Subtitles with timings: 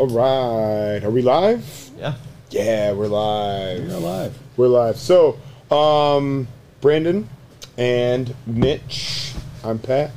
[0.00, 1.90] All right, are we live?
[1.98, 2.14] Yeah.
[2.48, 3.84] Yeah, we're live.
[3.86, 4.38] You're alive.
[4.56, 4.96] We're live.
[4.96, 5.38] So,
[5.70, 6.48] um,
[6.80, 7.28] Brandon
[7.76, 10.12] and Mitch, I'm Pat.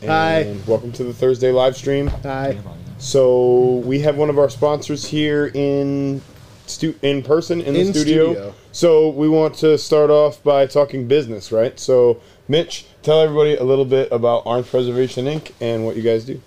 [0.00, 0.56] And Hi.
[0.66, 2.06] Welcome to the Thursday live stream.
[2.22, 2.56] Hi.
[2.96, 6.22] So we have one of our sponsors here in
[6.64, 8.32] stu- in person in the In studio.
[8.32, 8.54] studio.
[8.72, 11.78] So we want to start off by talking business, right?
[11.78, 15.50] So Mitch, tell everybody a little bit about Arms Preservation Inc.
[15.60, 16.40] and what you guys do.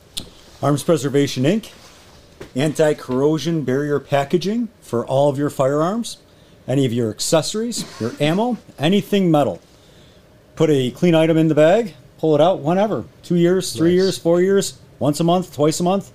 [0.63, 1.69] Arms Preservation Inc.
[2.55, 6.17] Anti corrosion barrier packaging for all of your firearms,
[6.67, 9.61] any of your accessories, your ammo, anything metal.
[10.55, 13.05] Put a clean item in the bag, pull it out whenever.
[13.23, 14.03] Two years, three Nice.
[14.03, 16.11] years, four years, once a month, twice a month.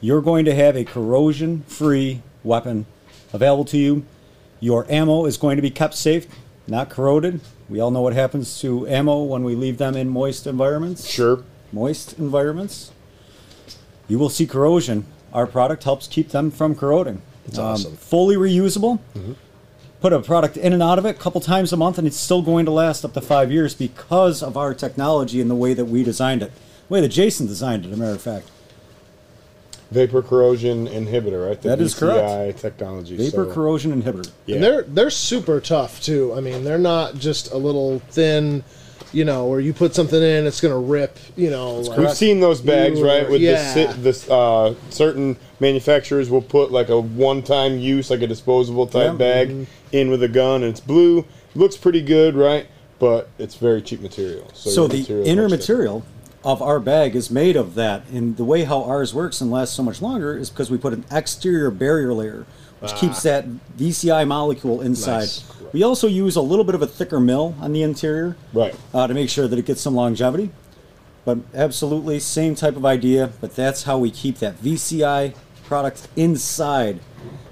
[0.00, 2.86] You're going to have a corrosion free weapon
[3.32, 4.04] available to you.
[4.60, 6.26] Your ammo is going to be kept safe,
[6.68, 7.40] not corroded.
[7.68, 11.42] We all know what happens to ammo when we leave them in moist environments Sure.
[11.72, 12.92] moist environments,
[14.08, 15.06] you will see corrosion.
[15.32, 17.22] Our product helps keep them from corroding.
[17.46, 17.96] That's um, awesome.
[17.96, 18.98] Fully reusable.
[19.16, 19.32] Mm-hmm.
[20.00, 22.16] Put a product in and out of it a couple times a month, and it's
[22.16, 25.74] still going to last up to five years because of our technology and the way
[25.74, 26.50] that we designed it.
[26.88, 28.50] The way that Jason designed it, as a matter of fact.
[29.92, 31.60] Vapor corrosion inhibitor, right?
[31.60, 32.58] The That is correct.
[32.58, 33.16] Technology.
[33.16, 34.30] Vapor so- corrosion inhibitor.
[34.46, 34.56] Yeah.
[34.56, 36.34] And they're they're super tough too.
[36.34, 38.64] I mean, they're not just a little thin,
[39.12, 41.18] you know, or you put something in, it's gonna rip.
[41.36, 43.28] You know, like, We've seen those bags, You- right?
[43.28, 43.74] With yeah.
[43.74, 48.86] the si- this, uh, certain manufacturers will put like a one-time use, like a disposable
[48.86, 49.16] type Yeah.
[49.18, 49.64] bag, Mm-hmm.
[49.92, 51.24] in with a gun, and it's blue.
[51.54, 52.66] Looks pretty good, right?
[52.98, 54.44] But it's very cheap material.
[54.54, 55.60] So, So the material inner much different.
[55.80, 56.02] material
[56.44, 59.76] of our bag is made of that, and the way how ours works and lasts
[59.76, 62.46] so much longer is because we put an exterior barrier layer,
[62.80, 63.44] which keeps that
[63.76, 65.18] VCI molecule inside.
[65.20, 65.44] Nice.
[65.72, 68.74] We also use a little bit of a thicker mil on the interior, Right.
[68.92, 70.50] uh, to make sure that it gets some longevity.
[71.24, 75.34] But absolutely same type of idea, but that's how we keep that VCI
[75.64, 76.98] product inside.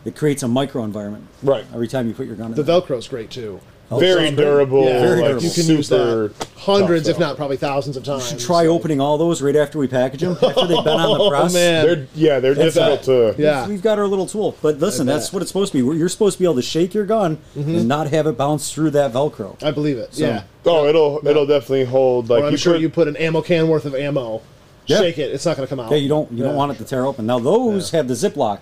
[0.04, 1.26] It creates a micro environment.
[1.42, 1.64] Right.
[1.72, 2.54] Every time you put your gun in.
[2.56, 2.80] the there.
[2.80, 3.60] Velcro's great too.
[3.99, 4.84] Very durable.
[4.84, 5.43] Yeah, Very like durable.
[5.43, 8.31] You can super use that hundreds, if not probably thousands of times.
[8.31, 11.19] You should try opening all those right after we package them, after they've been on
[11.19, 11.41] the press.
[11.41, 11.55] Oh, press.
[11.55, 11.87] man.
[11.87, 13.34] They're yeah, they're That's difficult to.
[13.43, 13.67] Yeah.
[13.67, 14.56] We've got our little tool.
[14.62, 15.99] But listen, that's what it's supposed to be.
[15.99, 17.75] You're supposed to be able to shake your gun mm-hmm.
[17.75, 19.62] and not have it bounce through that Velcro.
[19.62, 20.15] I believe it.
[20.15, 20.45] So- yeah.
[20.67, 22.28] Oh, it'll it'll definitely hold.
[22.28, 24.43] Like Or I'm you sure put, you put an ammo can worth of ammo.
[24.87, 24.99] Yeah.
[24.99, 25.33] Shake it.
[25.33, 25.91] It's not gonna come out.
[25.91, 26.45] Yeah, you don't you Yeah.
[26.45, 27.27] don't want it to tear open.
[27.27, 28.61] Now those have the Ziploc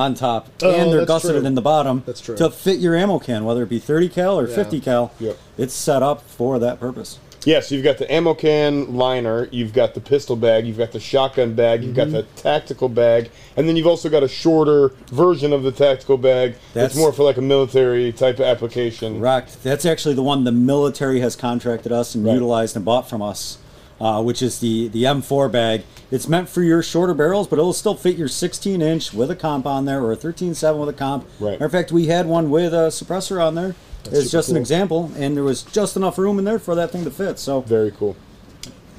[0.00, 1.46] on top, Oh, and they're that's gusseted true.
[1.46, 2.36] in the bottom That's true.
[2.36, 4.54] to fit your ammo can, whether it be 30 cal or Yeah.
[4.54, 5.12] 50 cal.
[5.20, 5.36] Yep.
[5.58, 7.18] It's set up for that purpose.
[7.46, 11.00] Yes, you've got the ammo can liner, you've got the pistol bag, you've got the
[11.00, 12.12] shotgun bag, you've Mm-hmm.
[12.12, 16.18] got the tactical bag, and then you've also got a shorter version of the tactical
[16.18, 16.56] bag.
[16.74, 19.20] That's- it's more for like a military type of application.
[19.20, 19.62] Correct.
[19.62, 22.34] That's actually the one the military has contracted us and Right.
[22.34, 23.56] utilized and bought from us,
[24.00, 25.82] uh, which is the the M4 bag.
[26.10, 29.36] It's meant for your shorter barrels, but it'll still fit your 16 inch with a
[29.36, 31.24] comp on there or a 13.7 with a comp.
[31.38, 31.52] Right.
[31.52, 33.76] Matter of fact, we had one with a suppressor on there.
[34.06, 36.90] it's super just an example, and there was just enough room in there for that
[36.90, 37.38] thing to fit.
[37.38, 38.16] So, Very cool.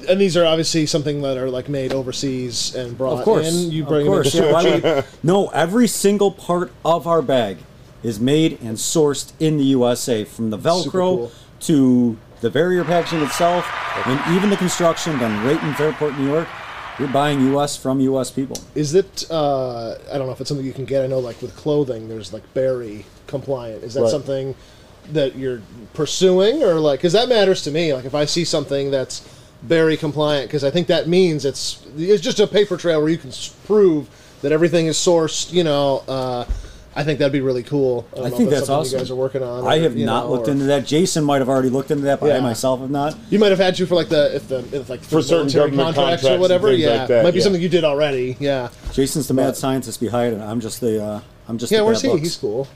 [0.08, 3.70] And these are obviously something that are like made overseas and brought of course, in.
[3.70, 4.42] You of bring them course, in.
[4.42, 7.58] yeah, why no, every single part of our bag
[8.02, 11.32] is made and sourced in the USA, from the Velcro cool.
[11.60, 13.64] to the barrier packaging itself,
[14.06, 16.48] and even the construction done right in Fairport, New York.
[16.98, 17.74] You're buying U.S.
[17.76, 18.30] from U.S.
[18.30, 18.58] people.
[18.74, 19.24] Is it?
[19.30, 21.02] Uh, I don't know if it's something you can get.
[21.02, 23.82] I know, like with clothing, there's like Berry compliant.
[23.82, 24.10] Is that Right.
[24.10, 24.54] something
[25.12, 25.62] that you're
[25.94, 26.98] pursuing, or like?
[26.98, 27.94] Because that matters to me.
[27.94, 29.26] Like if I see something that's
[29.62, 33.18] Berry compliant, because I think that means it's it's just a paper trail where you
[33.18, 33.32] can
[33.66, 34.08] prove
[34.42, 35.50] that everything is sourced.
[35.50, 36.44] You know, uh,
[36.94, 38.06] I think that'd be really cool.
[38.16, 38.92] I, I think if that's something awesome.
[38.92, 39.66] You guys are working on.
[39.66, 40.84] I or, have not know, looked or- into that.
[40.86, 43.16] Jason might have already looked into that, but I myself have not.
[43.30, 45.94] You might have had you for like the if the if like For certain government
[45.94, 46.72] contracts, contracts or whatever.
[46.72, 47.44] yeah, like that, might be yeah.
[47.44, 48.36] something you did already.
[48.38, 48.68] Yeah.
[48.92, 50.40] Jason's the mad scientist behind it.
[50.40, 51.78] I'm just the uh, I'm just Yeah.
[51.78, 52.12] the Where's bad he?
[52.14, 52.22] looks.
[52.24, 52.68] He's cool.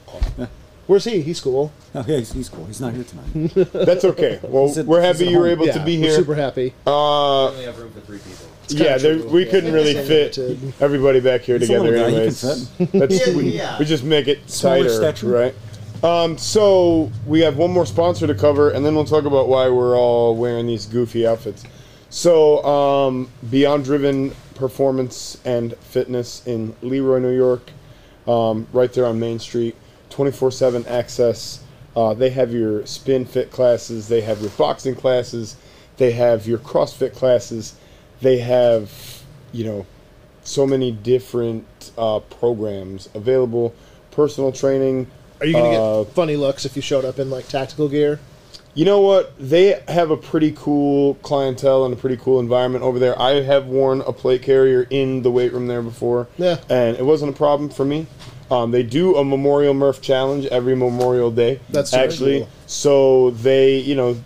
[0.87, 1.21] Where's he?
[1.21, 1.73] He's cool.
[1.97, 2.65] Oh, yeah, he's, he's cool.
[2.67, 3.55] He's not here tonight.
[3.73, 4.39] That's okay.
[4.45, 6.17] Well, He's we're happy you were able yeah, to be we're here.
[6.17, 6.75] super happy.
[6.87, 8.46] Uh, only have room for three people.
[8.75, 9.29] Kinda yeah, there, true.
[9.29, 10.39] we couldn't really fit
[10.81, 11.91] everybody back here He's a together.
[11.91, 13.79] little guy, he anyways, can That's, Yeah, we, yeah.
[13.79, 15.27] we just make it Smaller tighter, stature.
[15.29, 15.55] right?
[16.05, 19.69] Um, so we have one more sponsor to cover, and then we'll talk about why
[19.69, 21.65] we're all wearing these goofy outfits.
[22.11, 27.71] So, um, Beyond Driven Performance and Fitness in Leroy, New York,
[28.29, 29.75] um, right there on Main Street,
[30.11, 31.61] 24 7 access.
[31.97, 35.57] Uh, they have your spin fit classes, they have your boxing classes,
[35.97, 37.75] they have your CrossFit classes,
[38.21, 39.23] they have,
[39.53, 39.87] you know,
[40.43, 41.65] so many different
[41.99, 43.75] uh, programs available.
[44.11, 45.09] Personal training.
[45.41, 48.21] Are you gonna Uh, get funny looks if you showed up in like tactical gear?
[48.75, 49.33] You know what?
[49.39, 53.21] They have a pretty cool clientele and a pretty cool environment over there.
[53.21, 56.29] I have worn a plate carrier in the weight room there before.
[56.37, 56.59] Yeah.
[56.69, 58.07] And it wasn't a problem for me.
[58.51, 61.59] Um, they do a Memorial Murph Challenge every Memorial Day.
[61.71, 62.49] That's actually cool.
[62.67, 64.17] so they, you know,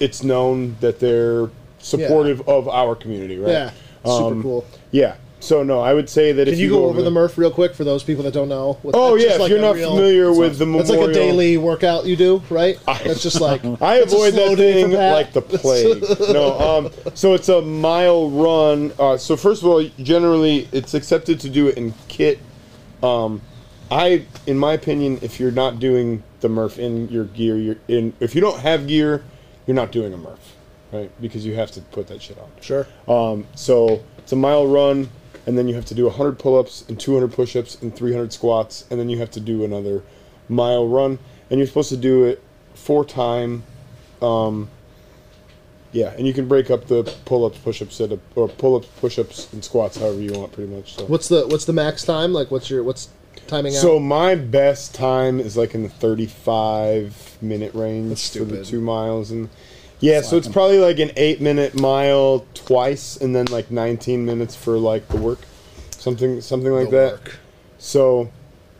[0.00, 1.48] it's known that they're
[1.82, 3.50] supportive of our community, right?
[3.50, 3.70] Yeah,
[4.04, 4.64] super Um, cool.
[4.90, 5.14] Yeah.
[5.40, 7.50] So no, I would say that if Can you go over the there- Murph real
[7.50, 8.78] quick for those people that don't know?
[8.82, 11.56] What- Oh yeah, just if you're not real- familiar with the Memorial, like a daily
[11.56, 12.78] workout you do, right?
[12.86, 16.04] That's just like I avoid that thing like the plague.
[16.32, 18.92] no, um, so it's a mile run.
[19.00, 22.38] Uh, so first of all, generally it's accepted to do it in kit.
[23.02, 23.40] Um,
[23.90, 28.12] I, in my opinion, if you're not doing the Murph in your gear, you're in.
[28.20, 29.24] If you don't have gear,
[29.66, 30.51] you're not doing a Murph,
[30.92, 31.10] right?
[31.20, 32.50] Because you have to put that shit on.
[32.60, 32.86] Sure.
[33.08, 35.08] Um, so it's a mile run,
[35.46, 39.00] and then you have to do 100 pull-ups and 200 push-ups and 300 squats, and
[39.00, 40.02] then you have to do another
[40.48, 41.18] mile run,
[41.50, 42.42] and you're supposed to do it
[42.74, 43.62] four time.
[44.20, 44.68] Um,
[45.92, 48.00] yeah, and you can break up the pull-ups, push-ups,
[48.34, 50.94] or pull-ups, push-ups, and squats however you want, pretty much.
[50.94, 51.04] So.
[51.06, 52.32] What's the what's the max time?
[52.32, 53.08] Like what's your what's
[53.46, 53.98] timing So out?
[54.00, 58.66] my best time is like in the 35 minute range That's for the stupid.
[58.66, 59.50] two miles, and
[60.02, 64.54] yeah, so it's probably like an eight minute mile twice, and then like 19 minutes
[64.54, 65.38] for like the work,
[65.96, 67.12] something something like The that.
[67.12, 67.36] work.
[67.78, 68.30] So,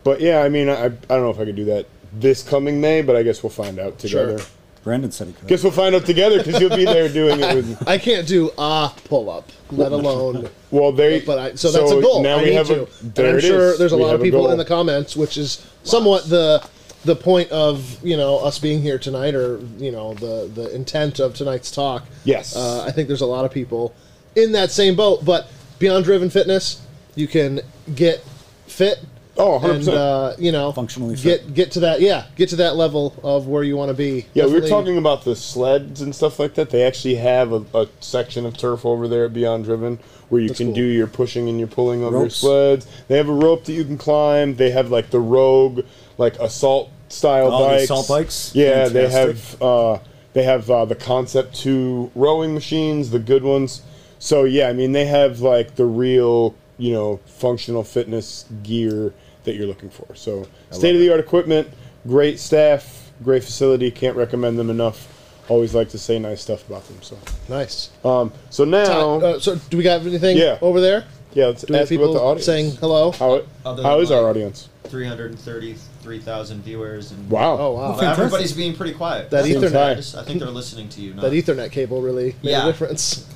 [0.03, 2.79] but yeah, I mean, I I don't know if I could do that this coming
[2.79, 4.37] May, but I guess we'll find out together.
[4.37, 4.47] Sure.
[4.83, 5.47] Brandon said he could.
[5.47, 7.87] Guess we'll find out together because you'll be there doing it with.
[7.87, 10.49] I can't do a pull up, let alone.
[10.71, 11.21] Well, there.
[11.25, 12.21] But I, so that's a goal.
[12.23, 12.81] Now I we need have to.
[12.81, 12.85] a.
[13.01, 13.77] and I'm it sure is.
[13.79, 14.51] there's a We lot have of people goal.
[14.51, 16.67] in the comments, which is somewhat the
[17.05, 21.19] the point of you know us being here tonight, or you know the the intent
[21.19, 22.05] of tonight's talk.
[22.23, 22.55] Yes.
[22.55, 23.93] Uh, I think there's a lot of people
[24.35, 25.47] in that same boat, but
[25.79, 26.81] beyond driven fitness,
[27.15, 27.59] you can
[27.93, 28.23] get
[28.67, 28.99] fit
[29.35, 29.79] Oh, 100%.
[29.79, 31.45] and uh, you know Functionally get fit.
[31.47, 34.27] get get to that yeah get to that level of where you want to be.
[34.35, 36.69] Yeah, we were talking about the sleds and stuff like that.
[36.69, 39.97] They actually have a, a section of turf over there at Beyond Driven
[40.29, 40.75] where you That's can cool.
[40.75, 42.85] do your pushing and your pulling on your sleds.
[43.07, 44.55] They have a rope that you can climb.
[44.55, 45.81] They have like the Rogue,
[46.17, 47.83] like assault style Oh, bikes.
[47.83, 48.51] assault bikes?
[48.55, 49.99] Yeah, they have uh,
[50.33, 53.81] they have uh, the Concept Two rowing machines, the good ones.
[54.19, 59.13] So yeah, I mean they have like the real you know functional fitness gear
[59.43, 60.15] that you're looking for.
[60.15, 61.67] So state of the art equipment,
[62.07, 63.91] great staff, great facility.
[63.91, 65.09] Can't recommend them enough.
[65.49, 67.01] Always like to say nice stuff about them.
[67.01, 67.17] So
[67.49, 67.89] nice.
[68.05, 70.57] um, so now Uh, so do we got anything Yeah.
[70.61, 71.03] over there?
[71.33, 72.45] Yeah, let's Do we have ask about the audience.
[72.45, 73.11] saying hello?
[73.11, 74.69] how it, Other how than is our like- audience?
[74.83, 77.11] 333,000 viewers.
[77.11, 77.57] And Wow.
[77.57, 77.91] Oh wow.
[77.97, 79.29] Well, everybody's being pretty quiet.
[79.31, 80.13] That Seems Ethernet- nice.
[80.15, 81.13] I think they're listening to you.
[81.13, 82.63] Not, That Ethernet cable really made Yeah.
[82.63, 83.25] a difference.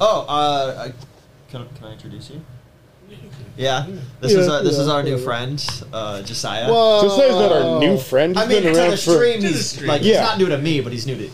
[0.00, 0.92] oh, uh, I,
[1.50, 2.40] can, can I introduce you?
[3.56, 3.86] Yeah,
[4.20, 5.24] this is Yeah, our, this is yeah, our new whatever.
[5.30, 6.68] friend, uh, Josiah.
[6.72, 7.02] Whoa.
[7.02, 8.34] Just say he's not our new friend.
[8.34, 9.12] He's I mean, been to around the for.
[9.14, 9.88] stream, To the he's stream.
[9.88, 10.08] like Yeah.
[10.12, 11.28] he's not new to me, but he's new to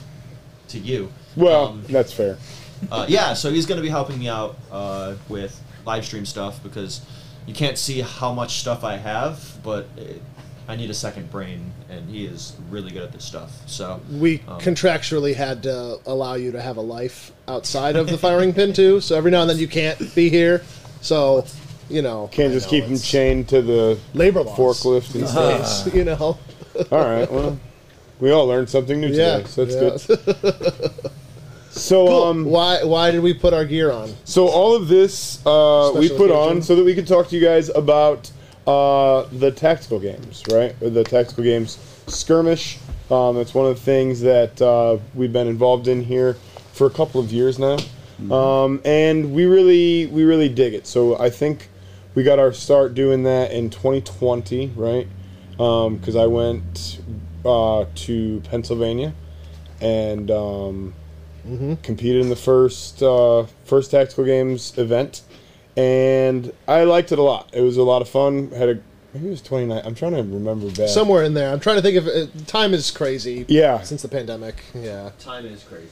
[0.70, 1.10] to you.
[1.36, 2.36] Well, Um, that's fair.
[2.90, 6.62] Uh, yeah, so he's going to be helping me out uh, with live stream stuff
[6.62, 7.00] because
[7.46, 10.22] you can't see how much stuff I have, but it,
[10.68, 13.52] I need a second brain, and he is really good at this stuff.
[13.66, 18.18] So we um, contractually had to allow you to have a life outside of the
[18.18, 19.00] firing pin too.
[19.00, 20.62] So every now and then you can't be here.
[21.00, 21.46] So
[21.88, 25.30] you know, Can't just know, keep him chained to the labor laws forklift and these
[25.30, 25.84] stuff.
[25.84, 25.94] days.
[25.98, 26.38] You know,
[26.92, 27.30] All right.
[27.30, 27.58] Well,
[28.20, 30.16] we all learned something new yeah, today, so that's yeah.
[30.16, 30.92] good.
[31.70, 32.22] So, Cool.
[32.24, 34.12] um, why why did we put our gear on?
[34.24, 36.56] so all of this uh, we put occasion.
[36.56, 38.30] on so that we could talk to you guys about
[38.66, 40.74] uh, the tactical games, right?
[40.82, 42.78] Or the tactical games skirmish.
[43.10, 46.36] Um, that's one of the things that uh, we've been involved in here
[46.72, 47.78] for a couple of years now,
[48.30, 50.86] um, and we really we really dig it.
[50.86, 51.68] So I think
[52.14, 55.06] we got our start doing that in 2020, right?
[55.52, 57.00] Because I went
[57.44, 59.12] uh, to Pennsylvania
[59.80, 60.30] and
[61.48, 65.22] um, competed in the first uh, first tactical games event,
[65.76, 67.48] and I liked it a lot.
[67.52, 68.50] It was a lot of fun.
[68.50, 68.80] Had a
[69.14, 69.82] maybe it was 29.
[69.84, 70.88] I'm trying to remember back.
[70.88, 72.46] Somewhere in there, I'm trying to think of it.
[72.46, 73.44] Time is crazy.
[73.48, 73.80] Yeah.
[73.82, 75.10] Since the pandemic, yeah.
[75.18, 75.88] time is crazy.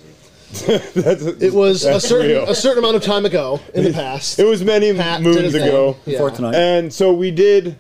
[0.95, 2.49] That's, It was a certain real.
[2.49, 4.39] a certain amount of time ago in the past.
[4.39, 5.97] It was many Pat moons ago.
[6.07, 6.13] Yeah.
[6.13, 6.55] Before tonight.
[6.55, 7.77] And so we did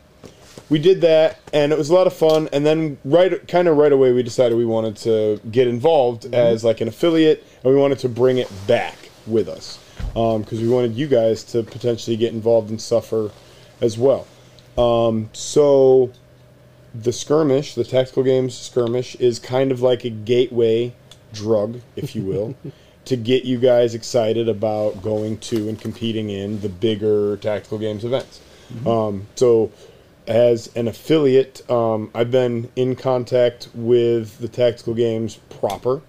[0.68, 3.76] we did that and it was a lot of fun and then right kind of
[3.76, 6.34] right away we decided we wanted to get involved Mm-hmm.
[6.34, 8.96] as like an affiliate and we wanted to bring it back
[9.26, 9.78] with us
[10.14, 13.30] because we wanted you guys to potentially get involved and suffer
[13.80, 14.26] as well.
[14.78, 16.10] Um, so
[16.94, 20.94] the skirmish the tactical games skirmish is kind of like a gateway
[21.32, 22.54] drug if you will
[23.04, 28.04] to get you guys excited about going to and competing in the bigger tactical games
[28.04, 28.40] events.
[28.84, 29.70] Um, so
[30.26, 36.02] as an affiliate, um, I've been in contact with the Tactical Games proper,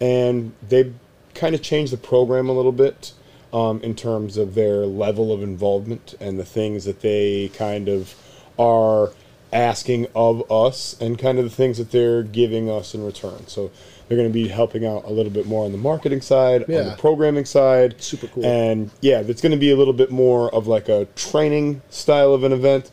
[0.00, 0.94] and they've
[1.34, 3.12] kind of changed the program a little bit
[3.52, 8.14] um, in terms of their level of involvement and the things that they kind of
[8.58, 9.10] are
[9.52, 13.46] asking of us and kind of the things that they're giving us in return.
[13.48, 13.70] So
[14.06, 16.68] they're going to be helping out a little bit more on the marketing side, on
[16.90, 18.00] the programming side.
[18.00, 18.44] Super cool.
[18.44, 22.32] And yeah, it's going to be a little bit more of like a training style
[22.32, 22.90] of an event.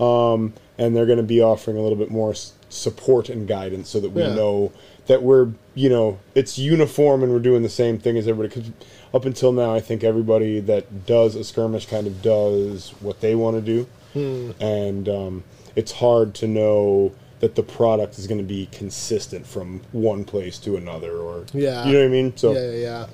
[0.00, 3.88] Um, and they're going to be offering a little bit more s- support and guidance
[3.88, 4.34] so that we Yeah.
[4.34, 4.72] know
[5.08, 8.54] that we're, you know, it's uniform and we're doing the same thing as everybody.
[8.60, 8.70] Because
[9.12, 13.34] up until now, I think everybody that does a skirmish kind of does what they
[13.34, 13.86] want to do.
[14.12, 14.50] Hmm.
[14.62, 19.80] And um, it's hard to know that the product is going to be consistent from
[19.92, 21.86] one place to another or Yeah.
[21.86, 23.06] you know what i mean so yeah, yeah, yeah.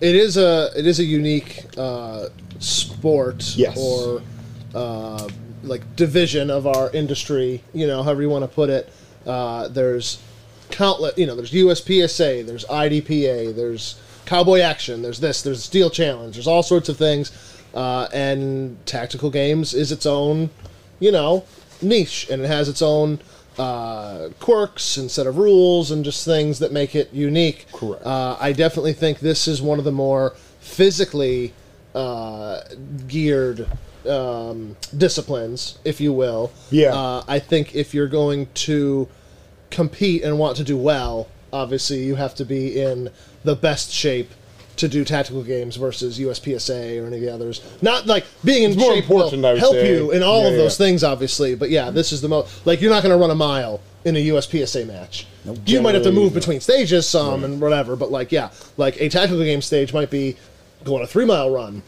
[0.00, 2.28] It is a it is a unique uh,
[2.60, 3.76] sport Yes.
[3.78, 4.22] or
[4.74, 5.28] uh,
[5.62, 7.62] like division of our industry.
[7.72, 8.92] You know, however you want to put it.
[9.26, 10.20] Uh, there's
[10.70, 11.16] countless.
[11.16, 16.46] You know, there's USPSA, there's IDPA, there's Cowboy Action, there's this, there's Steel Challenge, there's
[16.46, 17.30] all sorts of things.
[17.74, 20.50] Uh, and tactical games is its own,
[21.00, 21.44] you know,
[21.80, 23.18] niche, and it has its own
[23.58, 27.66] uh, quirks and set of rules and just things that make it unique.
[27.72, 28.04] Correct.
[28.04, 31.54] Uh, I definitely think this is one of the more physically
[31.94, 32.60] uh,
[33.06, 33.66] geared
[34.06, 36.52] um, disciplines, if you will.
[36.70, 36.94] Yeah.
[36.94, 39.08] Uh, I think if you're going to
[39.70, 43.10] compete and want to do well, obviously you have to be in
[43.44, 44.30] the best shape
[44.76, 47.60] to do tactical games versus USPSA or any of the others.
[47.82, 49.94] Not like being in It's more shape will important, I help say.
[49.94, 50.86] you in all Yeah, of those yeah.
[50.86, 51.54] things, obviously.
[51.54, 54.16] But yeah, this is the most like you're not going to run a mile in
[54.16, 55.26] a USPSA match.
[55.44, 59.00] No, You might have to move between stages some and whatever, but like yeah, like
[59.00, 60.36] a tactical game stage might be
[60.84, 61.82] going a three mile run,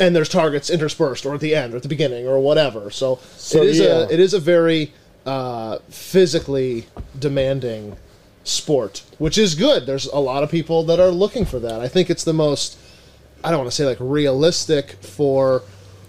[0.00, 2.90] and there's targets interspersed or at the end or at the beginning or whatever.
[2.90, 3.86] So, So, it is yeah.
[3.86, 4.92] a it is a very
[5.24, 6.86] uh, physically
[7.18, 7.96] demanding
[8.44, 9.86] sport, which is good.
[9.86, 11.80] There's a lot of people that are looking for that.
[11.80, 12.78] I think it's the most
[13.42, 15.62] I don't want to say like realistic for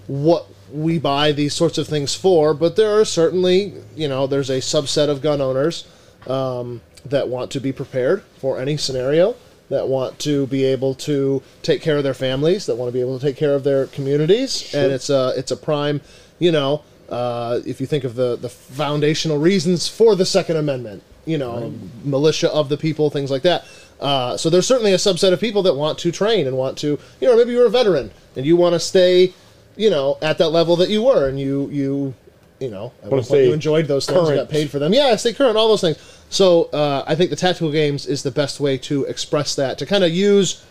[0.07, 4.49] what we buy these sorts of things for, but there are certainly, you know, there's
[4.49, 5.87] a subset of gun owners
[6.27, 9.35] um, that want to be prepared for any scenario,
[9.69, 13.01] that want to be able to take care of their families, that want to be
[13.01, 16.01] able to take care of their communities, and it's a it's a prime,
[16.39, 21.03] you know, uh, if you think of the the foundational reasons for the Second Amendment,
[21.25, 23.65] you know, militia of the people, things like that.
[23.99, 26.99] Uh, so there's certainly a subset of people that want to train and want to,
[27.19, 29.33] you know, maybe you're a veteran and you want to stay,
[29.75, 32.13] you know, at that level that you were, and you you,
[32.59, 35.15] you know, at one point you enjoyed those things, you got paid for them, yeah,
[35.15, 35.97] stay current, all those things.
[36.29, 39.85] So uh, I think the tactical games is the best way to express that, to
[39.85, 40.63] kind of use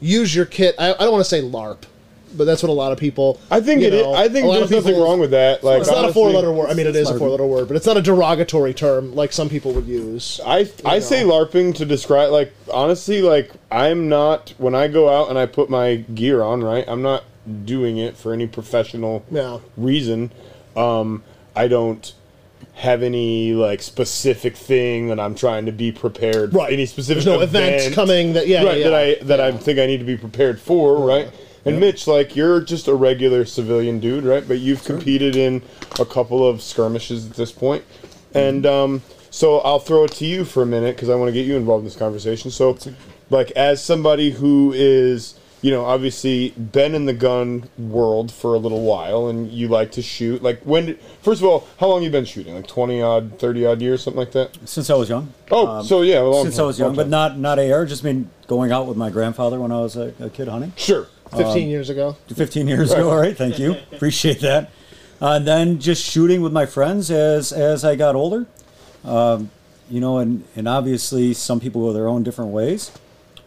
[0.00, 0.74] use your kit.
[0.78, 1.78] I, I don't want to say LARP,
[2.36, 3.40] but that's what a lot of people.
[3.50, 3.86] i think it.
[3.92, 6.08] it is, know, i think there's of nothing people- wrong with that like It's not
[6.08, 6.70] a four-letter word.
[6.70, 9.48] I mean, it is a four-letter word, but it's not a derogatory term like some
[9.48, 10.40] people would use.
[10.46, 11.00] I I know.
[11.00, 15.46] say LARPing to describe like honestly like I'm not when I go out and I
[15.46, 17.24] put my gear on right I'm not
[17.64, 19.58] doing it for any professional Yeah.
[19.76, 20.30] reason.
[20.78, 21.22] Um,
[21.56, 22.12] I don't
[22.74, 26.52] have any like specific thing that I'm trying to be prepared.
[26.52, 26.58] For.
[26.58, 26.72] Right.
[26.72, 29.52] Any specific There's no events event, coming that yeah, right yeah, that I that I
[29.52, 30.96] think I need to be prepared for.
[30.96, 31.28] Right.
[31.64, 34.46] And Mitch, like you're just a regular civilian dude, right?
[34.46, 35.62] But you've competed in
[35.98, 37.84] a couple of skirmishes at this point,
[38.32, 41.32] and um, so I'll throw it to you for a minute because I want to
[41.32, 42.50] get you involved in this conversation.
[42.50, 42.78] So,
[43.28, 48.58] like as somebody who is you know, obviously been in the gun world for a
[48.58, 50.42] little while, and you like to shoot.
[50.42, 50.86] Like when?
[50.86, 52.54] Did, first of all, how long you been shooting?
[52.54, 54.56] Like twenty odd, thirty odd years, something like that.
[54.68, 55.32] Since I was young.
[55.50, 57.10] Oh, Um, so yeah, a long since time, I was young, but time.
[57.10, 57.86] not not AR.
[57.86, 60.72] Just been going out with my grandfather when I was a, a kid hunting.
[60.76, 61.08] sure.
[61.30, 62.16] Fifteen years ago.
[62.34, 63.10] 15 years ago.
[63.10, 63.72] All right, thank you.
[63.92, 64.70] Appreciate that.
[65.20, 68.46] Uh, and then just shooting with my friends as as I got older.
[69.04, 69.50] Um,
[69.90, 72.92] you know, and and obviously some people go their own different ways.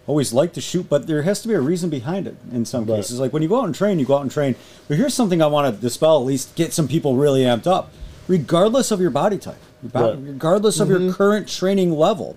[0.07, 2.85] Always like to shoot, but there has to be a reason behind it in some
[2.85, 2.97] Right.
[2.97, 3.19] cases.
[3.19, 4.55] Like when you go out and train, you go out and train.
[4.87, 7.91] But here's something I want to dispel, at least get some people really amped up.
[8.27, 9.55] Regardless of your body type,
[9.93, 10.17] your Right.
[10.21, 12.35] regardless of your current training level,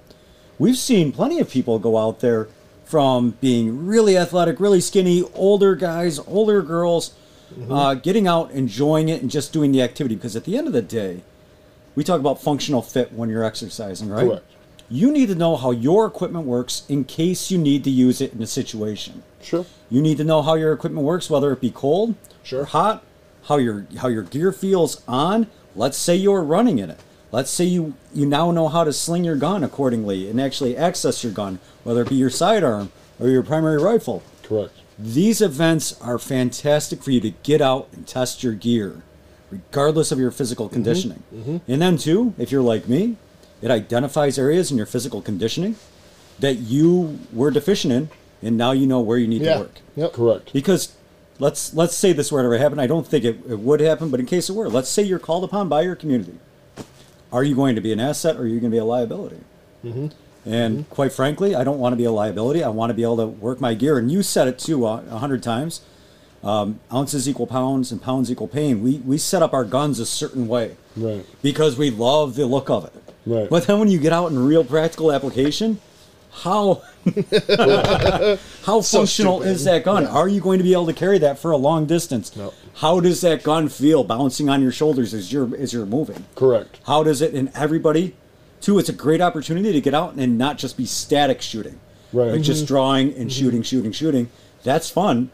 [0.59, 2.49] we've seen plenty of people go out there
[2.85, 7.13] from being really athletic, really skinny, older guys, older girls,
[7.71, 10.15] uh, getting out, enjoying it, and just doing the activity.
[10.17, 11.23] Because at the end of the day,
[11.97, 14.27] we talk about functional fit when you're exercising, right?
[14.27, 14.45] Correct.
[14.91, 18.33] You need to know how your equipment works in case you need to use it
[18.33, 19.23] in a situation.
[19.43, 19.67] Sure.
[19.91, 22.65] You need to know how your equipment works, whether it be cold Sure.
[22.65, 23.03] hot,
[23.45, 25.47] how your how your gear feels on.
[25.75, 27.01] Let's say you're running in it.
[27.33, 31.25] Let's say you you now know how to sling your gun accordingly and actually access
[31.25, 34.23] your gun, whether it be your sidearm or your primary rifle.
[34.43, 34.73] Correct.
[34.99, 39.03] These events are fantastic for you to get out and test your gear,
[39.51, 40.75] regardless of your physical mm-hmm.
[40.75, 41.23] conditioning.
[41.35, 41.57] Mm-hmm.
[41.71, 43.17] And then, too, if you're like me,
[43.65, 45.75] it identifies areas in your physical conditioning
[46.39, 48.09] that you were deficient in,
[48.43, 49.55] and now you know where you need Yeah.
[49.55, 49.75] to work.
[49.97, 50.13] Yep.
[50.13, 50.53] Correct.
[50.53, 50.93] Because
[51.39, 52.79] let's let's say this were to ever happen.
[52.79, 55.19] I don't think it, it would happen, but in case it were, let's say you're
[55.19, 56.35] called upon by your community.
[57.33, 59.41] Are you going to be an asset or are you going to be a liability?
[59.85, 60.09] Mm-hmm.
[60.49, 62.63] And quite frankly, I don't want to be a liability.
[62.63, 63.97] I want to be able to work my gear.
[63.99, 65.81] And you said it too uh, a hundred times.
[66.43, 68.83] Um, ounces equal pounds and pounds equal pain.
[68.83, 71.25] We we set up our guns a certain way Right.
[71.41, 72.93] because we love the look of it.
[73.27, 73.49] Right.
[73.49, 75.81] But then when you get out in real practical application,
[76.33, 76.83] how
[78.65, 79.47] how functional stupid.
[79.47, 80.07] is that gun?
[80.07, 82.35] Are you going to be able to carry that for a long distance?
[82.37, 82.53] No.
[82.75, 86.25] How does that gun feel bouncing on your shoulders as you're as you're moving?
[86.35, 86.79] Correct.
[86.87, 87.35] How does it?
[87.35, 88.17] And everybody,
[88.61, 91.79] too, it's a great opportunity to get out and not just be static shooting,
[92.13, 92.33] Right.
[92.33, 93.29] Like just drawing and Mm-hmm.
[93.29, 94.29] shooting, shooting, shooting.
[94.65, 95.31] That's fun,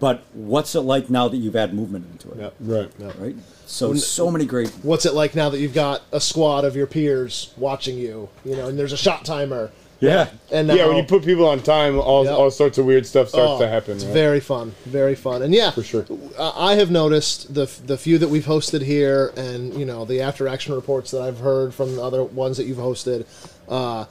[0.00, 2.38] but what's it like now that you've had movement into it?
[2.38, 2.54] Yep.
[2.60, 2.90] Right.
[3.18, 3.36] Right.
[3.66, 4.70] So so many great.
[4.82, 8.28] What's it like now that you've got a squad of your peers watching you?
[8.44, 9.70] You know, and there's a shot timer.
[9.98, 10.28] Yeah.
[10.52, 12.34] And now, Yeah, when you put people on time, all, Yep.
[12.34, 13.94] all sorts of weird stuff starts Oh, to happen.
[13.96, 14.12] It's right?
[14.12, 16.04] very fun, very fun, and yeah, For sure.
[16.38, 20.20] I I have noticed the the few that we've hosted here, and you know the
[20.20, 23.24] after action reports that I've heard from the other ones that you've hosted.
[23.68, 24.04] Uh,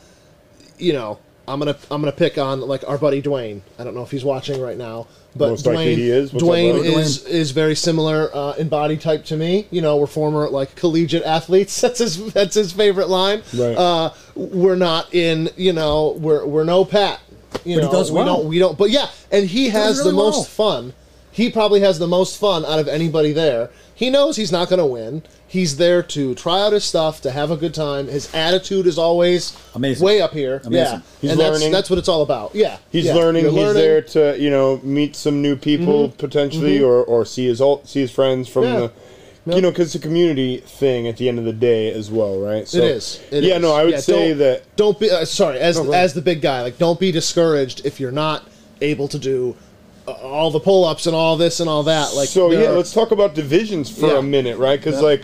[0.79, 3.61] you know, I'm gonna I'm gonna pick on like our buddy Dwayne.
[3.77, 5.05] I don't know if he's watching right now,
[5.35, 6.31] but Most Dwayne he is.
[6.31, 6.93] What's Dwayne buddy?
[6.93, 9.67] is is very similar uh, in body type to me.
[9.71, 11.79] You know, we're former like collegiate athletes.
[11.85, 13.41] That's his that's his favorite line.
[13.53, 13.75] Right.
[13.77, 15.49] Uh, we're not in.
[15.57, 17.19] You know, we're we're no Pat.
[17.63, 18.25] You But he know, does we well.
[18.25, 18.77] don't we don't.
[18.77, 20.71] But yeah, and he has really the most well.
[20.81, 20.93] fun.
[21.31, 23.69] He probably has the most fun out of anybody there.
[23.95, 25.23] He knows he's not going to win.
[25.47, 28.07] He's there to try out his stuff, to have a good time.
[28.07, 30.05] His attitude is always Amazing.
[30.05, 30.61] way up here.
[30.65, 30.95] Amazing.
[30.97, 31.71] Yeah, He's and that's learning.
[31.71, 32.53] that's what it's all about.
[32.53, 33.13] Yeah, He's yeah.
[33.13, 33.45] learning.
[33.45, 37.61] You're He's there to you know meet some new people potentially, or, or see his
[37.61, 38.81] old, see his friends from Mm-hmm.
[38.81, 38.87] Yeah.
[39.45, 42.09] the, you know, because it's a community thing at the end of the day as
[42.11, 42.67] well, right?
[42.67, 43.21] So, It is.
[43.31, 43.61] It yeah, is.
[43.61, 45.93] no, I would Yeah, say don't- that Don't be uh, sorry as ahead.
[45.93, 46.63] as the big guy.
[46.63, 48.43] Like, don't be discouraged if you're not
[48.81, 49.55] able to do
[50.07, 52.13] all the pull ups and all this and all that.
[52.15, 54.19] Like, so yeah, let's talk about divisions for Yeah.
[54.19, 54.79] a minute, right?
[54.79, 55.07] Because Yeah.
[55.07, 55.21] like,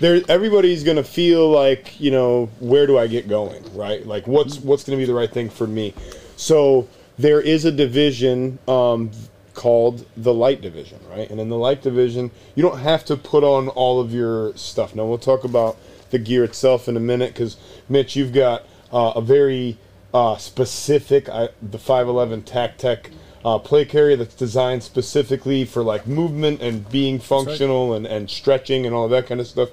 [0.00, 4.06] there, everybody's gonna feel like you know, where do I get going, right?
[4.06, 5.94] Like, what's what's gonna be the right thing for me?
[6.36, 6.86] So
[7.18, 9.10] there is a division um,
[9.54, 11.28] called the light division, right?
[11.28, 14.94] And in the light division, you don't have to put on all of your stuff.
[14.94, 15.76] Now we'll talk about
[16.10, 17.56] the gear itself in a minute, because
[17.88, 18.62] Mitch, you've got
[18.92, 19.76] uh, a very
[20.14, 23.10] uh, specific, I, the 511 TacTec
[23.44, 28.86] uh, plate carrier that's designed specifically for like movement and being functional and, and stretching
[28.86, 29.70] and all that kind of stuff.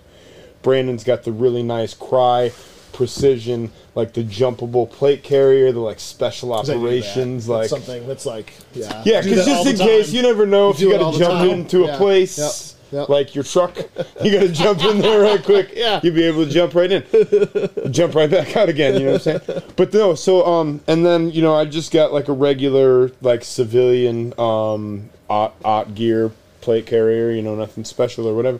[0.61, 2.51] Brandon's got the really nice Crye
[2.93, 6.77] Precision, like the jumpable plate carrier, the like special I do that.
[6.77, 10.69] operations, That's like something that's like yeah, yeah, because just in case you never know
[10.69, 12.74] if you got to jump into a place Yep.
[12.91, 13.09] Yep.
[13.09, 13.75] like your truck,
[14.23, 15.71] you got to jump in there right quick.
[15.75, 15.99] Yeah.
[16.03, 17.03] you'll be able to jump right in,
[17.91, 18.93] jump right back out again.
[18.93, 19.63] You know what I'm saying?
[19.75, 23.43] But no, so um, and then you know I just got like a regular like
[23.43, 27.31] civilian um ot, ot gear plate carrier.
[27.31, 28.59] You know, nothing special or whatever.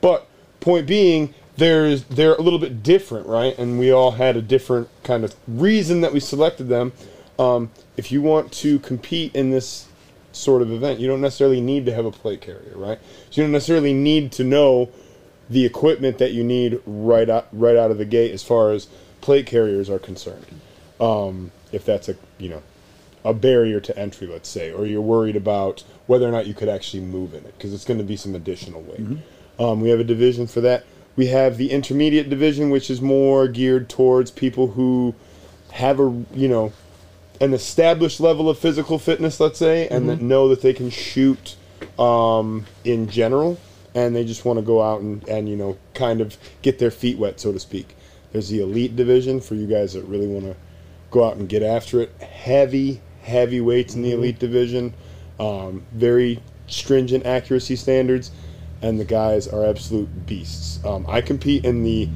[0.00, 0.26] But
[0.60, 3.56] point being, there's they're a little bit different, right?
[3.58, 6.92] And we all had a different kind of reason that we selected them.
[7.38, 9.86] Um, if you want to compete in this
[10.34, 12.98] sort of event, you don't necessarily need to have a plate carrier, right?
[13.30, 14.90] So you don't necessarily need to know
[15.48, 18.86] the equipment that you need right out right out of the gate as far as
[19.20, 20.46] plate carriers are concerned.
[21.00, 22.62] Um, if that's a you know
[23.24, 26.68] a barrier to entry, let's say, or you're worried about whether or not you could
[26.68, 29.00] actually move in it because it's going to be some additional weight.
[29.58, 30.84] Um, we have a division for that.
[31.16, 35.14] We have the intermediate division, which is more geared towards people who
[35.72, 36.72] have a you know
[37.40, 41.56] an established level of physical fitness, let's say, and that know that they can shoot
[41.98, 43.58] um, in general,
[43.94, 46.90] and they just want to go out and, and you know kind of get their
[46.90, 47.96] feet wet, so to speak.
[48.32, 50.56] There's the elite division for you guys that really want to
[51.10, 52.10] go out and get after it.
[52.20, 54.94] Heavy, heavy weights in the elite division,
[55.38, 58.30] um, very stringent accuracy standards,
[58.82, 60.84] and the guys are absolute beasts.
[60.84, 62.08] Um, I compete in the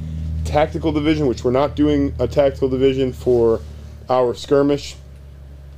[0.45, 3.61] tactical division, which we're not doing a tactical division for
[4.09, 4.97] our skirmish.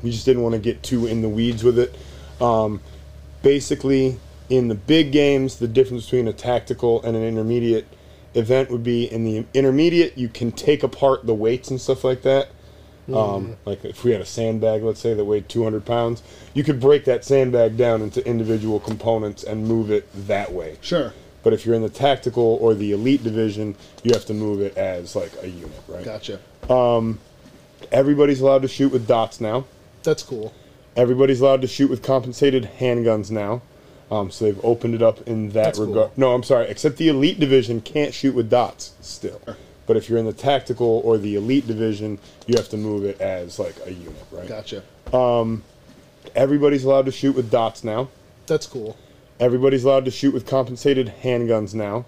[0.02, 1.94] We just didn't want to get too in the weeds with it.
[2.40, 2.80] Um,
[3.42, 7.86] basically, in the big games, the difference between a tactical and an intermediate
[8.34, 12.22] event would be in the intermediate, you can take apart the weights and stuff like
[12.22, 12.48] that.
[13.12, 16.22] Um, like if we had a sandbag, let's say that weighed 200 pounds,
[16.54, 20.78] you could break that sandbag down into individual components and move it that way.
[20.80, 24.60] Sure, But if you're in the tactical or the elite division, you have to move
[24.60, 26.04] it as like a unit, right?
[26.04, 26.38] gotcha.
[27.90, 29.64] Everybody's allowed to shoot with dots now.
[30.02, 30.54] That's cool.
[30.96, 33.62] Everybody's allowed to shoot with compensated handguns now.
[34.10, 35.86] Um, so they've opened it up in that That's cool.
[35.88, 36.18] regard.
[36.18, 36.66] No, I'm sorry.
[36.68, 39.40] Except the elite division can't shoot with dots still.
[39.86, 43.20] But if you're in the tactical or the elite division, you have to move it
[43.20, 44.48] as like a unit, right?
[44.48, 44.82] Gotcha.
[46.34, 48.08] Everybody's allowed to shoot with dots now.
[48.46, 48.96] That's cool.
[49.38, 52.04] Everybody's allowed to shoot with compensated handguns now.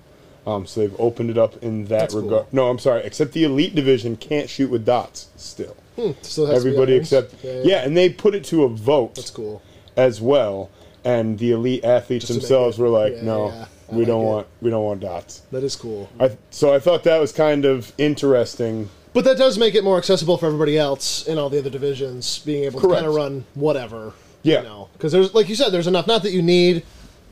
[0.46, 2.28] Um, so they've opened it up in that regard.
[2.42, 2.48] cool.
[2.52, 3.02] No, I'm sorry.
[3.04, 5.76] Except the elite division can't shoot with dots still.
[6.02, 9.14] Hmm, still has to be Everybody except yeah, and they put it to a vote
[9.14, 9.62] That's cool.
[9.96, 10.70] as well.
[11.04, 14.26] And the elite athletes Just themselves were like, yeah, "No, yeah, we like don't it.
[14.26, 16.08] want we don't want dots." That is cool.
[16.20, 18.88] I, so I thought that was kind of interesting.
[19.12, 22.38] But that does make it more accessible for everybody else in all the other divisions,
[22.40, 23.00] being able Correct.
[23.00, 24.12] to kind of run whatever.
[24.42, 24.58] Yeah.
[24.58, 26.06] You know, because there's like you said, there's enough.
[26.06, 26.84] Not that you need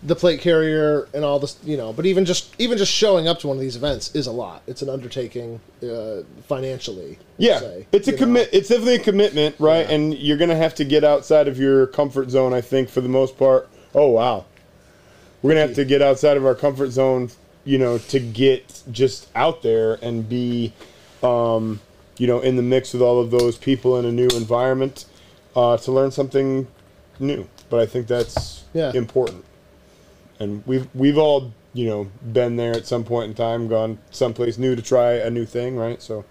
[0.03, 3.39] the plate carrier and all this, you know, but even just even just showing up
[3.41, 4.63] to one of these events is a lot.
[4.67, 7.19] It's an undertaking uh, financially.
[7.37, 8.17] Yeah, say, it's a know.
[8.19, 8.49] commit.
[8.53, 9.87] It's definitely a commitment, right?
[9.87, 9.95] Yeah.
[9.95, 12.55] And you're gonna have to get outside of your comfort zone.
[12.55, 13.69] I think for the most part.
[13.95, 14.47] Oh wow,
[15.43, 17.31] we're gonna have to get outside of our comfort zone,
[17.65, 20.73] you know, to get just out there and be,
[21.23, 21.81] um,
[22.17, 25.05] you know, in the mix with all of those people in a new environment,
[25.55, 26.67] uh, to learn something
[27.19, 27.47] new.
[27.69, 28.93] But I think that's Yeah.
[28.95, 29.45] important.
[30.41, 34.59] And we've we've all you know been there at some point in time, gone someplace
[34.59, 36.03] new to try a new thing, right?
[36.03, 36.25] So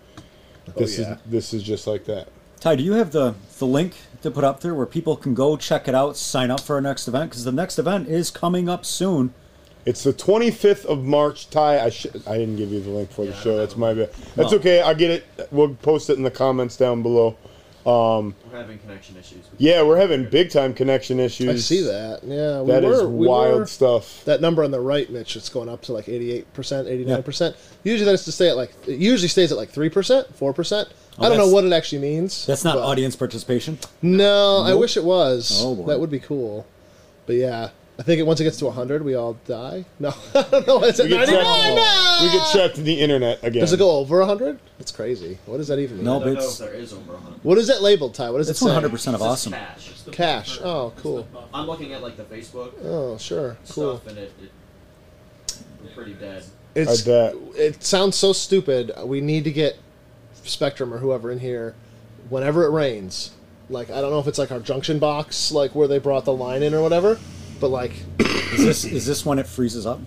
[0.76, 1.14] this yeah.
[1.14, 2.28] is this is just like that.
[2.60, 5.56] Ty, do you have the, the link to put up there where people can go
[5.56, 7.30] check it out, sign up for our next event?
[7.30, 9.34] Because the next event is coming up soon.
[9.86, 11.80] It's the 25th of March, Ty.
[11.86, 13.58] I sh- I didn't give you the link for the Yeah, show.
[13.58, 14.10] That's my bad.
[14.36, 14.58] That's No.
[14.58, 14.82] okay.
[14.82, 15.48] I'll get it.
[15.52, 17.38] We'll post it in the comments down below.
[17.86, 19.46] Um, we're having connection issues.
[19.58, 21.50] Yeah, we're having big time connection issues.
[21.50, 22.24] I see that.
[22.24, 24.24] Yeah, we That is were, we wild were- stuff.
[24.26, 27.56] That number on the right, Mitch, it's going up to like eighty-eight percent, eighty-nine percent.
[27.84, 28.74] Usually, that is to stay at like.
[28.88, 30.90] It usually stays at like three percent, four percent.
[31.18, 32.46] I oh, don't know what it actually means.
[32.46, 33.78] That's not audience participation.
[34.02, 35.62] No, I wish it was.
[35.64, 35.88] Oh, boy.
[35.88, 36.66] That would be cool.
[37.26, 39.84] But yeah, I think once it gets to 100, we all die.
[40.00, 40.82] No, I don't know.
[40.86, 42.20] It's at We get, 99 trapped, now.
[42.22, 43.60] we get trapped in the internet again.
[43.60, 44.58] Does it go over 100?
[44.78, 45.38] That's crazy.
[45.46, 46.06] What does that even mean?
[46.06, 47.44] No, I don't know if there is over 100.
[47.44, 48.30] What is that labeled, Ty?
[48.30, 48.72] What does It's it say?
[48.72, 49.52] 100% of It says awesome.
[49.52, 49.92] Cash.
[50.12, 50.60] Cash.
[50.64, 51.28] Oh, cool.
[51.54, 53.58] I'm looking at like the Facebook Oh, sure.
[53.70, 53.98] Cool.
[53.98, 54.52] stuff, and it, it
[55.84, 56.46] we're pretty dead.
[56.76, 57.36] It's, I bet.
[57.56, 58.92] It sounds so stupid.
[59.04, 59.78] We need to get
[60.44, 61.76] Spectrum or whoever in here
[62.30, 63.32] whenever it rains.
[63.70, 66.34] Like, I don't know if it's like our junction box, like where they brought the
[66.34, 67.20] line in or whatever.
[67.60, 70.00] But like, Is this is this when it freezes up?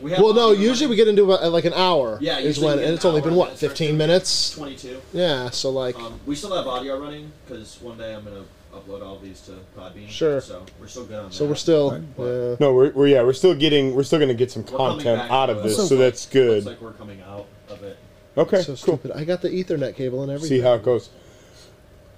[0.00, 0.52] We have well, no.
[0.52, 2.18] Usually we get into about, like an hour.
[2.20, 4.50] Yeah, is when, and it's only been what, then it starts 15 minutes?
[4.54, 5.00] 22.
[5.14, 5.48] Yeah.
[5.50, 8.44] So like, Um, we still have audio running because one day I'm gonna
[8.74, 10.06] upload all these to Podbean.
[10.08, 10.42] Sure.
[10.42, 11.92] So we're still good on so we're still.
[11.92, 12.02] Right.
[12.18, 12.56] Yeah.
[12.60, 15.48] No, we're, we're yeah, we're still getting we're still gonna get some We're content out
[15.48, 16.64] of this, So- so that's good.
[16.64, 17.96] Looks like we're coming out of it.
[18.36, 18.76] Okay, so cool.
[18.76, 19.12] stupid.
[19.12, 20.58] I got the Ethernet cable and everything.
[20.58, 21.08] see how it goes.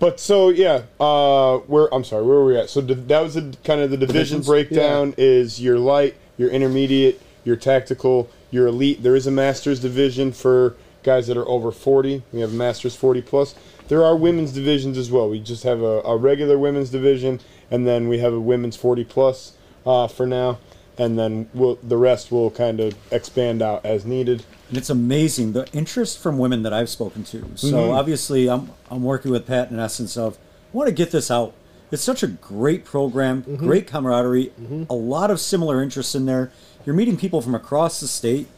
[0.01, 2.71] But so yeah, uh, where I'm sorry, where were we at?
[2.71, 4.47] So div- that was the, kind of the division Divisions?
[4.47, 5.15] breakdown.
[5.19, 9.03] Is your light, your intermediate, your tactical, your elite.
[9.03, 12.23] There is a masters division for guys that are over 40.
[12.33, 13.55] We have masters 40 plus.
[13.89, 15.29] There are women's divisions as well.
[15.31, 19.05] We just have a, a regular women's division, and then we have a women's 40
[19.05, 19.53] plus
[19.87, 20.59] uh, for now,
[20.99, 24.45] and then we'll, the rest will kind of expand out as needed.
[24.69, 27.45] And it's amazing the interest from women that I've spoken to.
[27.55, 27.95] So Mhm.
[27.95, 30.37] obviously, I'm I'm working with Pat in essence of
[30.73, 31.55] I want to get this out.
[31.91, 34.53] It's such a great program, great camaraderie,
[34.91, 36.51] a lot of similar interests in there.
[36.85, 38.49] You're meeting people from across the state.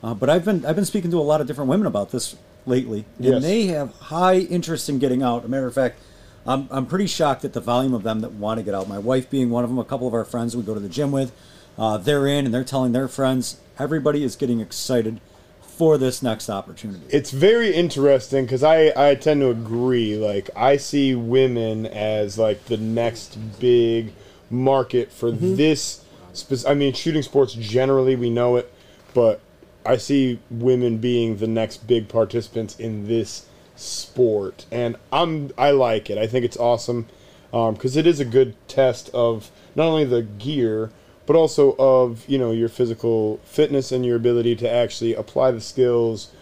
[0.00, 2.36] Uh, but I've been I've been speaking to a lot of different women about this
[2.66, 3.42] lately, and Yes.
[3.42, 5.40] they have high interest in getting out.
[5.40, 5.98] As a matter of fact,
[6.46, 8.88] I'm I'm pretty shocked at the volume of them that want to get out.
[8.88, 9.78] My wife being one of them.
[9.80, 11.32] A couple of our friends we go to the gym with,
[11.78, 13.60] uh, they're in and they're telling their friends.
[13.78, 15.20] Everybody is getting excited
[15.62, 17.04] for this next opportunity.
[17.08, 22.64] it's very interesting because I, I tend to agree like i see women as like
[22.64, 24.12] the next big
[24.50, 28.72] market for this spec- i mean shooting sports generally we know it
[29.14, 29.40] but
[29.86, 36.10] i see women being the next big participants in this sport and i'm i like
[36.10, 37.06] it i think it's awesome
[37.52, 40.90] because it is a good test of not only the gear
[41.28, 45.60] but also of you know your physical fitness and your ability to actually apply the
[45.60, 46.32] skills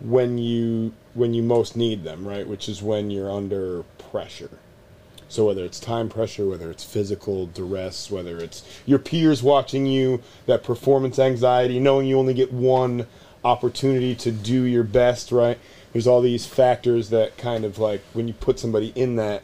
[0.00, 2.48] when you when you most need them, right?
[2.48, 4.58] Which is when you're under pressure.
[5.28, 10.22] So whether it's time pressure, whether it's physical duress, whether it's your peers watching you,
[10.46, 13.06] that performance anxiety, knowing you only get one
[13.44, 15.58] opportunity to do your best, right?
[15.92, 19.42] There's all these factors that kind of like when you put somebody in that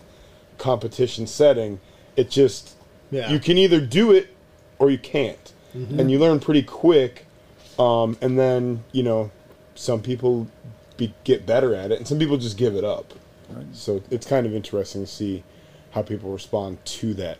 [0.57, 1.79] competition setting,
[2.17, 2.75] it just
[3.11, 3.31] Yeah.
[3.31, 4.29] you can either do it
[4.79, 7.27] or you can't, and you learn pretty quick.
[7.79, 9.31] Um, and then you know,
[9.75, 10.49] some people
[10.97, 13.15] be, get better at it, and some people just give it up.
[13.73, 15.43] So it's kind of interesting to see
[15.93, 17.39] how people respond to that.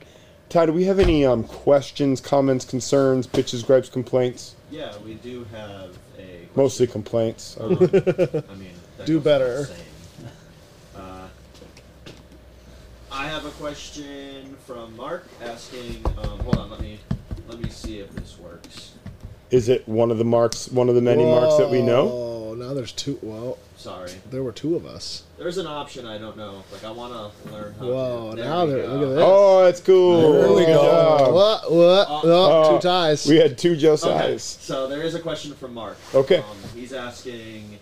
[0.49, 4.55] Ty, do we have any um, questions, comments, concerns, bitches, gripes, complaints?
[4.71, 6.49] Yeah, we do have a.
[6.55, 7.59] Mostly complaints.
[7.61, 8.73] Um, I mean,
[9.05, 9.69] Do better.
[10.97, 11.29] Uh,
[13.13, 16.05] I have a question from Mark asking.
[16.19, 16.99] Um, hold on, let me
[17.49, 18.93] let me see if this works.
[19.51, 22.11] Is it one of the marks, one of the many marks that we know?
[22.51, 23.19] Oh, now there's two.
[23.23, 25.23] Well, Sorry, there were two of us.
[25.39, 26.63] there's an option I don't know.
[26.73, 27.73] Like I want to learn.
[27.79, 28.93] How Whoa, to, there now we there- go.
[28.93, 29.25] look at this.
[29.25, 30.33] Oh, that's cool.
[30.33, 30.83] There we Good go.
[30.83, 31.35] job.
[31.35, 31.73] What?
[31.73, 32.09] What?
[32.09, 33.27] Uh, oh, two ties.
[33.27, 34.41] We had two Okay, Josiahs.
[34.41, 35.97] so there is a question from Mark.
[36.15, 36.39] Okay.
[36.39, 37.79] Um, he's asking,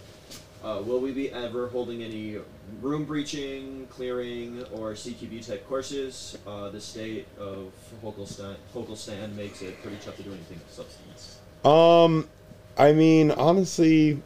[0.67, 2.39] uh, will we be ever holding any
[2.83, 6.37] room breaching, clearing, or CQB type courses?
[6.45, 11.39] Uh, the state of Hokelstand, Hokelstand makes it pretty tough to do anything of substance.
[11.65, 12.29] Um,
[12.77, 14.21] I mean, honestly,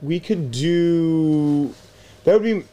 [0.00, 1.74] we could do.
[2.24, 2.64] That would be.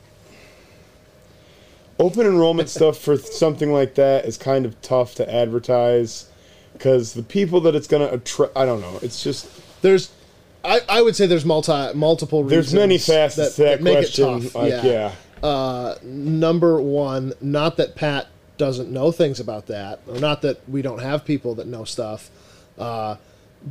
[1.99, 6.29] Open enrollment stuff for something like that is kind of tough to advertise
[6.71, 8.55] because the people that it's going to attract.
[8.55, 8.97] I don't know.
[9.01, 9.49] It's just.
[9.81, 10.11] There's,
[10.63, 12.71] I, I would say there's multi multiple reasons.
[12.71, 14.29] There's many facets to that, make question.
[14.29, 14.55] It tough.
[14.55, 14.83] Like, yeah.
[14.85, 15.47] yeah.
[15.47, 20.81] Uh, number one, not that Pat doesn't know things about that, or not that we
[20.81, 22.29] don't have people that know stuff.
[22.77, 23.15] Uh,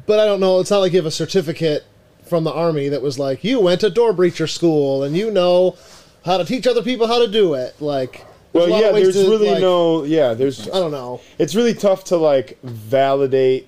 [0.06, 0.60] but I don't know.
[0.60, 1.84] It's not like you have a certificate
[2.24, 5.76] from the army that was like you went to door breacher school and you know
[6.24, 7.80] how to teach other people how to do it.
[7.80, 10.04] Like, Well, there's a lot yeah, there's to, really like, no.
[10.04, 10.68] Yeah, there's.
[10.68, 11.20] I don't know.
[11.38, 13.67] It's really tough to, like, validate.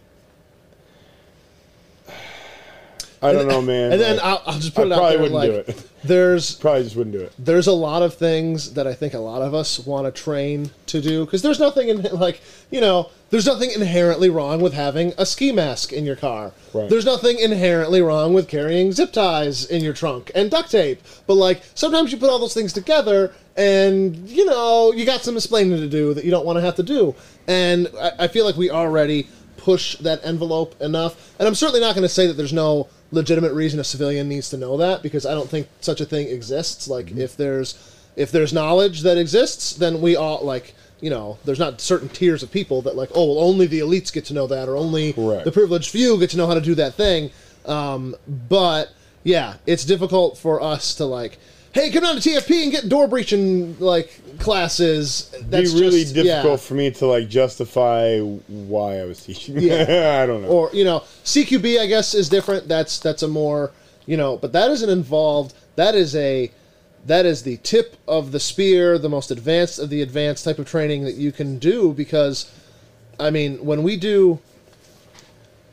[3.23, 3.93] I don't know, man.
[3.93, 5.23] And then I'll, I'll just put I it out probably there.
[5.23, 5.91] wouldn't like, do it.
[6.05, 7.33] there's Probably just wouldn't do it.
[7.39, 10.71] there's a lot of things that I think a lot of us want to train
[10.87, 15.13] to do because there's nothing in like you know there's nothing inherently wrong with having
[15.19, 16.53] a ski mask in your car.
[16.73, 16.89] Right.
[16.89, 21.01] There's nothing inherently wrong with carrying zip ties in your trunk and duct tape.
[21.27, 25.37] But like sometimes you put all those things together and you know you got some
[25.37, 27.15] explaining to do that you don't want to have to do.
[27.47, 29.29] And I, I feel like we already
[29.59, 31.35] push that envelope enough.
[31.39, 34.51] And I'm certainly not going to say that there's no legitimate reason a civilian needs
[34.51, 36.89] to know that because I don't think such a thing exists.
[36.89, 37.21] Like Mm-hmm.
[37.21, 41.81] if there's if there's knowledge that exists, then we all like you know there's not
[41.81, 44.69] certain tiers of people that like oh well only the elites get to know that
[44.69, 45.45] or only Correct.
[45.45, 47.31] the privileged few get to know how to do that thing.
[47.67, 48.15] Um,
[48.49, 48.93] but
[49.25, 51.39] yeah, it's difficult for us to like.
[51.73, 55.33] Hey, come down to TFP and get door breaching like classes.
[55.43, 56.67] That's be really just- difficult yeah.
[56.67, 59.61] for me to like justify why I was teaching.
[59.61, 60.21] Yeah.
[60.23, 60.49] I don't know.
[60.49, 62.67] or you know CQB I guess is different.
[62.67, 63.71] That's that's a more
[64.07, 65.55] you know, but that isn't involved.
[65.77, 66.51] That is a
[67.07, 70.69] that is the tip of the spear, the most advanced of the advanced type of
[70.69, 72.53] training that you can do because
[73.21, 74.41] I mean when we do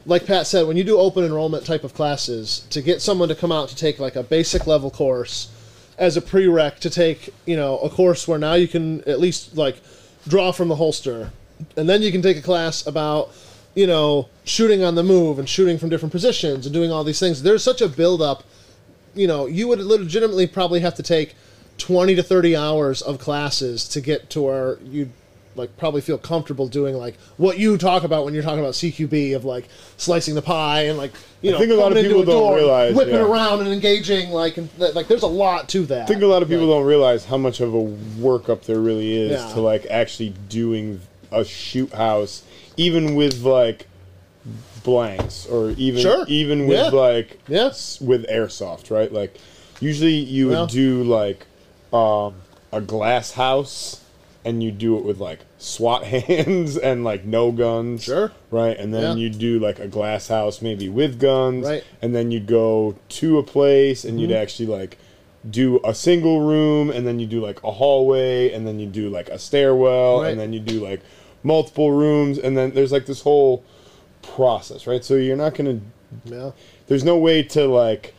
[0.05, 3.35] like Pat said, when you do open enrollment type of classes, to get someone to
[3.35, 5.49] come out to take like a basic level course
[5.97, 9.57] as a prereq to take, you know, a course where now you can at least
[9.57, 9.81] like
[10.27, 11.31] draw from the holster.
[11.75, 13.31] And then you can take a class about,
[13.73, 17.19] you know, shooting on the move and shooting from different positions and doing all these
[17.19, 17.41] things.
[17.41, 18.43] There's such a build up,
[19.15, 21.33] you know, you would legitimately probably have to take
[21.79, 25.11] 20 to 30 hours of classes to get to where you'd
[25.57, 29.35] like probably feel comfortable doing like what you talk about when you're talking about CQB
[29.35, 29.67] of like
[29.97, 32.55] slicing the pie and like you I know think a lot of people don't door,
[32.55, 33.21] realize, whipping yeah.
[33.25, 36.03] around and engaging like and th- like there's a lot to that.
[36.03, 37.81] I think a lot of people Like, don't realize how much of a
[38.21, 39.53] workup there really is Yeah.
[39.53, 42.43] to like actually doing a shoot house,
[42.77, 43.87] even with like
[44.83, 46.25] blanks or even Sure.
[46.27, 46.89] even with Yeah.
[46.89, 47.65] like Yeah.
[47.67, 49.11] s- with airsoft, right?
[49.11, 49.35] Like
[49.79, 51.45] usually you would Well- do like
[51.93, 52.35] um,
[52.73, 54.01] a glass house
[54.47, 58.05] and you do it with like SWAT hands and like no guns.
[58.05, 58.31] Sure.
[58.49, 58.77] Right?
[58.77, 59.23] And then Yeah.
[59.23, 61.67] you do like a glass house maybe with guns.
[61.67, 61.83] Right.
[62.01, 64.41] And then you'd go to a place and you'd mm-hmm.
[64.41, 64.97] actually like
[65.49, 69.09] do a single room and then you do like a hallway and then you do
[69.09, 70.31] like a stairwell Right.
[70.31, 71.01] and then you do like
[71.43, 73.65] multiple rooms and then there's like this whole
[74.21, 75.03] process, right?
[75.03, 75.81] So you're not going
[76.23, 76.51] to yeah.
[76.87, 78.13] there's no way to like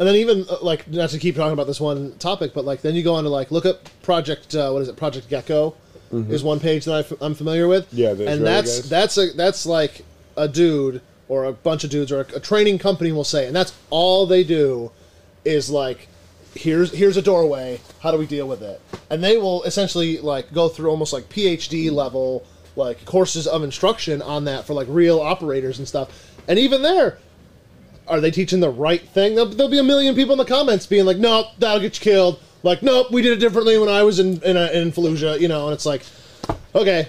[0.00, 2.80] And then even uh, like not to keep talking about this one topic, but like
[2.80, 4.96] then you go on to like look up Project uh, what is it?
[4.96, 5.76] Project Gecko
[6.10, 7.86] is one page that I f- I'm familiar with.
[7.88, 7.96] Mm-hmm.
[7.96, 8.88] Yeah, and Israeli that's guys.
[8.88, 10.04] that's a that's like
[10.36, 13.54] a dude or a bunch of dudes or a, a training company will say, and
[13.54, 14.90] that's all they do
[15.44, 16.08] is like
[16.54, 17.80] here's here's a doorway.
[18.00, 18.80] How do we deal with it?
[19.10, 24.22] And they will essentially like go through almost like PhD level like courses of instruction
[24.22, 26.08] on that for like real operators and stuff.
[26.48, 27.18] And even there,
[28.10, 29.34] are they teaching the right thing?
[29.34, 32.02] There'll, there'll be a million people in the comments being like, "Nope, that'll get you
[32.12, 35.48] killed." Like, "Nope, we did it differently when I was in in, in Fallujah," you
[35.48, 35.66] know.
[35.66, 36.02] And it's like,
[36.74, 37.08] okay,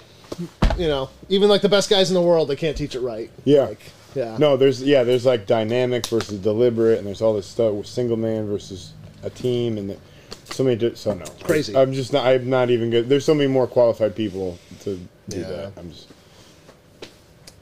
[0.78, 3.30] you know, even like the best guys in the world, they can't teach it right.
[3.44, 3.64] Yeah.
[3.64, 3.82] Like,
[4.16, 4.38] yeah.
[4.38, 8.18] No, there's yeah, there's like dynamic versus deliberate, and there's all this stuff with single
[8.18, 9.98] man versus a team, and the,
[10.46, 10.76] So many.
[10.76, 11.26] Di- so no.
[11.44, 11.76] Crazy.
[11.76, 12.26] I'm just not.
[12.26, 13.08] I'm not even good.
[13.10, 15.48] There's so many more qualified people to do Yeah.
[15.48, 15.74] that.
[15.78, 16.08] I'm just.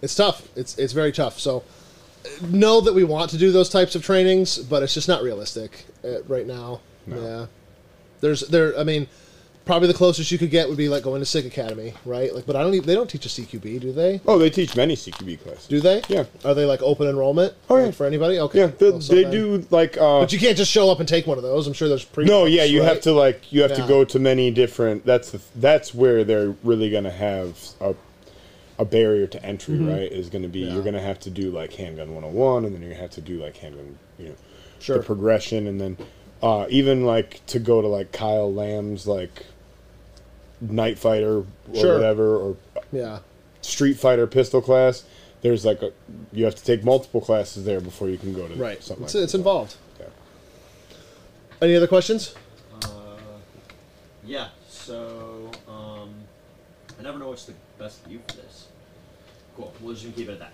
[0.02, 0.48] It's tough.
[0.56, 1.40] It's it's very tough.
[1.40, 1.62] So uh,
[2.50, 5.86] know that we want to do those types of trainings, but it's just not realistic
[6.04, 6.82] uh, right now.
[7.06, 7.22] No.
[7.22, 7.46] Yeah.
[8.22, 8.78] There's there.
[8.78, 9.08] I mean,
[9.66, 12.34] probably the closest you could get would be like going to SIG Academy, right?
[12.36, 12.74] Like, but I don't.
[12.74, 14.20] Even, they don't teach a CQB, do they?
[14.26, 15.68] Oh, they teach many CQB classes.
[15.68, 16.02] Do they?
[16.10, 16.26] Yeah.
[16.44, 17.54] Are they like open enrollment?
[17.70, 17.86] Oh, yeah.
[17.86, 18.40] Like, for anybody.
[18.40, 18.60] Okay.
[18.60, 19.96] Yeah, they, Well, so they then- do like.
[19.98, 21.66] Uh, But you can't just show up and take one of those.
[21.68, 22.26] I'm sure there's pre.
[22.26, 25.06] no, yeah, you have to like you have to go to many different.
[25.06, 27.94] That's the that's where they're really gonna have a
[28.80, 30.12] a barrier to entry, right?
[30.12, 30.68] Is going to be Mm-hmm.
[30.70, 30.74] Yeah.
[30.74, 33.12] you're going to have to do like handgun 101, and then you're going to have
[33.12, 34.36] to do like handgun, you know,
[34.80, 34.98] Sure.
[34.98, 35.98] the progression, and then
[36.42, 39.46] uh, even like to go to like Kyle Lamb's like
[40.62, 41.94] night fighter or Sure.
[41.96, 42.56] whatever or
[42.92, 43.20] Yeah.
[43.62, 45.04] street fighter pistol class.
[45.42, 45.92] There's like a
[46.34, 48.82] you have to take multiple classes there before you can go to Right.
[48.84, 49.38] something It's, like it's that.
[49.38, 49.76] involved.
[50.00, 50.06] Yeah.
[51.62, 52.34] Any other questions?
[52.84, 52.88] Uh,
[54.26, 54.48] yeah.
[54.70, 55.29] So,
[57.00, 58.68] I never know what's the best view for this.
[59.56, 59.74] Cool.
[59.80, 60.52] We'll just keep it at that.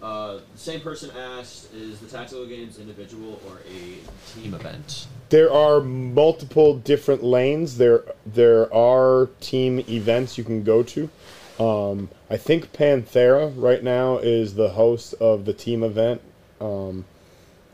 [0.00, 3.98] Uh, the same person asked: Is the tactical games individual or a
[4.32, 5.06] team event?
[5.28, 7.76] There are multiple different lanes.
[7.76, 11.10] There there are team events you can go to.
[11.58, 16.22] Um, I think Panthera right now is the host of the team event,
[16.60, 17.04] um,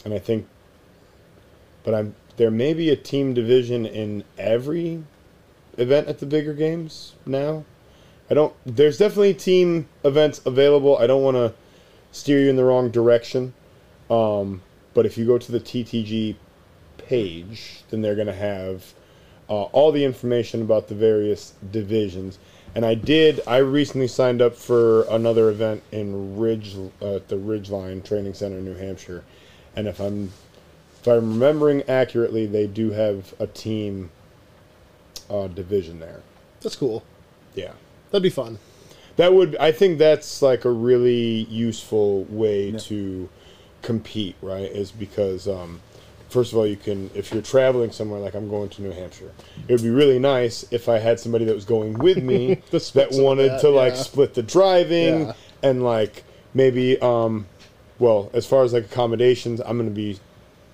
[0.04, 0.48] and I think,
[1.84, 5.04] but I'm there may be a team division in every
[5.78, 7.64] event at the bigger games now.
[8.30, 8.54] I don't.
[8.64, 10.98] There's definitely team events available.
[10.98, 11.54] I don't want to
[12.12, 13.54] steer you in the wrong direction,
[14.10, 14.62] um,
[14.94, 16.36] but if you go to the TTG
[16.98, 18.94] page, then they're going to have
[19.48, 22.38] uh, all the information about the various divisions.
[22.74, 23.40] And I did.
[23.46, 28.58] I recently signed up for another event in Ridge uh, at the Ridgeline Training Center,
[28.58, 29.24] in New Hampshire,
[29.74, 30.32] and if I'm
[31.00, 34.10] if I'm remembering accurately, they do have a team
[35.30, 36.22] uh, division there.
[36.60, 37.04] That's cool.
[37.54, 37.72] Yeah.
[38.10, 38.58] That'd be fun.
[39.16, 42.78] That would I think that's like a really useful way Yeah.
[42.80, 43.28] to
[43.82, 44.70] compete, right?
[44.70, 45.80] Is because um,
[46.28, 49.32] first of all, you can if you're traveling somewhere like I'm going to New Hampshire,
[49.68, 53.08] it would be really nice if I had somebody that was going with me that
[53.12, 55.32] wanted that, to like split the driving Yeah.
[55.62, 57.46] and like maybe um,
[57.98, 60.18] well, as far as like accommodations, I'm gonna be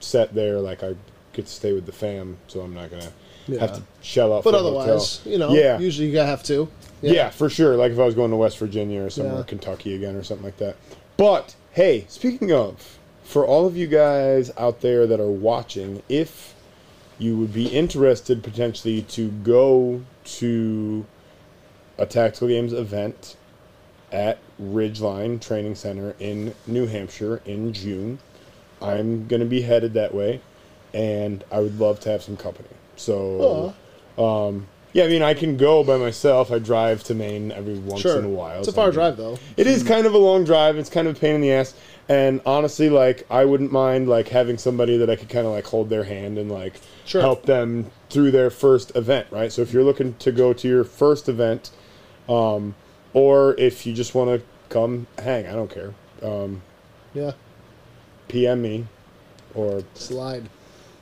[0.00, 0.58] set there.
[0.58, 0.94] Like I
[1.32, 3.12] get to stay with the fam, so I'm not gonna
[3.46, 3.60] Yeah.
[3.60, 4.42] have to shell out.
[4.42, 6.68] But for otherwise, you know, yeah, usually you have to.
[7.02, 7.30] Yeah.
[7.30, 7.76] for sure.
[7.76, 9.44] Like if I was going to West Virginia or somewhere, Yeah.
[9.44, 10.76] Kentucky again or something like that.
[11.16, 16.54] But hey, speaking of, for all of you guys out there that are watching, if
[17.18, 21.06] you would be interested potentially to go to
[21.98, 23.36] a Tactical Games event
[24.10, 28.18] at Ridgeline Training Center in New Hampshire in June,
[28.80, 30.40] I'm going to be headed that way,
[30.92, 32.68] and I would love to have some company.
[32.96, 33.74] So,
[34.18, 36.50] um, yeah, I mean, I can go by myself.
[36.52, 38.18] I drive to Maine every once Sure.
[38.18, 38.58] in a while.
[38.60, 39.38] It's a so far I mean- drive though.
[39.56, 40.76] it is kind of a long drive.
[40.76, 41.74] It's kind of a pain in the ass.
[42.08, 45.66] And honestly, like I wouldn't mind like having somebody that I could kind of like
[45.66, 46.74] hold their hand and like
[47.04, 47.20] Sure.
[47.22, 49.50] help them through their first event, right?
[49.52, 51.70] So if you're looking to go to your first event,
[52.28, 52.74] um,
[53.14, 55.94] or if you just want to come hang, I don't care.
[56.22, 56.62] Um,
[57.14, 57.32] Yeah.
[58.28, 58.86] PM me,
[59.54, 60.48] or Slide.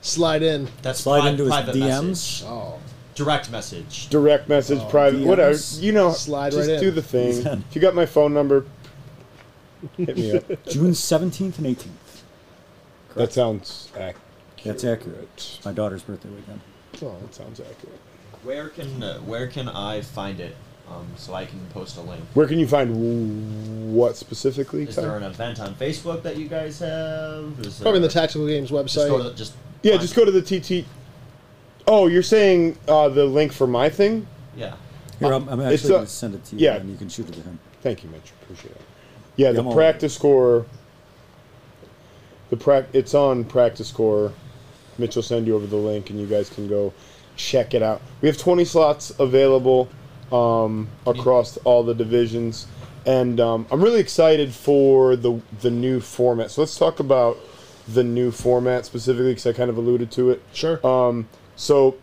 [0.01, 0.67] Slide in.
[0.81, 2.07] That's Slide pri- into his DMs?
[2.07, 2.43] message.
[2.47, 2.75] Oh.
[3.23, 4.09] Direct message.
[4.09, 5.25] direct message, private, DMs.
[5.25, 5.57] whatever.
[5.79, 6.81] You know, Slide just right in.
[6.81, 7.45] do the thing.
[7.45, 8.65] if you got my phone number,
[9.97, 10.43] hit me up.
[10.67, 11.87] June 17th and 18th.
[13.15, 14.17] that sounds accurate.
[14.63, 15.59] That's accurate.
[15.65, 16.61] My daughter's birthday weekend.
[17.01, 17.15] Oh.
[17.21, 17.99] That sounds accurate.
[18.43, 20.55] Where can uh, where can I find it?
[20.89, 22.21] Um, so I can post a link.
[22.33, 24.83] Where can you find w- what specifically?
[24.83, 25.05] Is Kyle?
[25.05, 27.53] there an event on Facebook that you guys have?
[27.59, 29.29] Is Probably in the there- Tactical Games Just go website.
[29.31, 29.53] to just
[29.83, 30.85] Yeah, find- just go to the TT.
[31.91, 34.25] Oh, you're saying uh, the link for my thing?
[34.55, 34.75] Yeah.
[35.19, 36.75] Here, I'm, I'm It's actually going to send it to you, yeah.
[36.77, 37.59] and you can shoot it to him.
[37.81, 38.31] Thank you, Mitch.
[38.43, 38.81] Appreciate it.
[39.35, 40.65] Yeah, the I'm all- practice score.
[42.49, 42.85] The prac.
[42.93, 44.31] It's on practice score.
[44.97, 46.93] Mitch will send you over the link, and you guys can go
[47.35, 48.01] check it out.
[48.21, 49.89] We have 20 slots available
[50.31, 52.67] um, across all the divisions,
[53.05, 56.51] and um, I'm really excited for the the new format.
[56.51, 57.37] So let's talk about
[57.85, 60.41] the new format specifically, because I kind of alluded to it.
[60.53, 60.85] Sure.
[60.87, 61.27] Um,
[61.61, 61.95] so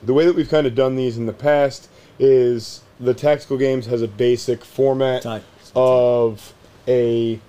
[0.00, 1.88] the way that we've kind of done these in the past
[2.20, 5.42] is the tactical games has a basic format Ty.
[5.74, 6.54] of
[6.86, 7.40] a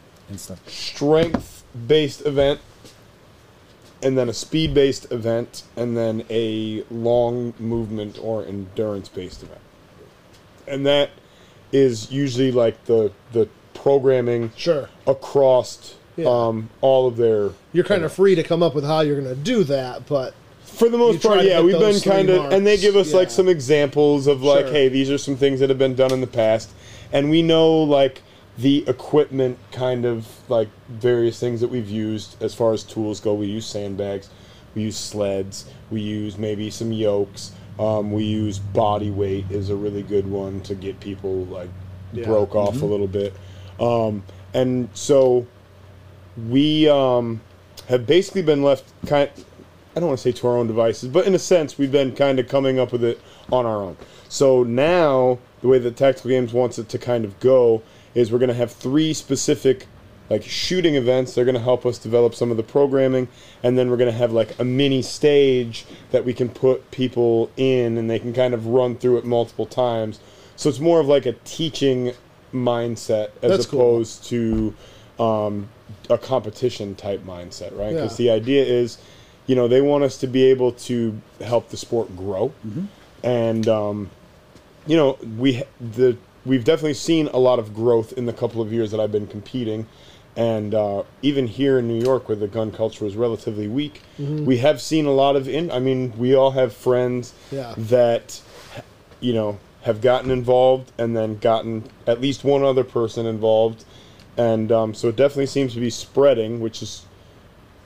[0.65, 2.59] strength based event
[4.01, 9.61] and then a speed based event and then a long movement or endurance based event.
[10.67, 11.11] And that
[11.71, 14.89] is usually like the the programming sure.
[15.05, 16.25] across Yeah.
[16.29, 19.35] um, all of their You're kind of free to come up with how you're going
[19.35, 20.33] to do that, but
[20.75, 23.47] For the most part, yeah, we've been kind of, and they give us like some
[23.47, 24.73] examples of like, Sure.
[24.73, 26.69] hey, these are some things that have been done in the past,
[27.13, 28.21] and we know like
[28.57, 33.33] the equipment kind of like various things that we've used as far as tools go.
[33.33, 34.29] We use sandbags,
[34.75, 39.75] we use sleds, we use maybe some yokes, um, we use body weight is a
[39.75, 41.69] really good one to get people like
[42.13, 42.25] Yeah.
[42.25, 43.33] broke off a little bit,
[43.79, 44.23] um,
[44.53, 45.45] and so
[46.49, 47.41] we um,
[47.87, 49.29] have basically been left kind.
[49.95, 52.13] I don't want to say to our own devices, but in a sense, we've been
[52.15, 53.19] kind of coming up with it
[53.51, 53.95] on our own.
[54.27, 57.81] So now, the way that Tactical Games wants it to kind of go
[58.13, 59.87] is we're going to have three specific
[60.29, 61.33] like shooting events.
[61.33, 63.27] They're going to help us develop some of the programming,
[63.63, 67.49] and then we're going to have like a mini stage that we can put people
[67.55, 70.19] in, and they can kind of run through it multiple times.
[70.57, 72.13] So it's more of like a teaching
[72.53, 73.79] mindset as That's cool.
[73.79, 74.73] opposed to
[75.19, 75.69] um,
[76.09, 77.93] a competition type mindset, right?
[77.93, 78.33] Because Yeah.
[78.35, 78.97] the idea is,
[79.47, 82.51] you know, they want us to be able to help the sport grow,
[83.23, 84.09] and um,
[84.87, 88.71] you know, we the we've definitely seen a lot of growth in the couple of
[88.71, 89.87] years that I've been competing,
[90.35, 94.45] and uh, even here in New York, where the gun culture is relatively weak, Mm-hmm.
[94.45, 95.47] we have seen a lot of.
[95.47, 97.73] In I mean, we all have friends Yeah.
[97.77, 98.41] that,
[99.19, 103.83] you know, have gotten involved and then gotten at least one other person involved,
[104.37, 107.03] and um, so it definitely seems to be spreading, which is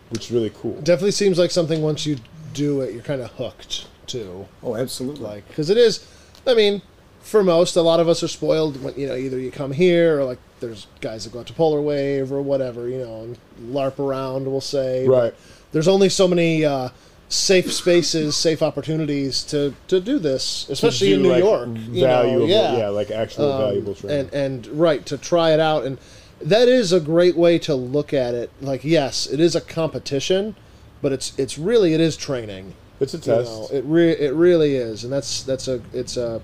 [0.10, 0.74] which is really cool.
[0.82, 2.18] Definitely seems like something once you
[2.54, 4.48] do it, you're kind of hooked to.
[4.64, 5.24] Oh, absolutely.
[5.24, 6.08] Like, because it is,
[6.48, 6.82] I mean,
[7.22, 10.20] for most, a lot of us are spoiled when, you know, either you come here
[10.20, 13.38] or like there's guys that go out to Polar Wave or whatever, you know, and
[13.74, 15.06] LARP around, we'll say.
[15.08, 15.34] but Right.
[15.72, 16.90] There's only so many uh,
[17.28, 21.68] safe spaces, safe opportunities to, to do this, especially To in New like, York.
[21.68, 22.78] you know, valuable, yeah.
[22.78, 24.20] yeah, like actual Um, valuable training.
[24.20, 26.00] and and right to try it out and
[26.42, 30.56] that is a great way to look at it like yes it is a competition
[31.02, 33.52] but it's it's really it is training it's a you test.
[33.52, 36.42] know, it re- it really is and that's that's a it's a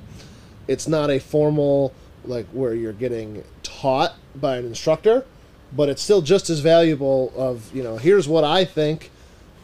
[0.67, 1.93] it's not a formal
[2.25, 5.25] like where you're getting taught by an instructor
[5.73, 9.11] but it's still just as valuable of you know here's what i think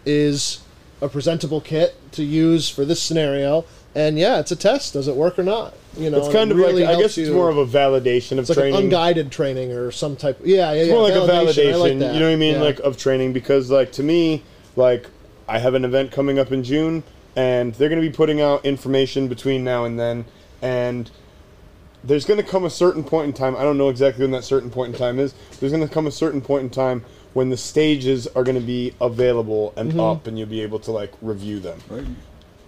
[0.06, 0.62] is
[1.02, 3.66] a presentable kit to use for this scenario
[3.96, 6.52] and yeah it's a test does it work or not you know it's and kind
[6.52, 8.58] it of really like I guess it's you- more of a validation of it's like
[8.60, 8.76] training.
[8.76, 10.40] an unguided training or some type.
[10.44, 10.94] Yeah, yeah, it's yeah.
[10.94, 11.80] more like a validation.
[11.80, 11.92] Like.
[11.94, 12.54] You know what I mean?
[12.56, 12.62] Yeah.
[12.62, 14.44] Like of training because like to me,
[14.78, 15.08] like
[15.50, 17.04] I have an event coming up in June
[17.36, 20.24] and they're going to be putting out information between now and then
[20.62, 21.12] and
[22.04, 23.56] there's going to come a certain point in time.
[23.58, 25.34] I don't know exactly when that certain point in time is.
[25.60, 28.66] There's going to come a certain point in time when the stages are going to
[28.66, 30.00] be available and Mm-hmm.
[30.00, 31.80] up and you'll be able to like review them.
[31.90, 32.06] Right.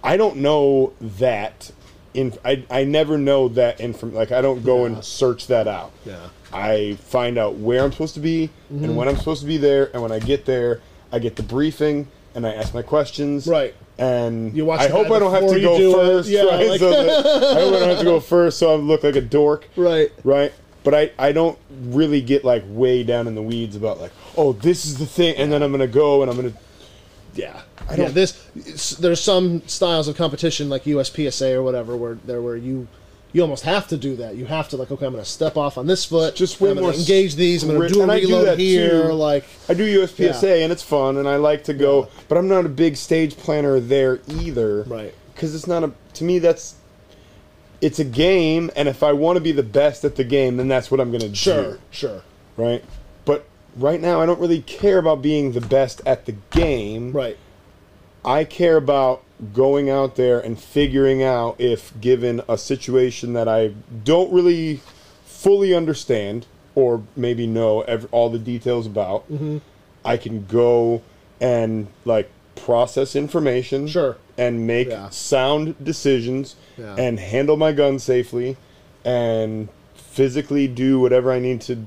[0.04, 1.72] I don't know that.
[2.12, 4.92] In, I, I never know that inform like I don't go Yeah.
[4.92, 5.90] and search that out.
[6.06, 6.20] Yeah.
[6.52, 8.84] I find out where I'm supposed to be Mm-hmm.
[8.84, 10.80] and when I'm supposed to be there, and when I get there,
[11.10, 13.48] I get the briefing and I ask my questions.
[13.48, 13.74] Right.
[13.98, 15.94] And You watch I hope I don't have to go do it.
[16.04, 16.28] first.
[16.28, 16.68] Yeah, right?
[16.68, 19.20] like- so I hope I don't have to go first, so I look like a
[19.20, 19.68] dork.
[19.74, 20.12] Right.
[20.22, 20.52] Right.
[20.84, 24.52] But I, I don't really get like way down in the weeds about like oh
[24.52, 26.52] this is the thing and then I'm gonna go and I'm gonna
[27.34, 32.40] yeah I don't this there's some styles of competition like USPSA or whatever where there
[32.42, 32.88] where you
[33.32, 34.36] you almost have to do that.
[34.36, 36.36] You have to like okay, I'm going to step off on this foot.
[36.36, 37.62] Just way I'm more engage these.
[37.64, 39.02] I'm going to do a and I do reload here.
[39.08, 39.12] too.
[39.12, 42.08] Like I do USPSA and it's fun and I like to go, Yeah.
[42.28, 44.82] but I'm not a big stage planner there either.
[44.84, 45.14] Right.
[45.34, 45.92] Because it's not a.
[46.14, 46.76] To me, that's.
[47.80, 50.68] It's a game, and if I want to be the best at the game, then
[50.68, 51.78] that's what I'm going to sure, do.
[51.90, 52.08] Sure.
[52.10, 52.22] Sure,
[52.56, 52.82] Right.
[53.26, 53.44] But
[53.76, 57.12] right now, I don't really care about being the best at the game.
[57.12, 57.36] right.
[58.24, 59.22] I care about
[59.52, 64.80] going out there and figuring out if given a situation that I don't really
[65.26, 69.58] fully understand or maybe know ev- all the details about, Mm-hmm.
[70.06, 71.02] I can go
[71.40, 74.16] and like process information Sure.
[74.38, 75.08] and make Yeah.
[75.10, 76.94] sound decisions Yeah.
[76.98, 78.56] and handle my gun safely
[79.04, 81.86] and physically do whatever I need to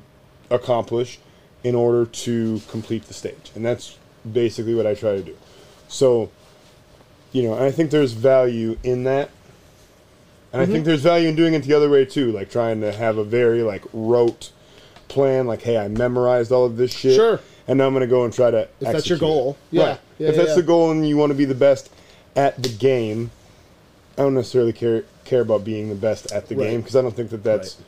[0.50, 1.20] accomplish
[1.64, 3.52] in order to complete the stage.
[3.56, 3.98] And that's
[4.32, 5.36] basically what I try to do.
[5.88, 6.30] So,
[7.32, 9.30] you know, I think there's value in that.
[10.54, 10.72] And Mm-hmm.
[10.72, 13.18] I think there's value in doing it the other way too, like trying to have
[13.18, 14.52] a very like rote
[15.10, 17.16] plan, like, hey, I memorized all of this shit.
[17.16, 17.40] Sure.
[17.68, 19.58] And now I'm gonna go and try to If that's your goal.
[19.72, 19.84] Yeah.
[19.84, 20.00] Right.
[20.20, 20.56] Yeah, if yeah, that's yeah.
[20.56, 21.90] the goal and you want to be the best
[22.36, 23.30] at the game,
[24.18, 26.70] I don't necessarily care care about being the best at the Right.
[26.72, 27.86] game because I don't think that that's Right.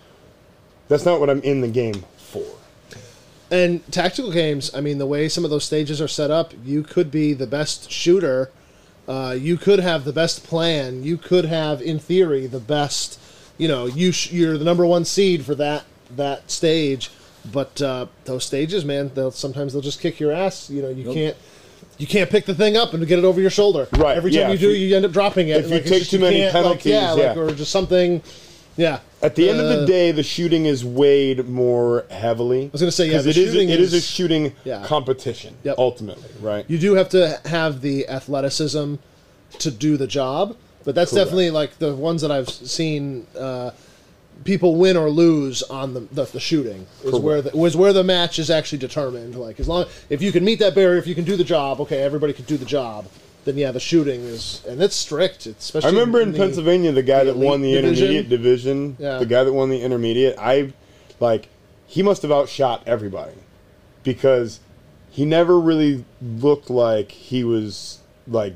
[0.89, 2.43] that's not what I'm in the game for.
[3.51, 6.83] And tactical games, I mean, the way some of those stages are set up, you
[6.83, 8.51] could be the best shooter.
[9.07, 11.03] Uh, you could have the best plan.
[11.03, 13.19] You could have, in theory, the best.
[13.57, 15.85] You know, you sh- you're the number one seed for that
[16.15, 17.09] that stage.
[17.51, 20.69] But uh, those stages, man, they'll sometimes they'll just kick your ass.
[20.69, 21.13] You know, you Yep.
[21.13, 21.37] can't.
[21.97, 23.87] you can't pick the thing up and get it over your shoulder.
[23.97, 25.57] Right, Every time yeah, you do, you- you, end up dropping it.
[25.57, 27.71] if you Like, it's take just- too many can't, like, penalties, yeah, like, or just
[27.71, 28.21] something.
[28.77, 28.99] Yeah.
[29.21, 32.65] At the end of the Uh, day, the shooting is weighed more heavily.
[32.65, 34.53] I was gonna say, yeah, because the it is shooting it is a is- shooting
[34.63, 34.83] Yeah.
[34.85, 35.75] competition Yep.
[35.77, 36.63] ultimately, right?
[36.69, 38.95] You do have to have the athleticism
[39.57, 40.55] to do the job,
[40.85, 41.25] but that's Correct.
[41.25, 43.27] definitely like the ones that I've seen.
[43.37, 43.71] Uh,
[44.45, 48.05] people win or lose on the the, the shooting is where the, was where the
[48.05, 49.35] match is actually determined.
[49.35, 51.81] Like as long if you can meet that barrier, if you can do the job,
[51.81, 53.05] okay, everybody can do the job.
[53.45, 55.47] Then yeah, the shooting is and it's strict.
[55.47, 57.93] It's I remember in the- Pennsylvania, the guy the that won the division.
[57.95, 59.17] intermediate division, Yeah.
[59.19, 60.73] the guy that won the intermediate, I
[61.19, 61.47] like
[61.87, 63.33] he must have outshot everybody
[64.03, 64.59] because
[65.09, 68.53] he never really looked like he was like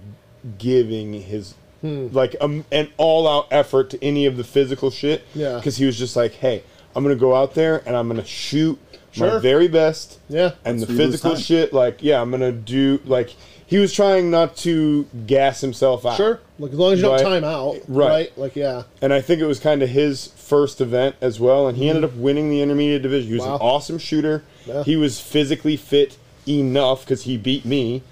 [0.57, 2.07] giving his Hmm.
[2.13, 5.23] like um, an all out effort to any of the physical shit.
[5.35, 5.55] Yeah.
[5.55, 6.63] because he was just like, hey,
[6.95, 8.79] I'm gonna go out there and I'm gonna shoot
[9.17, 10.17] my very best.
[10.29, 10.51] Yeah.
[10.63, 13.33] and That's the where you lose physical shit, like yeah, I'm gonna do like.
[13.65, 16.17] He was trying not to gas himself out.
[16.17, 16.39] Sure.
[16.59, 17.23] Like as long as you don't Right.
[17.23, 18.07] time out, Right.
[18.09, 18.37] right?
[18.37, 21.77] Like yeah, and I think it was kind of his first event as well, and
[21.77, 21.95] he mm-hmm.
[21.97, 23.29] ended up winning the intermediate division.
[23.29, 23.55] He was Wow.
[23.55, 24.43] an awesome shooter.
[24.65, 24.83] Yeah.
[24.83, 28.03] He was physically fit enough because he beat me,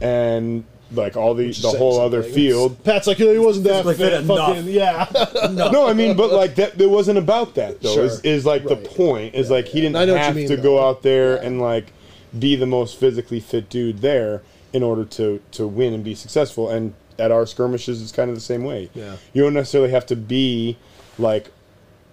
[0.00, 2.34] and like all the the saying whole other something.
[2.34, 2.84] field.
[2.84, 4.12] Pat's like, he wasn't that Physically fit.
[4.12, 4.56] fit enough.
[4.56, 5.68] Fucking, yeah.
[5.72, 7.94] No, I mean, but like that, it wasn't about that though.
[7.94, 8.04] Sure.
[8.04, 9.34] Is, is like the point?
[9.34, 10.62] Is like he didn't I know what you have mean, to though.
[10.62, 11.42] go out there Yeah.
[11.46, 11.92] and like
[12.38, 14.42] be the most physically fit dude there
[14.72, 16.70] in order to to win and be successful.
[16.70, 18.90] And at our skirmishes, it's kind of the same way.
[18.94, 19.16] Yeah.
[19.32, 20.76] You don't necessarily have to be
[21.18, 21.50] like,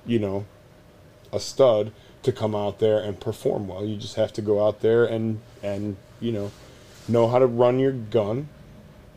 [0.05, 0.45] you know,
[1.31, 1.91] a stud
[2.23, 3.85] to come out there and perform well.
[3.85, 6.51] You just have to go out there and and you know
[7.07, 8.49] know how to run your gun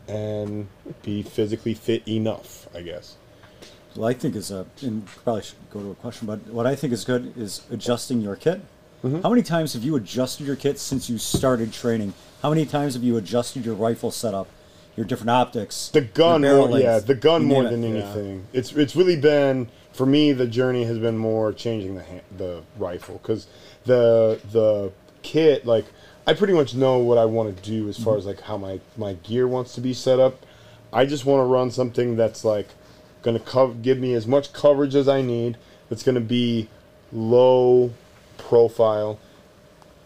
[0.07, 0.67] and
[1.03, 2.67] be physically fit enough.
[2.75, 3.15] I guess.
[3.95, 6.75] Well, I think is a, and probably should go to a question, but what I
[6.75, 8.61] think is good is adjusting your kit.
[9.03, 9.21] Mm-hmm.
[9.21, 12.13] How many times have you adjusted your kit since you started training?
[12.41, 14.47] How many times have you adjusted your rifle setup,
[14.97, 17.87] your different optics, the gun your barrel more, yeah the gun more than it.
[18.01, 22.21] anything it's it's really been for me the journey has been more changing the ha-
[22.37, 23.47] the rifle because
[23.85, 24.91] the the
[25.21, 25.85] kit like
[26.27, 28.19] i pretty much know what i want to do as far Mm-hmm.
[28.19, 30.45] as like how my my gear wants to be set up
[30.91, 32.67] i just want to run something that's like
[33.21, 35.57] going to co- give me as much coverage as i need
[35.89, 36.67] that's going to be
[37.13, 37.91] low
[38.39, 39.19] profile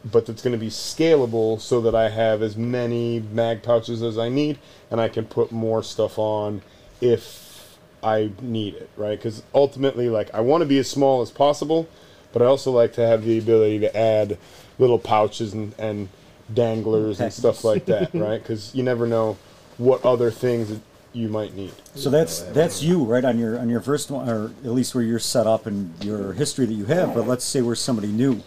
[0.06, 4.18] but that's going to be scalable so that I have as many mag pouches as
[4.18, 4.60] I need
[4.92, 6.62] and I can put more stuff on
[7.00, 9.18] if I need it, right?
[9.18, 11.88] Because ultimately, like, I want to be as small as possible,
[12.34, 14.38] but I also like to have the ability to add
[14.78, 16.10] little pouches and, and
[16.54, 18.42] danglers and stuff like that, right?
[18.42, 19.38] Because you never know
[19.78, 20.80] what other things
[21.14, 21.72] you might need.
[21.96, 25.04] So that's that's you right on your on your first one, or at least where
[25.04, 27.14] you're set up and your history that you have.
[27.14, 28.42] But let's say we're somebody new.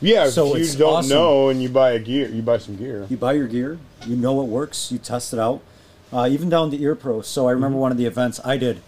[0.00, 1.10] Yeah, So if it's you don't awesome.
[1.10, 3.06] know and you buy a gear, you buy some gear.
[3.10, 5.60] You buy your gear, you know what works, you test it out,
[6.12, 7.20] uh, even down to ear pro.
[7.22, 7.80] So I remember Mm-hmm.
[7.80, 8.80] one of the events I did,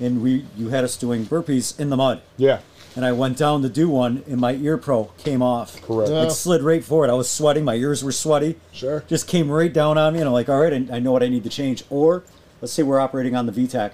[0.00, 2.22] and we you had us doing burpees in the mud.
[2.38, 2.60] Yeah,
[2.96, 5.82] and I went down to do one, and my ear pro came off.
[5.82, 6.10] Correct.
[6.10, 6.22] Yeah.
[6.24, 7.10] It slid right forward.
[7.10, 7.64] I was sweating.
[7.64, 8.56] My ears were sweaty.
[8.72, 9.04] Sure.
[9.06, 11.22] Just came right down on me, and I'm like, all right, I, I know what
[11.22, 11.84] I need to change.
[11.90, 12.22] Or
[12.64, 13.92] let's say we're operating on the VTAC,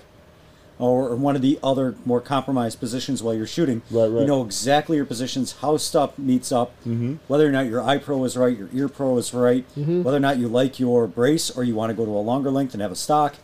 [0.79, 3.83] or one of the other more compromised positions while you're shooting.
[3.91, 4.21] Right, right.
[4.21, 7.15] You know exactly your positions, how stuff meets up, Mm-hmm.
[7.27, 10.21] whether or not your eye pro is right, your ear pro is right, whether or
[10.21, 12.81] not you like your brace or you want to go to a longer length and
[12.81, 13.35] have a stock.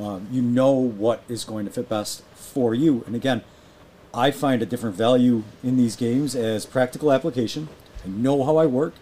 [0.00, 3.04] Um, you know what is going to fit best for you.
[3.06, 3.42] And again,
[4.14, 7.68] I find a different value in these games as practical application.
[8.06, 8.94] I know how I work,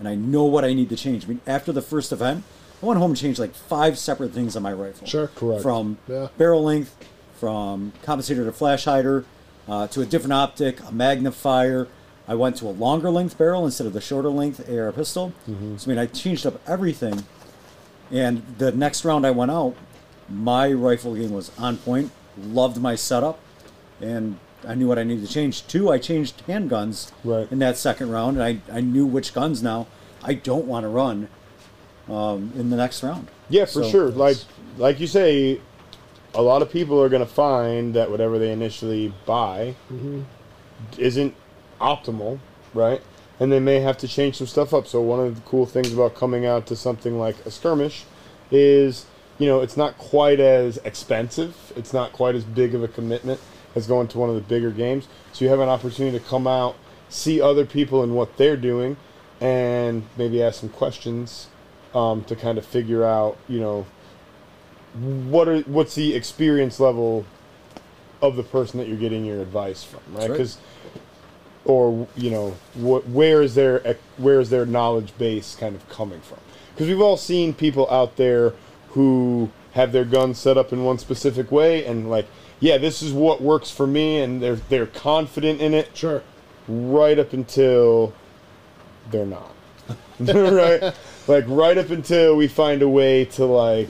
[0.00, 1.24] and I know what I need to change.
[1.24, 2.42] I mean, after the first event,
[2.82, 5.06] I went home and changed like five separate things on my rifle.
[5.06, 5.28] Sure.
[5.28, 5.62] Correct.
[5.62, 6.28] From Yeah.
[6.36, 6.96] barrel length,
[7.38, 9.24] from compensator to flash hider,
[9.68, 11.86] uh, to a different optic, a magnifier.
[12.26, 15.32] I went to a longer length barrel instead of the shorter length AR pistol.
[15.48, 15.76] Mm-hmm.
[15.76, 17.24] So I mean, I changed up everything.
[18.10, 19.74] And the next round I went out,
[20.28, 22.10] my rifle game was on point.
[22.38, 23.38] Loved my setup,
[24.00, 25.66] and I knew what I needed to change.
[25.66, 27.50] Two, I changed handguns Right.
[27.50, 29.86] in that second round, and I, I knew which guns now
[30.22, 31.28] I don't want to run
[32.12, 33.28] um, in the next round.
[33.48, 34.08] Yeah, for So- sure.
[34.10, 34.36] Like
[34.78, 35.60] like you say,
[36.34, 39.74] a lot of people are going to find that whatever they initially buy
[40.98, 41.34] isn't
[41.80, 42.38] optimal,
[42.74, 43.00] right?
[43.40, 44.86] And they may have to change some stuff up.
[44.86, 48.04] So one of the cool things about coming out to something like a skirmish
[48.50, 49.04] is,
[49.38, 51.72] you know, it's not quite as expensive.
[51.76, 53.40] It's not quite as big of a commitment
[53.74, 55.08] as going to one of the bigger games.
[55.32, 56.76] So you have an opportunity to come out,
[57.08, 58.96] see other people and what they're doing,
[59.40, 61.48] and maybe ask some questions
[61.94, 63.86] um, to kind of figure out, you know,
[64.94, 67.24] what are what's the experience level
[68.20, 70.20] of the person that you're getting your advice from, right?
[70.22, 70.30] right.
[70.30, 70.58] Because,
[71.64, 76.20] or you know, what where is their where is their knowledge base kind of coming
[76.20, 76.38] from?
[76.74, 78.54] because we've all seen people out there
[78.90, 82.26] who have their guns set up in one specific way and like,
[82.60, 86.22] yeah, this is what works for me, and they're they're confident in it Sure.
[86.68, 88.12] right up until
[89.10, 89.52] they're not.
[90.20, 90.94] right?
[91.28, 93.88] Like right up until we find a way to like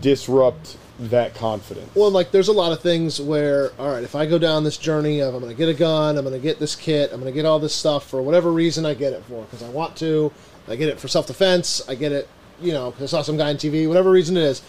[0.00, 1.90] disrupt that confidence.
[1.94, 4.76] Well, like there's a lot of things where, all right, if I go down this
[4.76, 7.20] journey of I'm going to get a gun, I'm going to get this kit, I'm
[7.20, 9.68] going to get all this stuff for whatever reason I get it for, because I
[9.70, 10.32] want to,
[10.68, 12.28] I get it for self defense, I get it,
[12.60, 14.62] you know, 'cause I saw some guy on TV, whatever reason it is,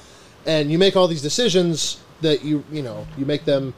[0.46, 3.74] and you make all these decisions that you, you know, you make them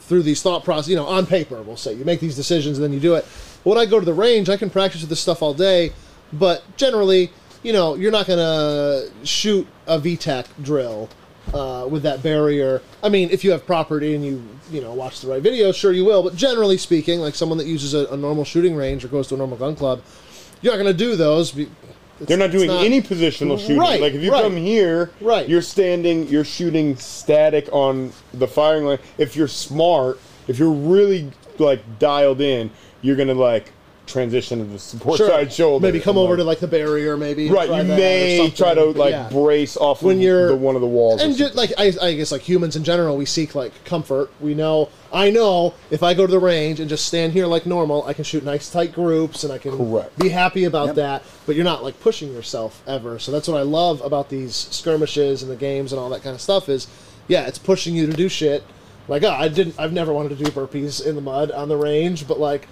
[0.00, 2.84] through these thought process, you know, on paper, we'll say you make these decisions and
[2.84, 3.24] then you do it.
[3.64, 5.92] When I go to the range, I can practice with this stuff all day,
[6.32, 7.30] but generally,
[7.62, 11.08] you know, you're not gonna shoot a VTAC drill
[11.54, 12.80] uh, with that barrier.
[13.02, 15.92] I mean, if you have property and you, you know, watch the right videos, sure
[15.92, 16.22] you will.
[16.22, 19.34] But generally speaking, like someone that uses a, a normal shooting range or goes to
[19.34, 20.02] a normal gun club,
[20.60, 21.52] you're not gonna do those.
[21.52, 21.68] be-
[22.20, 23.78] They're not doing not- any positional shooting.
[23.78, 24.42] Right, like if you right.
[24.42, 25.48] come here, Right.
[25.48, 28.98] you're standing, you're shooting static on the firing line.
[29.18, 32.70] If you're smart, if you're really like dialed in,
[33.02, 33.72] you're gonna like
[34.06, 35.28] transition to the support Sure.
[35.28, 35.82] side shoulder.
[35.86, 37.48] Maybe come over like- to like the barrier, maybe.
[37.48, 39.28] Right, try you may try to like Yeah.
[39.30, 41.22] brace off when of you're the one of the walls.
[41.22, 44.54] and just like I, I guess like humans in general we seek like comfort we
[44.54, 48.04] know i know if i go to the range and just stand here like normal
[48.06, 50.18] i can shoot nice tight groups and i can Correct.
[50.18, 50.94] be happy about Yep.
[50.96, 54.54] that but you're not like pushing yourself ever so that's what i love about these
[54.70, 56.86] skirmishes and the games and all that kind of stuff is
[57.28, 58.64] yeah it's pushing you to do shit
[59.08, 61.76] like oh, i didn't i've never wanted to do burpees in the mud on the
[61.76, 62.66] range but like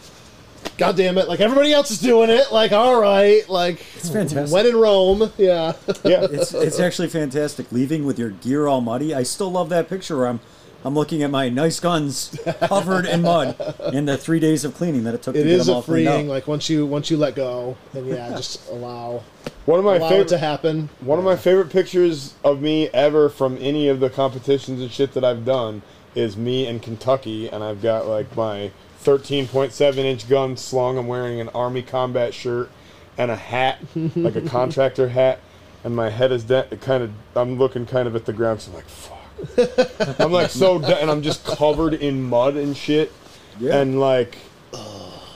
[0.79, 1.29] God damn it!
[1.29, 2.53] Like everybody else is doing it.
[2.53, 4.55] Like all right, like It's fantastic.
[4.55, 5.75] when in Rome, yeah.
[6.05, 7.71] yeah, It's it's actually fantastic.
[7.71, 9.15] Leaving with your gear all muddy.
[9.15, 10.41] I still love that picture where I'm
[10.83, 13.55] I'm looking at my nice guns covered in mud
[13.93, 15.77] in the three days of cleaning that it took It to get is them a
[15.77, 16.29] all freeing.
[16.29, 19.23] Like once you once you let go, and yeah, just allow
[19.67, 20.89] one of my favorite to happen.
[21.01, 25.13] One of my favorite pictures of me ever from any of the competitions and shit
[25.13, 25.83] that I've done
[26.15, 28.71] is me in Kentucky, and I've got like my
[29.05, 30.99] 13.7 inch gun slung.
[30.99, 32.71] I'm wearing an Army combat shirt
[33.19, 33.79] and a hat,
[34.17, 35.41] like a contractor hat,
[35.85, 37.13] and my head is de- kind of.
[37.35, 40.17] I'm looking kind of at the ground, so I'm like, fuck.
[40.21, 43.13] I'm like so, de- and I'm just covered in mud and shit,
[43.59, 43.79] Yeah.
[43.79, 44.37] and like,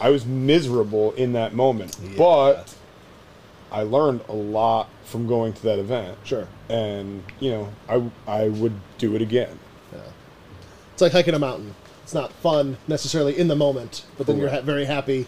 [0.01, 2.75] I was miserable in that moment, but.
[3.73, 6.17] I learned a lot from going to that event.
[6.23, 9.59] Sure, And, you know, I, I would do it again.
[9.93, 9.99] Yeah.
[10.93, 11.75] it's like hiking a mountain.
[12.05, 15.27] It's not fun necessarily in the moment, but then you're ha- very happy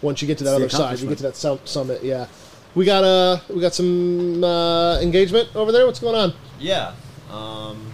[0.00, 1.02] once you get to that It's the other side.
[1.02, 2.02] You get to that sum- summit.
[2.02, 2.26] Yeah,
[2.74, 5.84] we got uh we got some uh, engagement over there.
[5.86, 6.32] What's going on?
[6.60, 6.92] Yeah.
[7.30, 7.90] Um,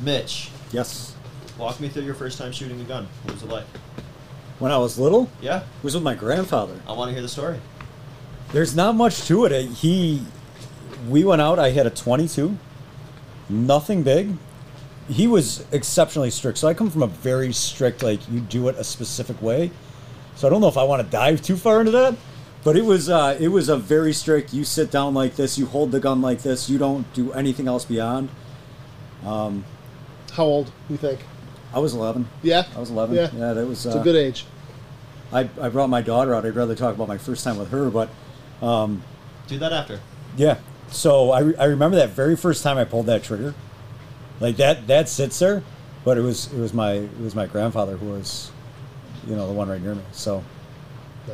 [0.00, 1.14] Mitch, Yes.
[1.58, 3.08] walk me through your first time shooting a gun.
[3.24, 3.64] What was it like?
[4.58, 6.74] When I was little, Yeah, it was with my grandfather.
[6.86, 7.58] I want to hear the story.
[8.52, 9.66] There's not much to it.
[9.70, 10.22] He,
[11.08, 11.58] we went out.
[11.58, 12.56] I had a 22,
[13.48, 14.36] nothing big.
[15.12, 16.58] He was exceptionally strict.
[16.58, 19.70] So I come from a very strict, like you do it a specific way.
[20.36, 22.14] So I don't know if I want to dive too far into that,
[22.64, 24.54] but it was uh, it was a very strict.
[24.54, 25.58] You sit down like this.
[25.58, 26.70] You hold the gun like this.
[26.70, 28.30] You don't do anything else beyond.
[29.24, 29.64] Um,
[30.32, 31.20] How old you think?
[31.74, 32.28] I was 11.
[32.42, 33.16] Yeah, I was 11.
[33.16, 33.86] Yeah, Yeah, that was.
[33.86, 34.44] it's uh, a good age.
[35.32, 36.44] I, I brought my daughter out.
[36.44, 38.10] I'd rather talk about my first time with her, but
[38.60, 39.02] um,
[39.46, 40.00] Do that after.
[40.36, 40.58] Yeah.
[40.90, 43.54] So I, re- I remember that very first time I pulled that trigger,
[44.42, 45.62] like that that sits there,
[46.04, 48.50] but it was it was my it was my grandfather who was,
[49.26, 50.02] you know, the one right near me.
[50.12, 50.44] So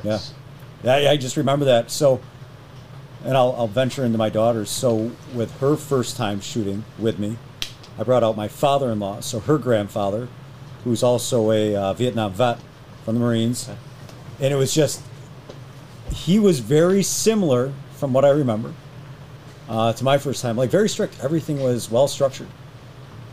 [0.04, 0.34] Nice.
[0.84, 1.90] yeah, I, I just remember that.
[1.90, 2.20] So,
[3.24, 4.68] and I'll I'll venture into my daughter's.
[4.70, 7.38] So with her first time shooting with me,
[7.98, 9.20] I brought out my father-in-law.
[9.20, 10.28] So her grandfather,
[10.84, 12.58] who's also a uh, Vietnam vet
[13.04, 13.70] from the Marines,
[14.38, 15.02] and it was just
[16.12, 18.74] he was very similar from what I remember
[19.68, 20.56] uh, to my first time.
[20.58, 21.18] Like very strict.
[21.22, 22.48] Everything was well structured.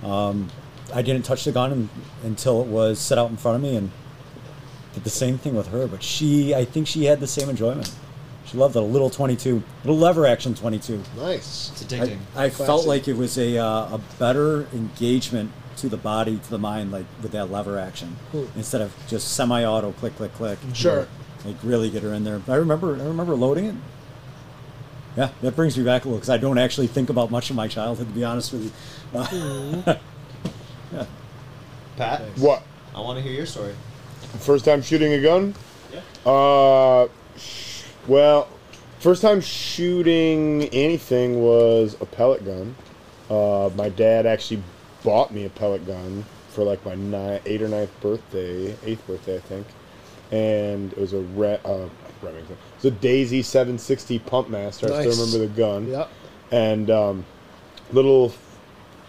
[0.03, 0.49] Um,
[0.93, 1.89] I didn't touch the gun un
[2.23, 3.91] until it was set out in front of me, and
[4.93, 5.87] did the same thing with her.
[5.87, 7.93] But she, I think she had the same enjoyment.
[8.45, 8.79] She loved it.
[8.79, 11.01] A little 22, little lever action 22.
[11.17, 11.71] Nice.
[11.71, 12.17] It's I, addicting.
[12.35, 16.59] I felt like it was a uh, a better engagement to the body, to the
[16.59, 18.43] mind, like with that lever action, Hmm.
[18.55, 20.57] instead of just semi-auto click, click, click.
[20.73, 21.07] Sure.
[21.43, 22.41] Like really get her in there.
[22.47, 23.75] I remember, I remember loading it.
[25.17, 27.55] Yeah, that brings me back a little because I don't actually think about much of
[27.55, 28.63] my childhood, to be honest with
[29.13, 29.19] you.
[29.19, 29.95] Uh,
[31.97, 32.63] Pat, What?
[32.93, 33.73] I want to hear your story.
[34.39, 35.55] First time shooting a gun?
[35.93, 36.01] Yeah.
[36.31, 37.07] Uh,
[37.37, 38.49] sh- well,
[38.99, 42.75] first time shooting anything was a pellet gun.
[43.29, 44.61] Uh, my dad actually
[45.03, 49.37] bought me a pellet gun for like my ni- eighth or ninth birthday, eighth birthday,
[49.37, 49.67] I think.
[50.31, 51.87] And it was a red, uh,
[52.25, 52.57] Remington.
[52.75, 54.93] It's a Daisy 760 pump master.
[54.93, 55.87] I still remember the gun.
[55.87, 56.09] Yep.
[56.51, 57.25] And um,
[57.91, 58.33] little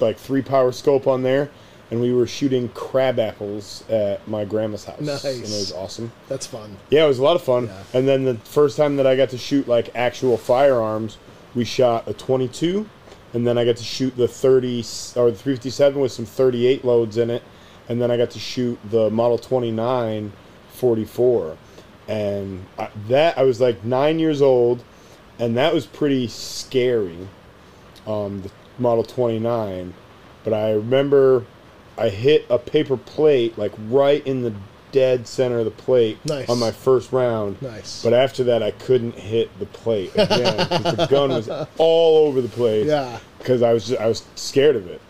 [0.01, 1.51] like three power scope on there,
[1.91, 5.01] and we were shooting crab apples at my grandma's house.
[5.01, 5.25] Nice.
[5.25, 6.13] And it was awesome.
[6.29, 6.77] That's fun.
[6.91, 7.67] Yeah, it was a lot of fun.
[7.67, 7.83] Yeah.
[7.95, 11.19] And then the first time that I got to shoot like actual firearms,
[11.55, 12.89] we shot a 22,
[13.33, 14.79] and then I got to shoot the 30
[15.17, 17.43] or the 357 with some 38 loads in it,
[17.89, 20.33] and then I got to shoot the Model 29
[20.77, 21.57] 44,
[22.09, 24.83] and I, that I was like nine years old,
[25.39, 27.29] and that was pretty scary.
[28.07, 29.95] Um, the Model 29,
[30.45, 31.45] but I remember
[31.99, 34.55] I hit a paper plate like right in the
[34.93, 36.49] dead center of the plate Nice.
[36.49, 37.61] on my first round.
[37.61, 38.03] Nice.
[38.03, 40.57] But after that, I couldn't hit the plate again.
[40.57, 41.49] the gun was
[41.79, 42.87] all over the place.
[42.87, 43.19] Yeah.
[43.39, 45.01] Because I was just, I was scared of it.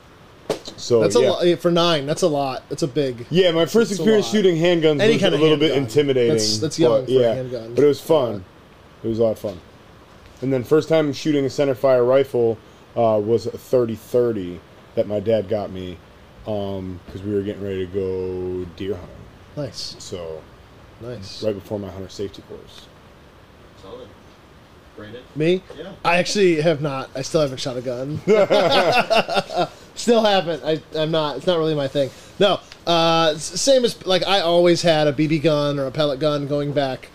[0.77, 1.29] So That's yeah.
[1.29, 2.07] a lot for nine.
[2.07, 2.63] That's a lot.
[2.69, 3.27] That's a big.
[3.31, 6.31] Yeah, my first experience shooting handguns Any was kind a of little bit intimidating.
[6.33, 7.75] That's- that's young but, for a yeah, handgun.
[7.75, 8.45] but it was fun.
[9.03, 9.61] It was a lot of fun.
[10.43, 12.59] And then first time shooting a center fire rifle
[12.97, 14.59] uh, was a 30-30
[14.95, 15.99] that my dad got me
[16.45, 19.17] because we were getting ready to go deer hunting.
[19.57, 19.97] Nice.
[19.99, 20.43] So
[21.01, 21.43] Nice.
[21.43, 22.86] right before my hunter safety course.
[24.97, 25.13] Solid.
[25.13, 25.23] Brandon?
[25.35, 25.63] Me?
[25.77, 25.93] Yeah.
[26.05, 27.11] I actually have not.
[27.15, 28.21] I still haven't shot a gun.
[29.95, 30.65] still haven't.
[30.65, 31.37] I, I'm not.
[31.37, 32.11] It's not really my thing.
[32.39, 32.61] No.
[32.87, 36.73] Uh, same as like I always had a BB gun or a pellet gun going
[36.73, 37.09] back.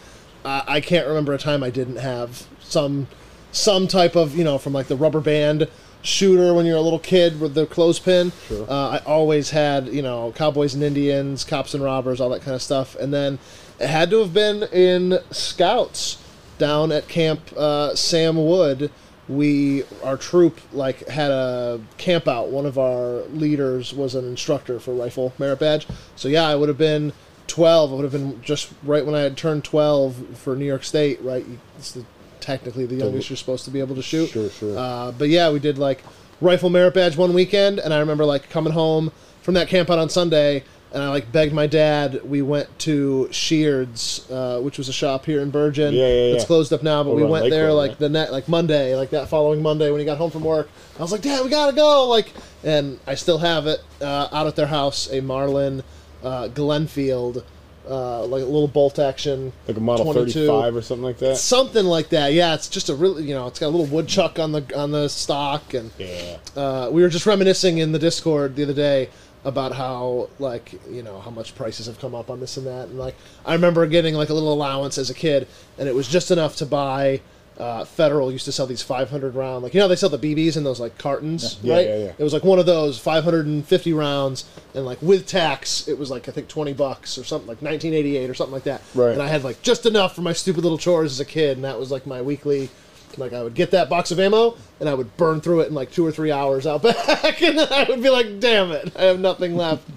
[0.43, 3.07] Uh, I can't remember a time I didn't have some
[3.51, 5.67] some type of you know from like the rubber band
[6.03, 8.31] shooter when you're a little kid with the clothespin.
[8.47, 8.65] Sure.
[8.69, 12.55] Uh, I always had you know cowboys and Indians, cops and robbers, all that kind
[12.55, 13.39] of stuff, and then
[13.79, 16.20] it had to have been in scouts
[16.61, 18.91] down at Camp uh, Sam Wood.
[19.27, 22.49] We our troop like had a camp out.
[22.49, 25.87] One of our leaders was an instructor for rifle merit badge.
[26.15, 27.13] So yeah, I would have been
[27.47, 27.91] twelve.
[27.91, 31.21] I would have been just right when I had turned twelve for New York State.
[31.21, 31.45] Right,
[31.77, 32.05] it's the,
[32.39, 34.29] technically the youngest you're supposed to be able to shoot.
[34.29, 34.77] Sure, sure.
[34.77, 36.03] Uh, but yeah, we did like
[36.41, 39.97] rifle merit badge one weekend, and I remember like coming home from that camp out
[39.97, 40.63] on Sunday,
[40.93, 42.21] and I like begged my dad.
[42.23, 45.93] We went to Sheard's, uh, which was a shop here in Bergen.
[45.93, 47.99] Yeah, yeah, It's closed up now, but Over we went there Road, like right?
[47.99, 50.69] the net, like Monday, like that following Monday when he got home from work.
[50.99, 52.31] I was like, Dad, we gotta go, like,
[52.63, 55.83] and I still have it uh, out at their house, a Marlin
[56.23, 57.43] uh, Glenfield.
[57.89, 60.45] Uh, like a little bolt action, Like a Model 22.
[60.45, 61.37] 35 or something like that.
[61.37, 62.31] something like that.
[62.31, 64.91] Yeah, it's just a really, you know, it's got a little woodchuck on the on
[64.91, 66.37] the stock, and Yeah.
[66.55, 69.09] uh, we were just reminiscing in the Discord the other day
[69.43, 72.87] about how like you know how much prices have come up on this and that,
[72.89, 73.15] and like
[73.45, 76.55] I remember getting like a little allowance as a kid, and it was just enough
[76.57, 77.21] to buy.
[77.57, 80.57] Uh, Federal used to sell these 500 round, like you know they sell the BBs
[80.57, 81.85] in those like cartons, Yeah, right?
[81.85, 82.11] yeah, yeah.
[82.17, 86.27] It was like one of those 550 rounds, and like with tax, it was like
[86.27, 88.81] I think 20 bucks or something, like 1988 or something like that.
[88.95, 89.11] Right.
[89.11, 91.63] And I had like just enough for my stupid little chores as a kid, and
[91.65, 92.69] that was like my weekly.
[93.17, 95.73] Like I would get that box of ammo, and I would burn through it in
[95.73, 98.91] like two or three hours out back, and then I would be like, "Damn it,
[98.97, 99.87] I have nothing left."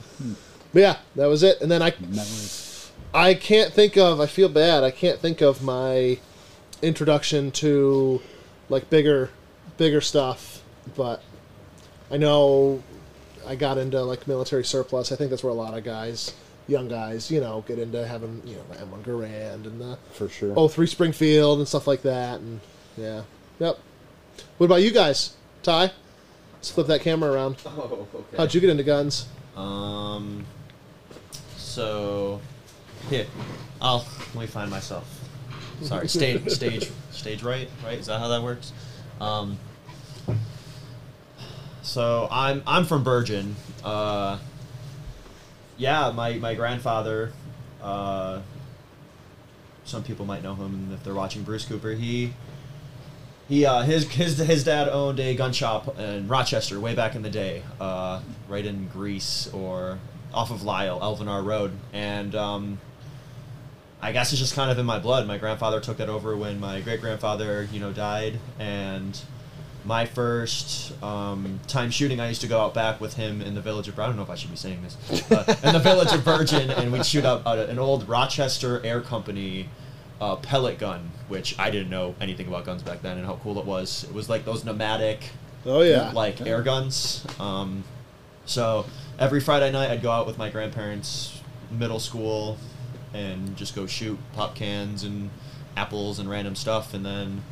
[0.72, 1.60] but yeah, that was it.
[1.60, 2.90] And then I, Memories.
[3.12, 4.20] I can't think of.
[4.20, 4.82] I feel bad.
[4.84, 6.18] I can't think of my
[6.82, 8.20] introduction to
[8.68, 9.30] like bigger,
[9.76, 10.62] bigger stuff.
[10.96, 11.22] But
[12.10, 12.82] I know
[13.46, 15.12] I got into like military surplus.
[15.12, 16.34] I think that's where a lot of guys,
[16.66, 20.28] young guys, you know, get into having you know the M1 Garand and the For
[20.28, 20.52] sure.
[20.56, 22.40] oh three Springfield and stuff like that.
[22.40, 22.60] And
[22.96, 23.22] yeah,
[23.58, 23.78] yep.
[24.58, 25.92] What about you guys, Ty?
[26.54, 27.56] Let's flip that camera around.
[27.66, 28.36] Oh, okay.
[28.36, 29.26] How'd you get into guns?
[29.56, 30.46] Um.
[31.56, 32.40] So,
[33.10, 33.26] here,
[33.80, 35.06] I'll let me find myself.
[35.82, 37.98] Sorry, stage, stage, stage right, right?
[37.98, 38.72] Is that how that works?
[39.20, 39.58] Um.
[41.82, 43.56] So I'm I'm from Bergen.
[43.84, 44.38] Uh.
[45.76, 47.32] Yeah, my my grandfather.
[47.82, 48.40] Uh.
[49.84, 51.92] Some people might know him if they're watching Bruce Cooper.
[51.92, 52.32] He
[53.48, 57.22] he uh, his his his dad owned a gun shop in Rochester way back in
[57.22, 59.98] the day, uh, right in Greece or
[60.32, 62.80] off of Lyell, Elvinar Road, and um,
[64.00, 65.26] I guess it's just kind of in my blood.
[65.26, 69.18] My grandfather took that over when my great grandfather, you know, died, and
[69.84, 73.60] my first um, time shooting, I used to go out back with him in the
[73.60, 73.98] village of.
[73.98, 74.96] I don't know if I should be saying this,
[75.62, 79.68] in the village of Bergen, and we'd shoot up uh, an old Rochester Air Company
[80.20, 83.58] uh, pellet gun, which I didn't know anything about guns back then and how cool
[83.58, 84.04] it was.
[84.04, 85.30] It was like those pneumatic,
[85.66, 87.26] Oh yeah, like air guns.
[87.38, 87.84] Um,
[88.46, 88.86] so
[89.18, 91.40] every Friday night, I'd go out with my grandparents,
[91.70, 92.58] middle school,
[93.12, 95.30] and just go shoot pop cans and
[95.76, 96.94] apples and random stuff.
[96.94, 97.42] And then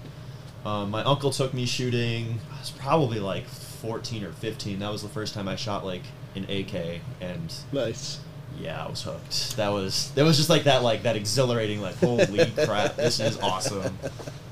[0.64, 2.38] um, my uncle took me shooting.
[2.54, 4.78] I was probably like 14 or 15.
[4.78, 6.02] That was the first time I shot like
[6.34, 8.20] an AK, and nice.
[8.58, 9.56] Yeah, I was hooked.
[9.56, 13.38] That was that was just like that like that exhilarating like holy crap, this is
[13.40, 13.98] awesome.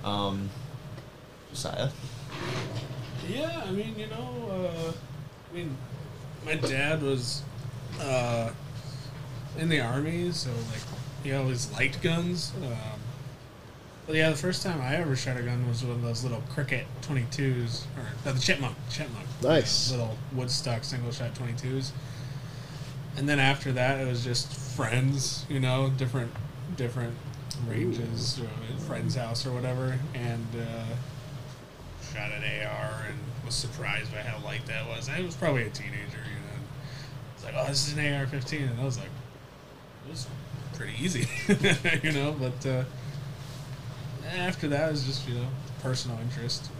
[0.04, 0.50] Um,
[1.50, 1.90] Josiah.
[3.28, 4.92] Yeah, I mean, you know, uh,
[5.50, 5.76] I mean,
[6.44, 7.42] my dad was
[8.00, 8.50] uh,
[9.58, 10.82] in the army, so like
[11.22, 12.52] he always liked guns.
[12.62, 13.00] Um,
[14.06, 16.42] but yeah, the first time I ever shot a gun was one of those little
[16.52, 19.26] Crickett 22s, or no, the Chipmunk, Chipmunk.
[19.42, 19.92] Nice.
[19.92, 21.92] little Woodstock single shot 22s.
[23.20, 26.32] And then after that, it was just friends, you know, different
[26.78, 27.14] different
[27.68, 28.40] ranges,
[28.86, 30.84] friend's house or whatever, and uh,
[32.02, 35.10] shot an AR and was surprised by how light that was.
[35.10, 36.64] I was probably a teenager, you know.
[37.34, 39.10] It's like, oh, this is an AR-15, and I was like,
[40.06, 40.26] it was
[40.72, 41.28] pretty easy,
[42.02, 42.34] you know.
[42.40, 42.84] But uh,
[44.34, 45.46] after that, it was just you know
[45.82, 46.70] personal interest.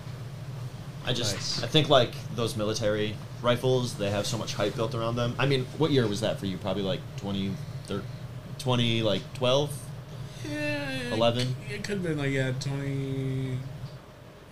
[1.06, 1.62] I just Nice.
[1.62, 5.34] I think like those military rifles, they have so much hype built around them.
[5.38, 6.58] I mean, what year was that for you?
[6.58, 7.52] Probably like 20,
[7.86, 8.02] thir-
[8.58, 9.70] 20 like 12?
[10.50, 11.56] Yeah, 11?
[11.70, 13.58] It could have been like yeah, twenty.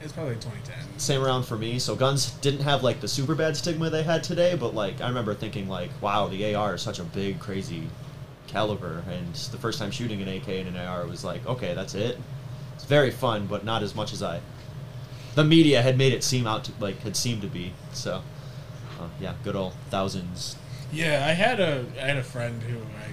[0.01, 0.77] It's probably twenty ten.
[0.99, 1.79] Same around for me.
[1.79, 5.09] So guns didn't have like the super bad stigma they had today, but like I
[5.09, 7.89] remember thinking like, wow, the AR is such a big, crazy
[8.47, 9.03] caliber.
[9.11, 12.19] And the first time shooting an AK and an AR was like, okay, that's it.
[12.75, 14.41] It's very fun, but not as much as I.
[15.39, 17.73] The media had made it seem out to like had seemed to be.
[17.93, 18.25] So,
[18.99, 20.57] uh, yeah, good old thousands.
[20.93, 23.13] Yeah, I had a I had a friend who I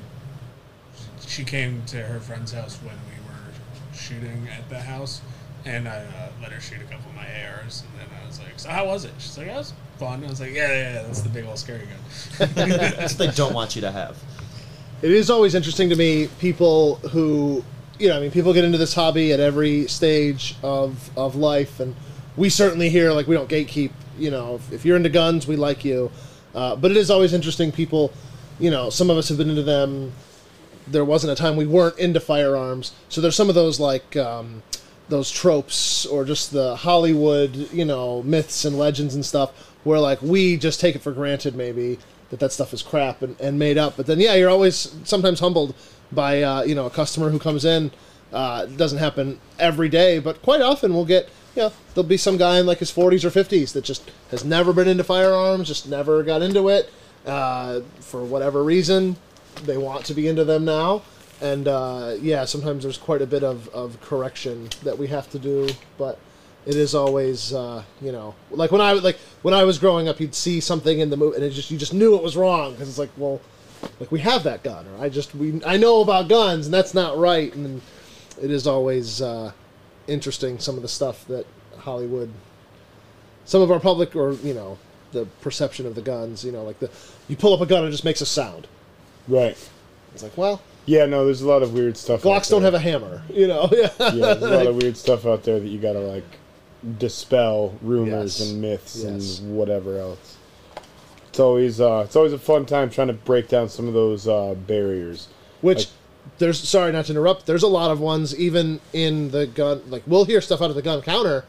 [1.28, 5.22] she came to her friend's house when we were shooting at the house,
[5.66, 8.40] and I uh, let her shoot a couple of my ARs, and then I was
[8.40, 10.94] like, "So how was it?" She's like, "That was fun." I was like, "Yeah, yeah,
[10.94, 14.18] yeah that's the big old scary gun." That's what they don't want you to have.
[15.04, 17.64] It is always interesting to me people who,
[18.00, 21.80] you know, I mean, people get into this hobby at every stage of of life,
[21.80, 21.96] and
[22.38, 23.92] we certainly here, like, we don't gatekeep.
[24.18, 26.12] You know, if, if you're into guns, we like you.
[26.54, 27.72] Uh, but it is always interesting.
[27.72, 28.14] People,
[28.60, 30.14] you know, some of us have been into them.
[30.88, 34.62] There wasn't a time we weren't into firearms, so there's some of those like um,
[35.10, 40.22] those tropes or just the Hollywood, you know, myths and legends and stuff, where like
[40.22, 41.98] we just take it for granted, maybe
[42.30, 43.98] that that stuff is crap and, and made up.
[43.98, 45.76] But then, yeah, you're always sometimes humbled
[46.12, 47.92] by uh, you know a customer who comes in.
[48.32, 52.38] Uh, doesn't happen every day, but quite often we'll get you know there'll be some
[52.38, 55.88] guy in like his 40s or 50s that just has never been into firearms, just
[55.88, 56.91] never got into it
[57.26, 59.16] uh, for whatever reason.
[59.64, 61.01] They want to be into them now,
[61.41, 65.39] and uh, yeah, sometimes there's quite a bit of, of correction that we have to
[65.39, 66.20] do, but
[66.66, 70.20] it is always uh, you know like when I like when I was growing up,
[70.20, 72.74] you'd see something in the movie, and it just you just knew it was wrong
[72.74, 73.39] because it's like well,
[73.99, 76.93] like we have that gun, or I just we I know about guns, and that's
[76.93, 77.82] not right, and
[78.41, 79.53] it is always uh,
[80.08, 81.45] interesting some of the stuff that
[81.78, 82.30] Hollywood,
[83.45, 84.78] some of our public, or you know
[85.12, 86.89] the perception of the guns, you know like the
[87.28, 88.68] you pull up a gun and it just makes a sound.
[89.28, 89.58] Right.
[90.14, 92.26] It's like well, Yeah, no, there's a lot of weird stuff.
[92.26, 93.70] out Glocks don't have a hammer, you know.
[93.72, 93.89] Yeah.
[93.99, 96.24] yeah, there's a lot of weird stuff out there that you gotta like
[96.97, 98.49] dispel rumors Yes.
[98.51, 99.39] and myths Yes.
[99.39, 100.38] and whatever else.
[101.30, 104.28] It's always uh, it's always a fun time trying to break down some of those
[104.28, 105.28] uh, barriers.
[105.62, 105.88] Which Like-
[106.38, 107.46] there's sorry not to interrupt.
[107.46, 109.82] There's a lot of ones even in the gun.
[109.90, 111.46] Like we'll hear stuff out of the gun counter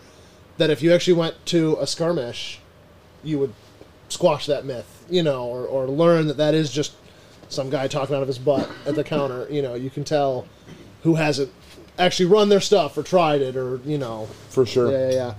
[0.58, 2.60] that if you actually went to a skirmish,
[3.22, 3.52] you would
[4.08, 6.94] squash that myth, you know, or, or learn that that is just
[7.48, 9.46] some guy talking out of his butt at the counter.
[9.50, 10.46] You know, you can tell
[11.02, 11.52] who hasn't
[11.98, 14.28] actually run their stuff or tried it or you know.
[14.50, 14.90] For sure.
[14.90, 15.34] Yeah, yeah, yeah.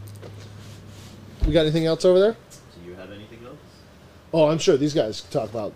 [1.46, 2.36] We got anything else over there?
[2.84, 3.58] Do you have anything else?
[4.34, 5.74] Oh, I'm sure these guys talk about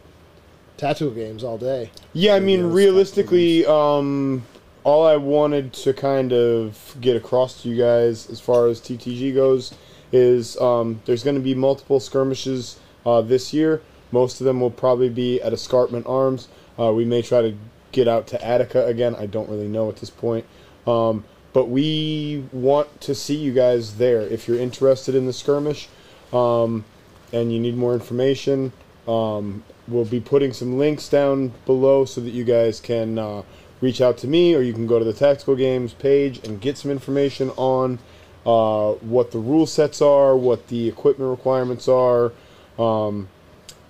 [0.82, 1.92] tattoo games all day.
[2.14, 4.44] Yeah, I mean, realistically, um,
[4.84, 9.36] all I wanted to kind of get across to you guys as far as TTG
[9.36, 9.76] goes
[10.12, 13.84] is um, there's going to be multiple skirmishes uh, this year.
[14.12, 16.48] Most of them will probably be at Escarpment Arms.
[16.80, 17.56] Uh, we may try to
[17.92, 19.16] get out to Attica again.
[19.16, 20.46] I don't really know at this point.
[20.88, 21.24] Um,
[21.54, 24.22] but we want to see you guys there.
[24.22, 25.90] If you're interested in the skirmish
[26.34, 26.86] um,
[27.32, 28.74] and you need more information,
[29.08, 33.44] um, we'll be putting some links down below so that you guys can uh,
[33.82, 36.78] reach out to me or you can go to the Tactical Games page and get
[36.78, 38.00] some information on
[38.46, 42.32] uh, what the rule sets are, what the equipment requirements are.
[42.80, 43.28] Um,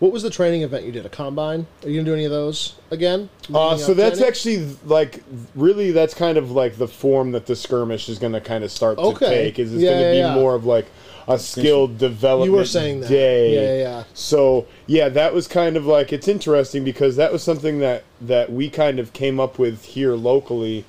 [0.01, 1.05] What was the training event you did?
[1.05, 1.67] A combine?
[1.83, 3.29] Are you gonna do any of those again?
[3.53, 4.27] Uh, so that's training?
[4.27, 5.23] actually like
[5.53, 8.71] really that's kind of like the form that the skirmish is going to kind of
[8.71, 9.19] start Okay.
[9.19, 9.59] to take.
[9.59, 10.33] Is it's Yeah, going to yeah, be yeah.
[10.33, 10.87] more of like
[11.27, 13.09] a skilled development You were saying that.
[13.09, 13.53] day.
[13.53, 14.03] Yeah, yeah, yeah.
[14.15, 18.51] So yeah, that was kind of like it's interesting because that was something that that
[18.51, 20.83] we kind of came up with here locally.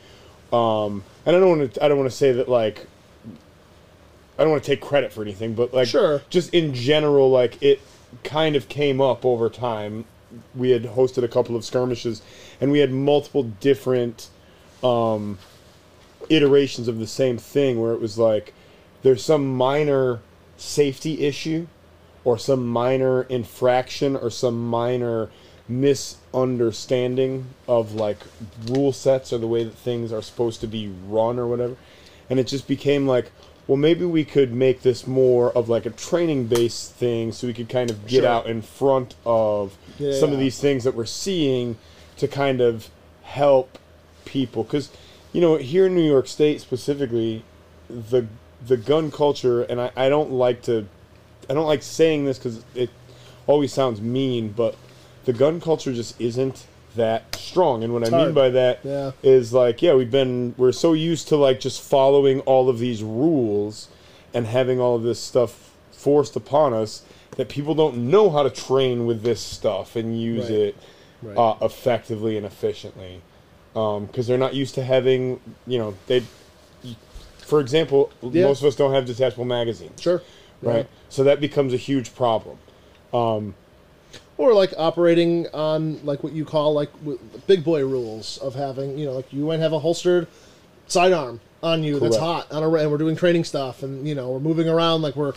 [0.54, 2.86] Um, and I don't want to I don't want to say that like
[4.38, 6.22] I don't want to take credit for anything, but like Sure.
[6.30, 7.78] just in general, like it
[8.24, 10.04] kind of came up over time
[10.54, 12.22] we had hosted a couple of skirmishes,
[12.60, 14.28] and we had multiple different
[14.82, 15.38] um,
[16.28, 18.52] iterations of the same thing, where it was like
[19.02, 20.20] there's some minor
[20.56, 21.66] safety issue,
[22.24, 25.30] or some minor infraction, or some minor
[25.68, 28.18] misunderstanding of like
[28.66, 31.76] rule sets or the way that things are supposed to be run or whatever,
[32.30, 33.30] and it just became like.
[33.68, 37.54] Well, maybe we could make this more of like a training based thing so we
[37.54, 38.28] could kind of get Sure.
[38.28, 41.78] out in front of Yeah, some of these things that we're seeing
[42.16, 42.88] to kind of
[43.22, 43.78] help
[44.24, 44.90] people because
[45.32, 47.42] you know here in new york state specifically
[47.88, 48.26] the
[48.66, 50.86] the gun culture and i, I don't like to
[51.50, 52.90] i don't like saying this because it
[53.46, 54.76] always sounds mean but
[55.24, 56.66] the gun culture just isn't
[56.96, 58.34] that strong and what i mean hard.
[58.34, 58.80] by that
[59.22, 59.58] is Yeah.
[59.58, 63.88] like yeah we've been we're so used to like just following all of these rules
[64.34, 67.02] and having all of this stuff forced upon us
[67.36, 70.58] that people don't know how to train with this stuff and use Right.
[70.58, 70.76] it
[71.22, 71.36] Right.
[71.38, 73.20] uh, effectively and efficiently
[73.74, 76.22] because they're not used to having you know they
[77.38, 78.44] for example Yeah.
[78.46, 80.22] most of us don't have detachable magazines Sure.
[80.62, 80.82] right Yeah.
[81.08, 82.58] so that becomes a huge problem
[84.42, 88.98] Or like operating on like what you call like w- big boy rules of having
[88.98, 90.26] you know like you might have a holstered
[90.88, 94.32] sidearm on you that's hot on a and we're doing training stuff and you know
[94.32, 95.32] we're moving around like we're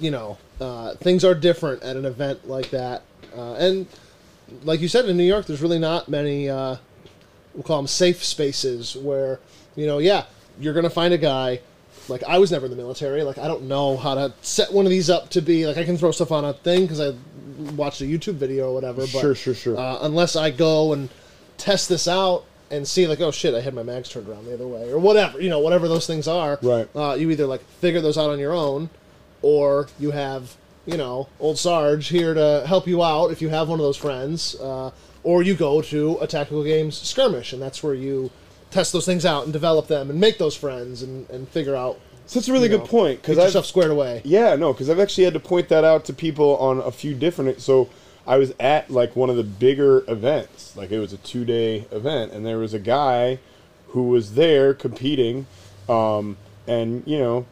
[0.00, 3.02] you know uh, things are different at an event like that.
[3.36, 3.86] Uh, and
[4.64, 6.74] like you said in New York there's really not many uh,
[7.54, 9.38] we'll call them safe spaces where
[9.76, 10.24] you know yeah
[10.58, 11.60] you're gonna find a guy
[12.08, 14.86] like I was never in the military like I don't know how to set one
[14.86, 17.14] of these up to be like I can throw stuff on a thing because I
[17.76, 19.76] watched a YouTube video or whatever but Sure, sure, sure.
[19.78, 21.08] uh, unless I go and
[21.58, 24.54] test this out and see like oh shit I had my mags turned around the
[24.54, 26.88] other way or whatever you know whatever those things are Right.
[26.96, 28.90] uh, you either like figure those out on your own
[29.42, 33.68] or you have you know old Sarge here to help you out if you have
[33.68, 34.90] one of those friends uh,
[35.22, 38.30] or you go to a tactical games skirmish and that's where you
[38.70, 42.00] test those things out and develop them and make those friends and, and figure out
[42.26, 45.00] so that's a really good know, point because yourself squared away Yeah, no, because I've
[45.00, 47.60] actually had to point that out to people on a few different.
[47.60, 47.88] So
[48.26, 51.86] I was at like one of the bigger events, like it was a two day
[51.90, 53.38] event, and there was a guy
[53.88, 55.46] who was there competing,
[55.88, 57.46] um, and you know,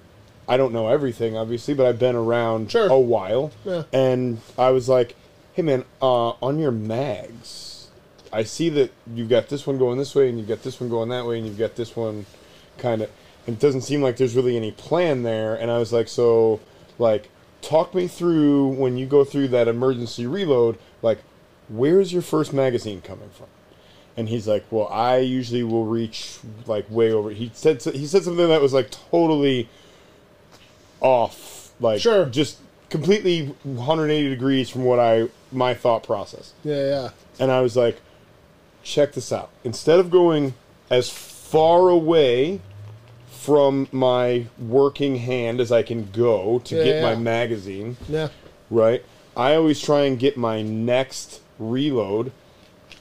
[0.48, 2.88] I don't know everything obviously, but I've been around Sure.
[2.88, 3.82] a while, Yeah.
[3.92, 5.14] and I was like,
[5.52, 7.88] "Hey man, uh, on your mags,
[8.32, 10.88] I see that you've got this one going this way, and you've got this one
[10.88, 12.24] going that way, and you've got this one
[12.78, 13.10] kind of."
[13.46, 15.54] And it doesn't seem like there's really any plan there.
[15.54, 16.60] And I was like, "So,
[16.98, 17.28] like,
[17.60, 20.78] talk me through when you go through that emergency reload.
[21.02, 21.18] Like,
[21.68, 23.46] where's your first magazine coming from?"
[24.16, 28.22] And he's like, "Well, I usually will reach like way over." He said he said
[28.24, 29.68] something that was like totally
[31.00, 32.26] off, like Sure.
[32.26, 32.58] just
[32.90, 36.52] completely 180 degrees from what I my thought process.
[36.62, 37.08] yeah yeah
[37.40, 38.00] And I was like,
[38.82, 39.50] check this out.
[39.64, 40.54] Instead of going
[40.90, 42.60] as far away
[43.42, 48.28] from my working hand as I can go to Yeah, get my magazine, yeah
[48.72, 49.04] right?
[49.36, 52.32] I always try and get my next reload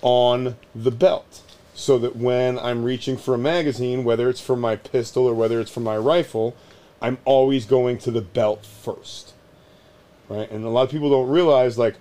[0.02, 1.42] on the belt
[1.74, 5.60] so that when I'm reaching for a magazine, whether it's for my pistol or whether
[5.60, 6.56] it's for my rifle,
[7.02, 9.34] I'm always going to the belt first.
[10.30, 10.50] Right?
[10.52, 11.96] And a lot of people don't realize like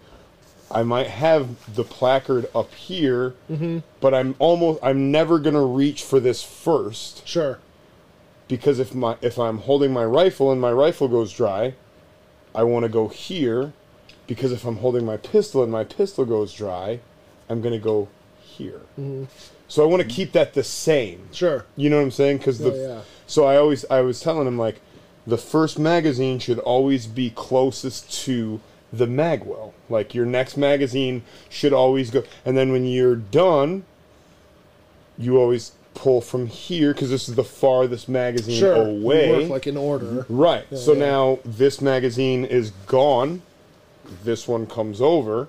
[0.71, 3.79] I might have the plate carrier up here, mm-hmm.
[4.01, 7.59] but I'm almost I'm never going to reach for this first sure
[8.51, 11.75] because if my if I'm holding my rifle and my rifle goes dry,
[12.53, 13.73] I want to go here
[14.27, 16.99] because if I'm holding my pistol and my pistol goes dry,
[17.49, 18.09] I'm going to go
[18.41, 18.83] here.
[18.99, 19.25] Mm-hmm.
[19.69, 21.29] So I want to keep that the same.
[21.33, 22.39] sure You know what I'm saying?
[22.39, 23.01] Because the Yeah, yeah.
[23.29, 24.81] so I always I was telling him like
[25.27, 28.61] the first magazine should always be closest to
[28.93, 29.73] the magwell.
[29.89, 33.85] Like your next magazine should always go, and then when you're done,
[35.17, 39.41] you always pull from here because this is the farthest magazine sure away.
[39.43, 40.65] Work like in order Right.
[40.77, 40.99] so yeah.
[41.07, 43.43] now this magazine is gone.
[44.25, 45.49] This one comes over.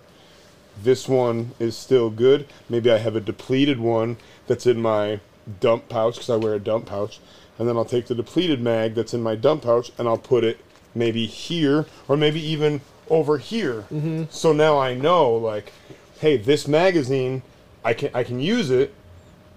[0.83, 2.47] This one is still good.
[2.69, 4.17] Maybe I have a depleted one
[4.47, 5.19] that's in my
[5.59, 7.19] dump pouch because I wear a dump pouch.
[7.59, 10.43] And then I'll take the depleted mag that's in my dump pouch and I'll put
[10.43, 10.59] it
[10.95, 13.81] maybe here or maybe even over here.
[13.91, 14.23] Mm-hmm.
[14.29, 15.71] So now I know, like,
[16.19, 17.43] hey, this magazine,
[17.83, 18.93] I can I can use it,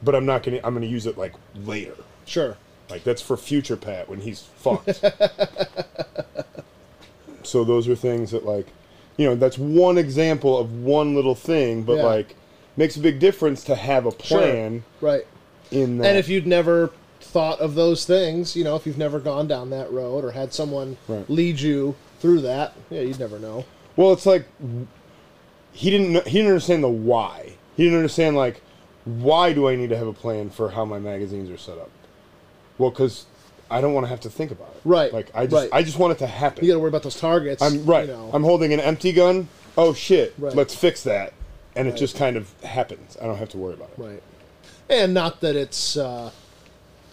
[0.05, 1.33] but I'm not gonna I'm gonna use it like
[1.65, 1.95] later.
[2.27, 2.57] sure
[2.91, 5.03] Like that's for future Pat when he's fucked.
[7.43, 8.67] so those are things that like,
[9.17, 12.05] you know, that's one example of one little thing, but Yeah.
[12.05, 12.37] like
[12.77, 14.83] makes a big difference to have a plan.
[15.01, 15.09] Sure.
[15.11, 15.27] right
[15.71, 16.07] in that.
[16.09, 16.91] And if you'd never
[17.21, 20.53] thought of those things, you know, if you've never gone down that road or had
[20.53, 21.29] someone Right.
[21.31, 23.65] lead you through that, yeah, you'd never know.
[23.97, 24.47] well, it's like
[25.73, 27.53] he didn't he didn't understand the why.
[27.77, 28.61] He didn't understand like
[29.05, 31.91] why do I need to have a plan for how my magazines are set up?
[32.79, 33.27] Well, because
[33.71, 34.81] I don't want to have to think about it.
[34.85, 35.71] Right, Like I just right.
[35.73, 36.65] I just want it to happen.
[36.65, 37.63] You got to worry about those targets.
[37.63, 38.07] I'm right.
[38.07, 38.31] You know.
[38.33, 39.49] I'm holding an empty gun.
[39.77, 40.35] Oh shit!
[40.39, 40.55] Right.
[40.55, 41.33] Let's fix that,
[41.75, 43.17] and it just kind of happens.
[43.21, 43.99] I don't have to worry about it.
[43.99, 44.23] Right.
[44.89, 46.31] And not that it's uh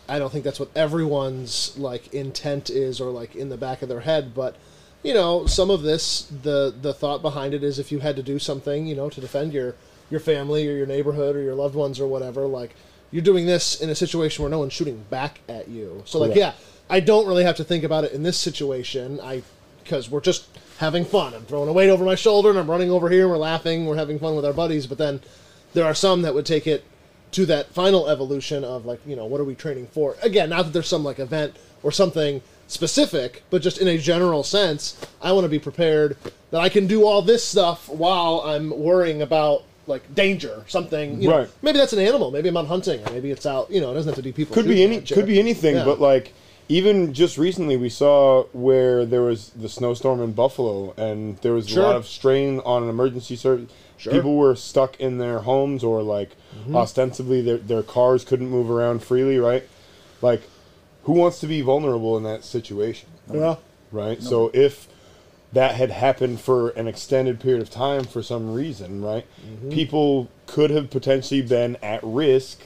[0.07, 3.89] I don't think that's what everyone's like intent is or like in the back of
[3.89, 4.55] their head, but
[5.03, 8.23] you know, some of this the the thought behind it is if you had to
[8.23, 9.75] do something, you know, to defend your
[10.11, 12.75] your family or your neighborhood or your loved ones or whatever, like
[13.11, 16.03] you're doing this in a situation where no one's shooting back at you.
[16.05, 16.37] So like Correct.
[16.37, 16.53] yeah,
[16.89, 19.19] I don't really have to think about it in this situation.
[19.21, 19.43] I
[19.83, 20.47] because we're just
[20.77, 21.33] having fun.
[21.33, 23.85] I'm throwing a weight over my shoulder and I'm running over here and we're laughing,
[23.85, 25.21] we're having fun with our buddies, but then
[25.73, 26.83] there are some that would take it
[27.31, 30.15] to that final evolution of like, you know, what are we training for?
[30.21, 34.43] Again, not that there's some like event or something specific, but just in a general
[34.43, 36.17] sense, I want to be prepared
[36.51, 41.21] that I can do all this stuff while I'm worrying about like danger, something.
[41.21, 41.49] You know, Right.
[41.61, 42.31] maybe that's an animal.
[42.31, 43.69] Maybe I'm out hunting, or maybe it's out.
[43.69, 44.55] You know, it doesn't have to be people.
[44.55, 45.85] Could be any could be anything, Yeah.
[45.85, 46.33] but like
[46.69, 51.67] even just recently we saw where there was the snowstorm in Buffalo and there was
[51.67, 51.83] Sure.
[51.83, 53.69] a lot of strain on an emergency service.
[53.97, 54.13] Sure.
[54.13, 54.19] Mm-hmm.
[54.19, 56.31] People were stuck in their homes or like
[56.73, 59.63] ostensibly their their cars couldn't move around freely, right?
[60.21, 60.41] Like
[61.03, 63.09] who wants to be vulnerable in that situation?
[63.31, 63.55] Yeah.
[63.91, 64.21] right?
[64.23, 64.87] So if
[65.53, 69.25] that had happened for an extended period of time for some reason, right?
[69.45, 69.69] Mm-hmm.
[69.69, 72.61] People could have potentially been at risk.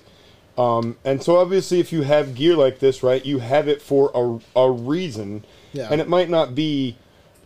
[0.57, 4.11] Um, and so obviously if you have gear like this, right, you have it for
[4.55, 5.43] a, a reason.
[5.73, 5.87] Yeah.
[5.91, 6.95] And it might not be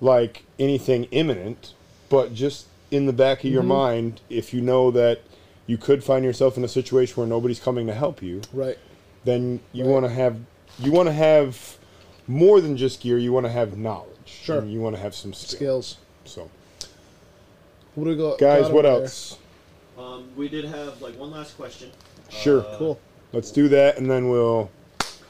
[0.01, 1.73] like anything imminent,
[2.09, 3.67] but just in the back of your Mm-hmm.
[3.69, 5.21] mind, if you know that
[5.67, 8.77] you could find yourself in a situation where nobody's coming to help you, Right.
[9.23, 9.91] then you Right.
[9.91, 10.37] want to have
[10.77, 11.77] you want to have
[12.27, 13.17] more than just gear.
[13.17, 14.07] You want to have knowledge.
[14.41, 14.59] Sure.
[14.59, 15.57] And you want to have some skill.
[15.81, 15.97] Skills.
[16.25, 16.49] So,
[17.95, 19.37] What do we go, guys, got what over else?
[19.97, 21.91] Um, we did have like one last question.
[22.29, 22.61] Sure.
[22.61, 22.99] Uh, Cool.
[23.33, 24.69] Let's do that, and then we'll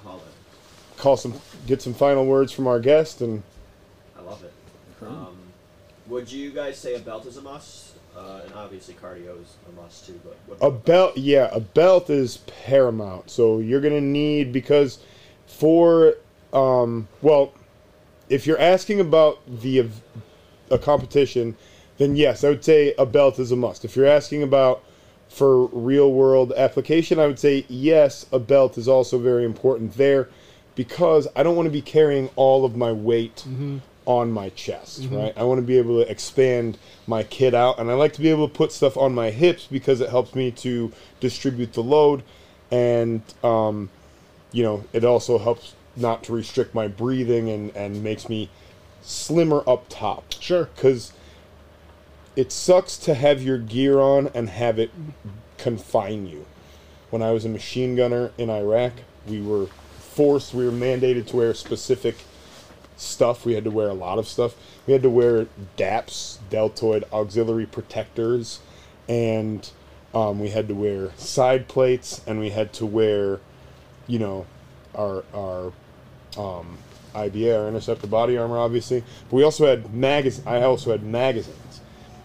[0.03, 0.97] Call it.
[0.97, 1.33] call some,
[1.67, 3.43] get some final words from our guest, and
[4.17, 4.53] I love it.
[5.01, 5.35] Um,
[6.07, 7.87] would you guys say a belt is a must?
[8.15, 10.19] Uh, and obviously cardio is a must too.
[10.23, 11.17] But what a about belt.
[11.17, 13.29] Yeah, a belt is paramount.
[13.29, 14.99] So you're gonna need because
[15.47, 16.15] for
[16.53, 17.53] um, well,
[18.29, 19.89] if you're asking about the
[20.71, 21.57] a competition,
[21.97, 23.83] then yes, I would say a belt is a must.
[23.83, 24.83] If you're asking about
[25.27, 30.29] for real world application, I would say yes, a belt is also very important there
[30.75, 33.43] because I don't want to be carrying all of my weight
[34.05, 35.33] on my chest, right?
[35.37, 38.29] I want to be able to expand my kit out and I like to be
[38.29, 42.23] able to put stuff on my hips because it helps me to distribute the load
[42.71, 43.89] and um,
[44.51, 48.49] you know, it also helps not to restrict my breathing and, and makes me
[49.01, 50.33] slimmer up top.
[50.39, 50.69] Sure.
[50.75, 51.13] Because
[52.35, 54.91] it sucks to have your gear on and have it
[55.57, 56.45] confine you.
[57.09, 58.93] When I was a machine gunner in Iraq,
[59.27, 62.15] we were forced, we were mandated to wear specific
[62.97, 63.45] stuff.
[63.45, 64.55] We had to wear a lot of stuff.
[64.85, 68.59] We had to wear DAPs, deltoid auxiliary protectors,
[69.07, 69.69] and
[70.13, 73.39] um, we had to wear side plates, and we had to wear,
[74.07, 74.45] you know,
[74.95, 75.71] our our
[76.39, 76.77] um,
[77.13, 79.03] IBA, our interceptor body armor, obviously.
[79.29, 80.45] But we also had magazine.
[80.47, 81.81] I also had magazines,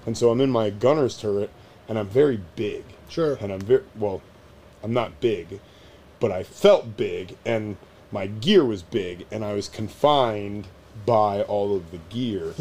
[0.06, 1.50] and so I'm in my gunner's turret,
[1.88, 2.84] and I'm very big.
[3.08, 3.36] Sure.
[3.40, 4.22] And I'm very well.
[4.82, 5.60] I'm not big,
[6.20, 7.76] but I felt big, and
[8.12, 10.68] my gear was big, and I was confined
[11.06, 12.54] by all of the gear,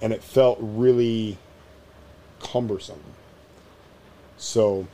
[0.00, 1.38] and it felt really
[2.40, 3.02] cumbersome.
[4.36, 4.86] So,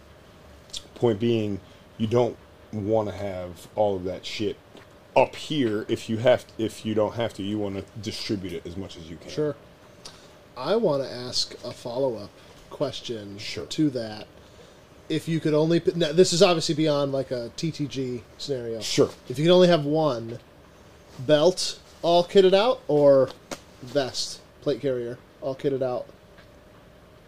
[0.94, 1.60] point being,
[1.98, 2.36] you don't
[2.72, 4.56] want to have all of that shit
[5.16, 8.66] up here if you have if you don't have to you want to distribute it
[8.66, 9.54] as much as you can Sure.
[10.56, 12.30] I want to ask a follow up
[12.70, 13.66] question Sure.
[13.66, 14.26] to that.
[15.08, 18.80] If you could only, now, this is obviously beyond like a TTG scenario.
[18.80, 19.10] Sure.
[19.28, 20.38] If you could only have one
[21.18, 23.30] belt all kitted out, or
[23.82, 26.06] vest plate carrier all kitted out.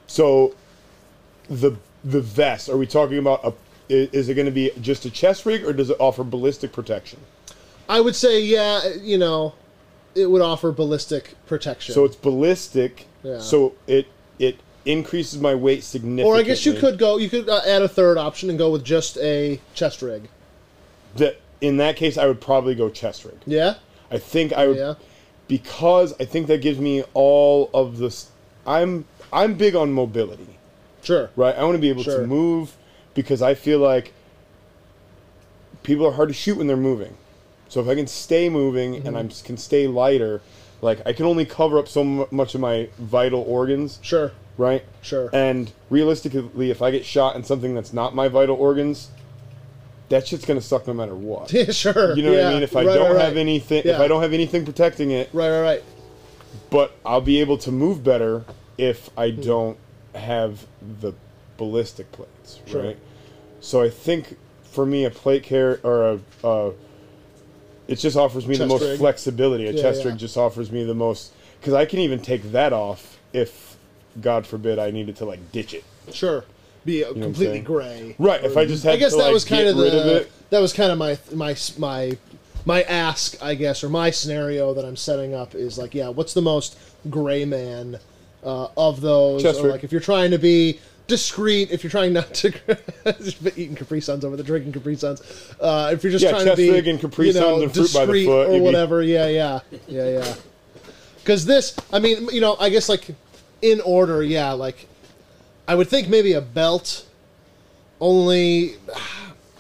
[0.07, 0.55] so
[1.51, 1.73] the
[2.05, 3.53] the vest are we talking about a
[3.89, 7.21] is it going to be just a chest rig or does it offer ballistic protection
[7.89, 9.55] I would say, yeah, you know,
[10.15, 11.95] it would offer ballistic protection.
[11.95, 13.41] so it's ballistic Yeah.
[13.41, 14.07] so it
[14.39, 17.83] it increases my weight significantly or I guess you could go, you could uh, add
[17.83, 20.29] a third option and go with just a chest rig.
[21.17, 23.75] that in that case i would probably go chest rig Yeah.
[24.11, 24.95] i think i would Yeah.
[25.49, 28.29] because i think that gives me all of this
[28.67, 30.59] i'm i'm big on mobility
[31.03, 31.31] Sure.
[31.37, 31.55] right?
[31.57, 32.21] I want to be able Sure.
[32.21, 32.77] to move
[33.15, 34.13] because I feel like
[35.83, 37.17] people are hard to shoot when they're moving.
[37.75, 39.45] So if I can stay moving and I Mm-hmm.
[39.47, 40.41] can stay lighter,
[40.81, 43.99] like I can only cover up so mu- much of my vital organs.
[44.01, 44.31] Sure.
[44.57, 44.85] right?
[45.03, 45.29] Sure.
[45.33, 49.11] And realistically, if I get shot in something that's not my vital organs,
[50.09, 51.53] that shit's gonna suck no matter what.
[51.53, 52.15] Yeah, sure.
[52.17, 52.63] You know what I mean?
[52.63, 53.41] If I Right, don't right, have right.
[53.41, 55.83] anything, if I don't have anything protecting it, Right, right, right.
[56.71, 58.45] but I'll be able to move better
[58.79, 59.41] if I Hmm.
[59.41, 59.79] don't
[60.15, 60.65] have
[61.01, 61.15] the
[61.57, 62.85] ballistic plates, Sure.
[62.85, 62.99] right?
[63.61, 66.71] So I think for me, a plate carrier or a, uh,
[67.89, 68.99] it just offers me the most rig.
[68.99, 69.67] flexibility.
[69.67, 70.11] A Yeah, chest yeah.
[70.11, 73.77] rig just offers me the most because I can even take that off if,
[74.21, 75.85] God forbid, I needed to like ditch it.
[76.13, 76.45] Sure.
[76.85, 78.15] Be uh, what completely gray.
[78.19, 80.33] Right, if I just had I guess to, that like, was kind of the of
[80.51, 82.19] that was kind of my my my
[82.67, 86.35] my ask, I guess, or my scenario that I'm setting up is like, yeah, what's
[86.35, 86.79] the most
[87.11, 87.99] gray man
[88.43, 89.43] uh, of those?
[89.43, 89.73] Chest or rig.
[89.73, 92.53] like if you're trying to be discreet, if you're trying not to
[93.57, 95.21] eating Capri Suns over the drinking Capri Suns,
[95.61, 97.93] uh, if you're just Yeah, trying to be and Capri you know, Suns and fruit
[97.95, 100.35] by the discreet foot, or you'd be- whatever, yeah, yeah, yeah, yeah.
[101.19, 103.09] Because this, I mean, you know, I guess like
[103.63, 104.87] in order, yeah, like
[105.67, 107.07] I would think maybe a belt
[108.01, 108.75] only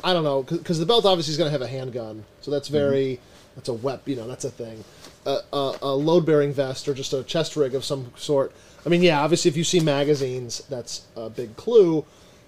[0.02, 2.68] I don't know because the belt obviously is going to have a handgun, so that's
[2.68, 3.18] very
[3.54, 4.84] that's a wep you know that's a thing.
[5.26, 8.52] A, a, a load bearing vest or just a chest rig of some sort.
[8.86, 12.04] I mean, yeah, obviously if you see magazines, that's a big clue.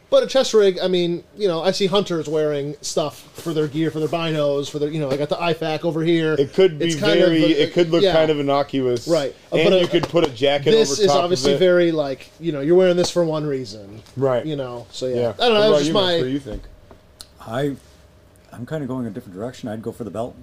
[0.09, 3.67] But a chest rig, I mean, you know, I see hunters wearing stuff for their
[3.67, 6.35] gear, for their binos, for their, you know, I got the IFAK over here.
[6.39, 7.43] It could be It's kind very.
[7.43, 8.13] of a- it could look yeah.
[8.13, 9.35] kind of innocuous, Right.
[9.53, 11.65] Uh, And but a- you could put a jacket This over is obviously of it.
[11.65, 14.47] very like you know you're wearing this for one reason, right.
[14.47, 14.87] you know.
[14.93, 15.29] So yeah, Yeah.
[15.41, 15.61] I don't know.
[15.61, 16.63] What about just you, my What do you think?
[17.41, 17.77] I,
[18.53, 19.69] I'm kind of going a different direction.
[19.69, 20.37] I'd go for the belt.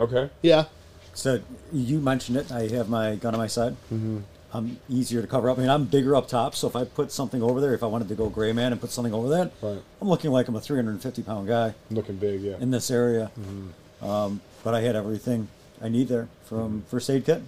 [0.00, 0.30] Okay.
[0.40, 0.64] yeah.
[1.12, 1.40] So
[1.72, 2.50] you mentioned it.
[2.50, 3.76] I have my gun on my side.
[3.92, 4.20] Mm-hmm.
[4.54, 5.58] I'm easier to cover up.
[5.58, 7.86] I mean, I'm bigger up top, so if I put something over there, if I
[7.86, 9.82] wanted to go gray man and put something over that, Right.
[10.00, 12.56] I'm looking like I'm a 350 pound guy Looking big, yeah.
[12.60, 13.32] in this area.
[13.38, 14.04] Mm-hmm.
[14.08, 15.48] Um, but I had everything
[15.82, 17.42] I need there from first aid kit,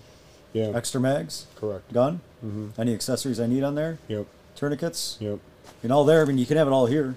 [0.53, 0.73] yeah.
[0.74, 1.93] extra mags, Correct.
[1.93, 2.81] gun, Mm-hmm.
[2.81, 4.27] any accessories I need on there, Yep.
[4.57, 5.39] tourniquets, Yep.
[5.85, 6.23] and all there.
[6.23, 7.15] I mean, you can have it all here.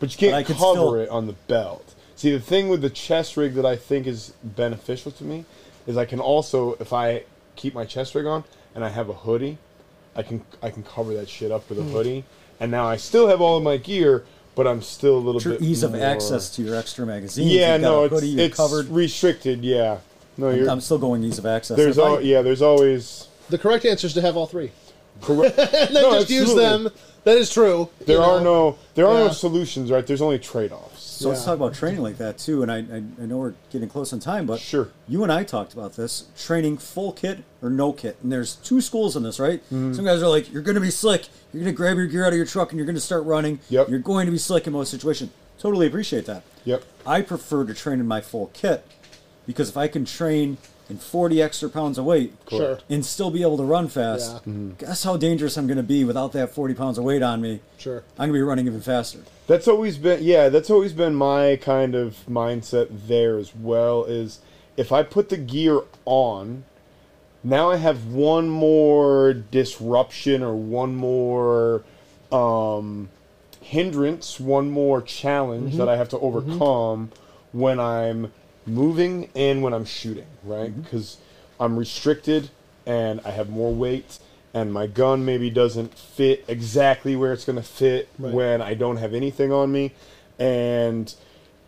[0.00, 1.94] But you But can't could cover still- it on the belt.
[2.16, 5.44] See, the thing with the chest rig that I think is beneficial to me
[5.86, 7.24] is I can also, if I
[7.56, 8.44] keep my chest rig on
[8.74, 9.58] and I have a hoodie,
[10.16, 11.88] I can I can cover that shit up with Hmm.
[11.88, 12.24] a hoodie,
[12.60, 14.24] and now I still have all of my gear,
[14.54, 17.50] but I'm still a little Your bit ease of more- access to your extra magazines.
[17.50, 18.88] Yeah, You've got no, a it's hoodie, you're it's covered.
[18.88, 19.64] restricted.
[19.64, 19.98] Yeah,
[20.36, 20.68] no, you're.
[20.70, 21.76] I'm still going ease of access.
[21.76, 24.70] there's If I- al- yeah, there's always The correct answer is to have all three,
[25.22, 25.58] correct.
[25.58, 26.62] and then No, just use absolutely.
[26.84, 26.92] them.
[27.24, 27.88] That is true.
[28.06, 28.70] There you are know.
[28.70, 29.26] no there are Yeah.
[29.28, 30.06] no solutions, right?
[30.06, 30.72] There's only trade
[31.22, 32.62] So let's talk about training like that too.
[32.62, 34.88] And I, I, I know we're getting close on time, but Sure.
[35.08, 38.16] you and I talked about this training full kit or no kit.
[38.22, 39.60] And there's two schools in this, right?
[39.66, 39.92] Mm-hmm.
[39.94, 41.28] Some guys are like, you're going to be slick.
[41.52, 43.24] You're going to grab your gear out of your truck and you're going to start
[43.24, 43.60] running.
[43.68, 43.88] Yep.
[43.88, 45.30] You're going to be slick in most situations.
[45.58, 46.42] Totally appreciate that.
[46.64, 46.82] Yep.
[47.06, 48.84] I prefer to train in my full kit
[49.46, 52.78] because if I can train in 40 extra pounds of weight Sure.
[52.90, 54.38] and still be able to run fast, Yeah.
[54.52, 54.70] Mm-hmm.
[54.78, 57.60] guess how dangerous I'm going to be without that 40 pounds of weight on me.
[57.78, 58.02] Sure.
[58.18, 59.20] I'm going to be running even faster.
[59.46, 64.40] That's always been yeah, that's always been my kind of mindset there as well is
[64.76, 66.64] if I put the gear on,
[67.44, 71.84] now I have one more disruption or one more
[72.30, 73.08] um
[73.60, 75.78] hindrance, one more challenge mm-hmm.
[75.78, 76.24] that I have to mm-hmm.
[76.26, 77.10] overcome
[77.52, 78.32] when I'm
[78.66, 80.70] moving and when I'm shooting, right?
[80.70, 80.82] Mm-hmm.
[80.82, 81.18] Because
[81.58, 82.50] I'm restricted
[82.86, 84.18] and I have more weight
[84.54, 88.34] and my gun maybe doesn't fit exactly where it's going to fit Right.
[88.34, 89.92] when I don't have anything on me.
[90.38, 91.14] And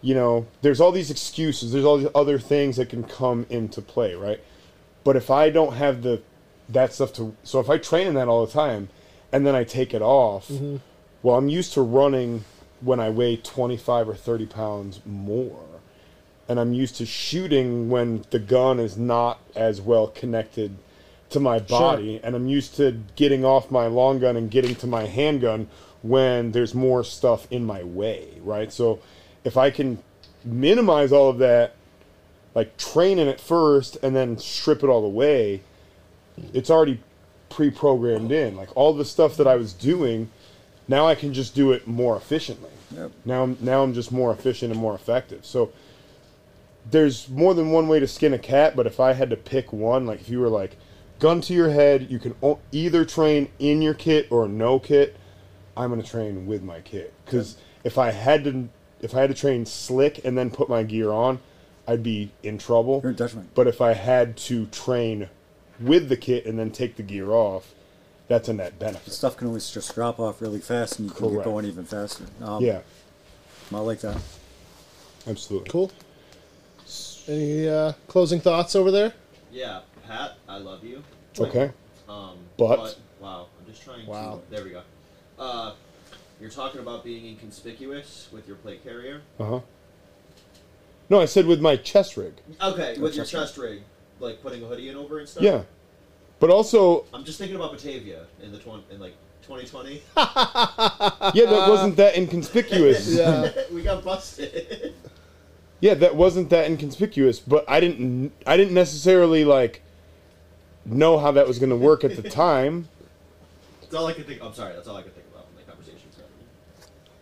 [0.04, 3.80] you know there's all these excuses there's all these other things that can come into
[3.80, 4.38] play right?
[5.02, 6.22] But if I don't have the
[6.68, 8.90] that stuff to so if I train in that all the time
[9.32, 10.76] and then I take it off mm-hmm.
[11.22, 12.44] well I'm used to running
[12.80, 15.62] when I weigh 25 or 30 pounds more
[16.48, 20.76] and I'm used to shooting when the gun is not as well connected
[21.30, 24.86] to my body, and I'm used to getting off my long gun and getting to
[24.86, 25.68] my handgun
[26.02, 28.72] when there's more stuff in my way, right?
[28.72, 29.00] So
[29.42, 29.98] if I can
[30.44, 31.74] minimize all of that,
[32.54, 35.62] like train in it first and then strip it all away,
[36.52, 37.00] it's already
[37.48, 38.54] pre-programmed in.
[38.54, 40.30] Like all the stuff that I was doing,
[40.86, 42.70] now I can just do it more efficiently.
[42.94, 43.12] Yep.
[43.24, 45.44] Now, now I'm just more efficient and more effective.
[45.44, 45.72] So
[46.90, 49.72] there's more than one way to skin a cat, but if I had to pick
[49.72, 50.76] one, like if you were like
[51.18, 55.16] gun to your head, you can o- either train in your kit or no kit.
[55.76, 58.68] I'm gonna train with my kit because if I had to,
[59.00, 61.40] if I had to train slick and then put my gear on,
[61.88, 63.00] I'd be in trouble.
[63.02, 63.48] You're a Dutchman.
[63.54, 65.28] But if I had to train
[65.80, 67.74] with the kit and then take the gear off,
[68.28, 69.12] that's a net benefit.
[69.12, 72.24] Stuff can always just drop off really fast and you can get going even faster.
[72.40, 72.80] Um, Yeah,
[73.72, 74.16] I like that.
[75.26, 75.68] absolutely.
[75.70, 75.90] Cool.
[77.26, 79.12] Any uh, closing thoughts over there?
[79.50, 81.02] Yeah, Pat, I love you.
[81.38, 81.70] Okay.
[82.08, 84.40] Um, But- wow, I'm just trying Wow.
[84.48, 84.54] to.
[84.54, 84.82] There we go.
[85.38, 85.72] Uh,
[86.40, 89.22] you're talking about being inconspicuous with your plate carrier.
[89.40, 89.60] Uh huh.
[91.08, 92.34] No, I said with my chest rig.
[92.62, 93.42] Okay, with your chest rig.
[93.42, 93.82] chest rig,
[94.20, 95.42] like putting a hoodie in over and stuff.
[95.42, 95.62] Yeah,
[96.40, 100.02] but also, I'm just thinking about Batavia in the twen- in like 2020.
[100.16, 103.08] yeah, that wasn't that inconspicuous.
[103.16, 103.50] Yeah.
[103.72, 104.94] we got busted.
[105.84, 109.82] Yeah, that wasn't that inconspicuous, but I didn't I didn't necessarily like
[110.86, 112.88] know how that was going to work at the time.
[113.82, 114.42] That's all I can think.
[114.42, 114.72] I'm sorry.
[114.72, 116.32] That's all I can think about when the conversation started.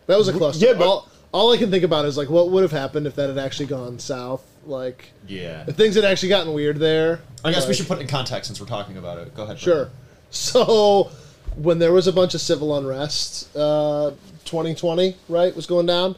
[0.07, 0.65] That was a cluster.
[0.65, 3.17] Yeah, but- all, all I can think about is like what would have happened if
[3.17, 4.47] that had actually gone south.
[4.65, 5.65] Like Yeah.
[5.67, 7.21] if things had actually gotten weird there.
[7.45, 9.35] I guess we should put it in context since we're talking about it.
[9.35, 9.59] Go ahead.
[9.59, 9.91] Sure.
[10.31, 11.11] So
[11.57, 14.13] when there was a bunch of civil unrest, uh,
[14.45, 16.15] 2020 right was going down.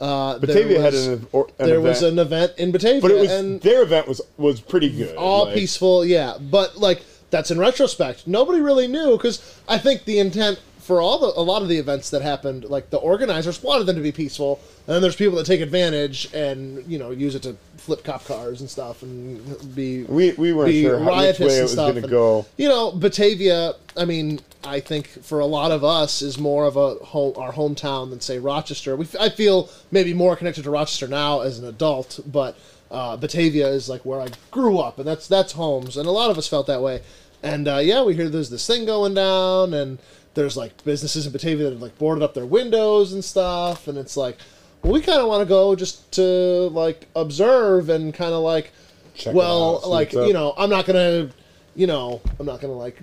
[0.00, 3.10] Uh, there Batavia had an, or, an there event, was an event in Batavia, but
[3.10, 5.16] it was and their event was was pretty good.
[5.16, 6.38] all like- peaceful, yeah.
[6.38, 8.26] But like that's in retrospect.
[8.26, 11.76] Nobody really knew because I think the intent for all the a lot of the
[11.76, 15.36] events that happened, like the organizers wanted them to be peaceful, and then there's people
[15.36, 19.74] that take advantage and you know use it to flip cop cars and stuff and
[19.74, 22.46] be We we weren't be sure how, which way it was going to go.
[22.56, 23.74] You know, Batavia.
[23.98, 27.52] I mean, I think for a lot of us is more of a home, our
[27.52, 28.96] hometown than say Rochester.
[28.96, 32.56] We, f- I feel maybe more connected to Rochester now as an adult, but
[32.90, 36.30] uh, Batavia is like where I grew up, and that's that's homes, and a lot
[36.30, 37.02] of us felt that way.
[37.42, 39.98] And uh, yeah, we hear there's this thing going down, and
[40.38, 43.98] there's like businesses in Batavia that have like boarded up their windows and stuff, and
[43.98, 44.38] it's like,
[44.82, 48.72] well, we kind of want to go just to like observe and kind of like
[49.14, 51.30] Check well, out, like you know, I'm not gonna,
[51.74, 53.02] you know, I'm not gonna like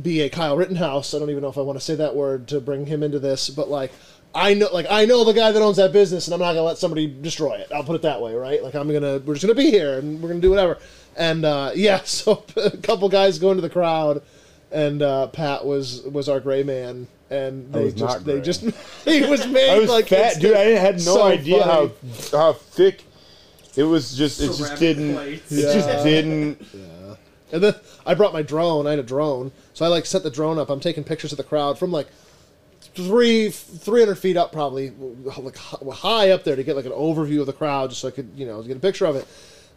[0.00, 1.12] be a Kyle Rittenhouse.
[1.12, 3.18] I don't even know if I want to say that word to bring him into
[3.18, 3.92] this, but like.
[4.34, 6.64] I know, like I know the guy that owns that business, and I'm not gonna
[6.64, 7.68] let somebody destroy it.
[7.74, 8.62] I'll put it that way, right?
[8.62, 10.76] Like I'm gonna, we're just gonna be here, and we're gonna do whatever.
[11.16, 14.22] And uh, yeah, so a couple guys go into the crowd,
[14.76, 18.60] and uh, Pat was was our gray man, and they just not they just
[19.04, 20.54] he was made I was like fat, dude.
[20.54, 21.92] I had no so idea funny.
[22.32, 23.04] how how thick
[23.74, 24.14] it was.
[24.16, 25.14] Just it just didn't.
[25.14, 25.50] plates.
[25.50, 26.60] It just didn't.
[26.74, 27.16] Yeah.
[27.52, 27.74] And then
[28.04, 28.86] I brought my drone.
[28.86, 30.68] I had a drone, so I like set the drone up.
[30.68, 32.08] I'm taking pictures of the crowd from like
[32.80, 34.90] three, three hundred feet up, probably
[35.38, 38.08] like hi- high up there to get like an overview of the crowd, just so
[38.08, 39.26] I could you know get a picture of it.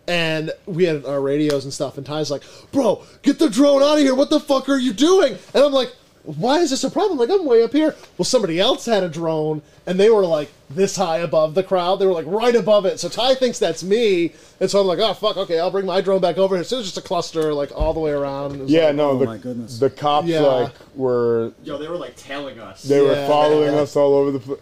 [0.07, 1.97] And we had our radios and stuff.
[1.97, 4.15] And Ty's like, "Bro, get the drone out of here!
[4.15, 5.93] What the fuck are you doing?" And I'm like,
[6.23, 7.19] "Why is this a problem?
[7.19, 10.49] Like I'm way up here." Well, somebody else had a drone, and they were like
[10.71, 11.97] this high above the crowd.
[11.99, 12.99] They were like right above it.
[12.99, 16.01] So Ty thinks that's me, and so I'm like, "Oh fuck, okay, I'll bring my
[16.01, 18.67] drone back over here." So it was just a cluster like all the way around.
[18.67, 19.09] Yeah, like- no.
[19.11, 19.77] Oh the, my goodness.
[19.77, 20.39] The cops Yeah.
[20.39, 22.81] like were Yo, they were like tailing us.
[22.81, 23.27] they were Yeah.
[23.27, 24.59] following us all over the place.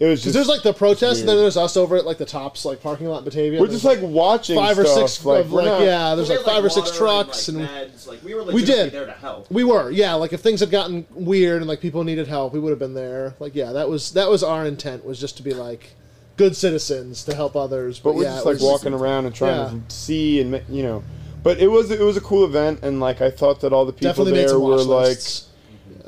[0.00, 2.18] It was Because just there's like the protest, and then there's us over at like
[2.18, 3.60] the tops, like parking lot in Batavia.
[3.60, 6.14] we're just there's, like watching five or stuff, six like, of we're like not- yeah,
[6.16, 8.06] there's We like had, five or six water trucks, and, and, like, meds.
[8.08, 8.92] Like we were We legitimately did.
[8.92, 9.50] there to help.
[9.52, 12.58] we were yeah, like if things had gotten weird and like people needed help, we
[12.58, 13.34] would have been there.
[13.38, 15.94] Like yeah, that was that was our intent was just to be like
[16.36, 18.00] good citizens to help others.
[18.00, 19.80] But, But we're yeah, just it like was- walking around and trying Yeah.
[19.88, 21.04] to see and ma- you know.
[21.44, 23.92] But it was it was a cool event, and like I thought that all the
[23.92, 25.46] people Definitely made there some were watch like lists.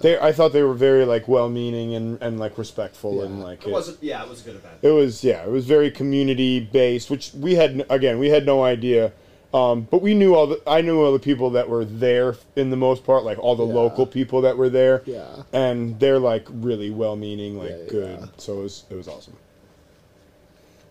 [0.03, 0.19] They.
[0.19, 3.45] I thought they were very like well-meaning and and like respectful and Yeah.
[3.45, 4.03] like It wasn't.
[4.03, 4.79] Yeah, it was a good event.
[4.83, 8.63] It was yeah, it was very community based, which we had again we had no
[8.65, 9.13] idea,
[9.55, 12.71] um, but we knew all the I knew all the people that were there in
[12.71, 13.75] the most part, like all the Yeah.
[13.75, 15.43] local people that were there, Yeah.
[15.53, 17.89] and they're like really well meaning, like Yeah, yeah.
[17.91, 18.29] good.
[18.39, 19.37] So it was it was awesome.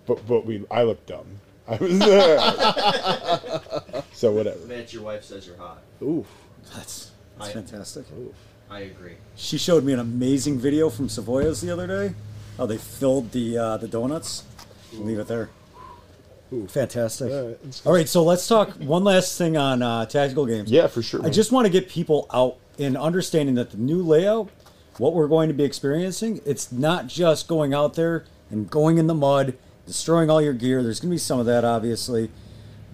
[0.07, 1.26] But but we I looked dumb.
[1.68, 2.38] I was there.
[4.14, 4.60] so whatever.
[4.68, 5.80] Mitch, your wife says you're hot.
[6.03, 6.23] Ooh,
[6.76, 7.10] That's,
[7.40, 8.06] that's I- fantastic.
[8.70, 9.16] I agree.
[9.36, 12.16] She showed me an amazing video from Savoyas the other day.
[12.58, 14.44] How they filled the uh, the donuts.
[14.94, 15.50] Leave it there.
[16.68, 17.32] Fantastic.
[17.32, 20.72] All right, All right, so let's talk one last thing on uh, tactical games.
[20.72, 21.20] Yeah, for sure.
[21.20, 21.34] I man.
[21.34, 24.50] just want to get people out in understanding that the new layout,
[24.98, 29.08] what we're going to be experiencing, it's not just going out there and going in
[29.08, 29.56] the mud,
[29.86, 30.82] destroying all your gear.
[30.84, 32.30] There's going to be some of that, obviously,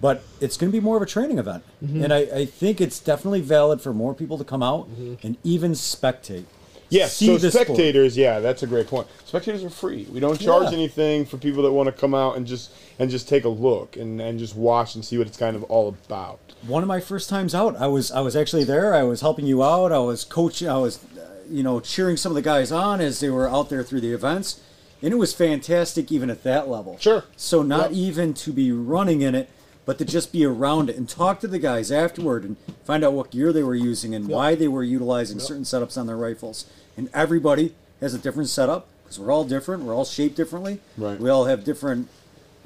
[0.02, 1.62] but it's going to be more of a training event.
[1.82, 2.02] Mm-hmm.
[2.04, 4.88] And I, I think it's definitely valid for more people to come out
[5.22, 6.44] and even spectate.
[6.90, 7.68] Yeah, See so the sport.
[7.68, 9.06] spectators, yeah, that's a great point.
[9.24, 10.06] Spectators are free.
[10.12, 10.76] We don't charge Yeah.
[10.76, 13.96] anything for people that want to come out and just and just take a look
[13.96, 16.38] and, and just watch and see what it's kind of all about.
[16.66, 19.46] one of my first times out i was i was actually there i was helping
[19.46, 22.70] you out i was coaching i was uh, you know cheering some of the guys
[22.70, 24.60] on as they were out there through the events
[25.02, 27.24] and it was fantastic even at that level Sure.
[27.36, 27.98] so not Yep.
[28.06, 29.48] even to be running in it
[29.84, 33.12] but to just be around it and talk to the guys afterward and find out
[33.12, 36.66] what gear they were using and why they were utilizing certain setups on their rifles
[36.96, 41.18] and everybody has a different setup because we're all different we're all shaped differently Right.
[41.18, 42.08] we all have different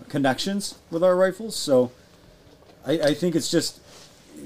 [0.09, 1.91] connections with our rifles so
[2.87, 3.81] I, I think it's just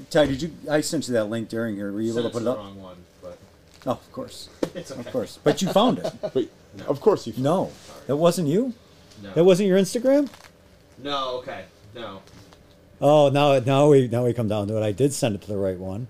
[0.09, 0.51] Ty, did you?
[0.69, 1.91] I sent you that link during here.
[1.91, 2.65] Were you able Sent to it put to it the up?
[2.65, 3.37] wrong one, but
[3.85, 5.01] Oh, of course, It's okay.
[5.01, 5.37] of course.
[5.43, 6.13] But you found it.
[6.33, 6.47] But
[6.87, 7.33] of course you.
[7.37, 7.71] No,
[8.07, 8.73] that wasn't you.
[9.21, 9.33] No.
[9.33, 10.29] That wasn't your Instagram.
[10.97, 11.39] No.
[11.39, 11.65] Okay.
[11.93, 12.21] No.
[13.01, 14.83] Oh, now now we now we come down to it.
[14.83, 16.07] I did send it to the right one.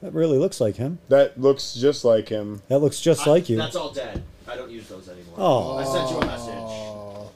[0.00, 1.00] That really looks like him.
[1.08, 2.62] That looks just like him.
[2.68, 3.56] That looks just I- like you.
[3.56, 4.22] That's all dead.
[4.46, 5.34] I don't use those anymore.
[5.36, 5.76] Oh.
[5.76, 6.54] I sent you a message.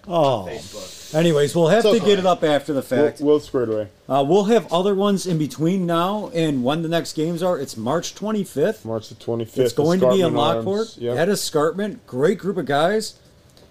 [0.08, 0.46] Oh.
[0.48, 1.14] Facebook.
[1.14, 2.06] Anyways, we'll have It's to okay.
[2.06, 3.20] get it up after the We'll, fact.
[3.20, 3.88] we'll square it away.
[4.08, 7.58] Uh, we'll have other ones in between now and when the next games are.
[7.58, 8.84] It's March 25th.
[8.86, 9.58] March the 25th.
[9.58, 11.18] It's going to be in Lockport Yep.
[11.18, 12.06] at Escarpment.
[12.06, 13.14] Great group of guys.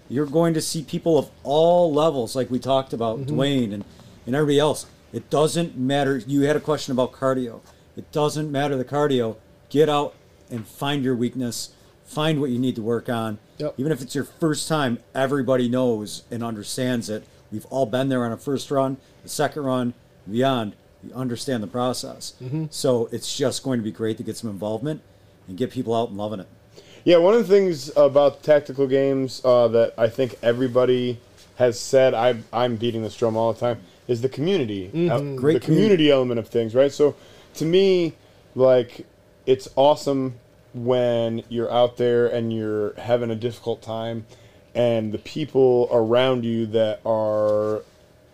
[0.08, 3.34] You're going to see people of all levels, like we talked about, Mm-hmm.
[3.40, 3.84] Dwayne and,
[4.26, 4.86] and everybody else.
[5.12, 6.18] It doesn't matter.
[6.18, 7.60] You had a question about cardio.
[7.96, 9.36] It doesn't matter the cardio.
[9.68, 10.14] Get out
[10.50, 11.74] and find your weakness.
[12.04, 13.38] Find what you need to work on.
[13.58, 13.74] Yep.
[13.78, 17.24] Even if it's your first time, everybody knows and understands it.
[17.50, 19.94] We've all been there on a first run, the second run,
[20.30, 20.74] beyond.
[21.02, 22.34] We understand the process.
[22.42, 22.66] Mm-hmm.
[22.70, 25.02] So it's just going to be great to get some involvement
[25.48, 26.48] and get people out and loving it.
[27.04, 31.18] Yeah, one of the things about tactical games uh, that I think everybody
[31.56, 34.88] has said, I, I'm beating this drum all the time, is the community.
[34.92, 35.36] Uh, Mm-hmm.
[35.36, 36.92] Great the community element of things, right?
[36.92, 37.14] So
[37.54, 38.14] to me,
[38.54, 39.06] like,
[39.46, 40.34] it's awesome
[40.74, 44.24] when you're out there and you're having a difficult time
[44.74, 47.82] and the people around you that are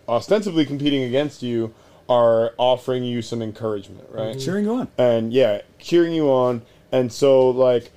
[0.08, 1.74] ostensibly competing against you
[2.08, 4.38] are offering you some encouragement, right?
[4.38, 4.88] Cheering you on.
[4.96, 6.62] and yeah, cheering you on.
[6.92, 7.90] And so like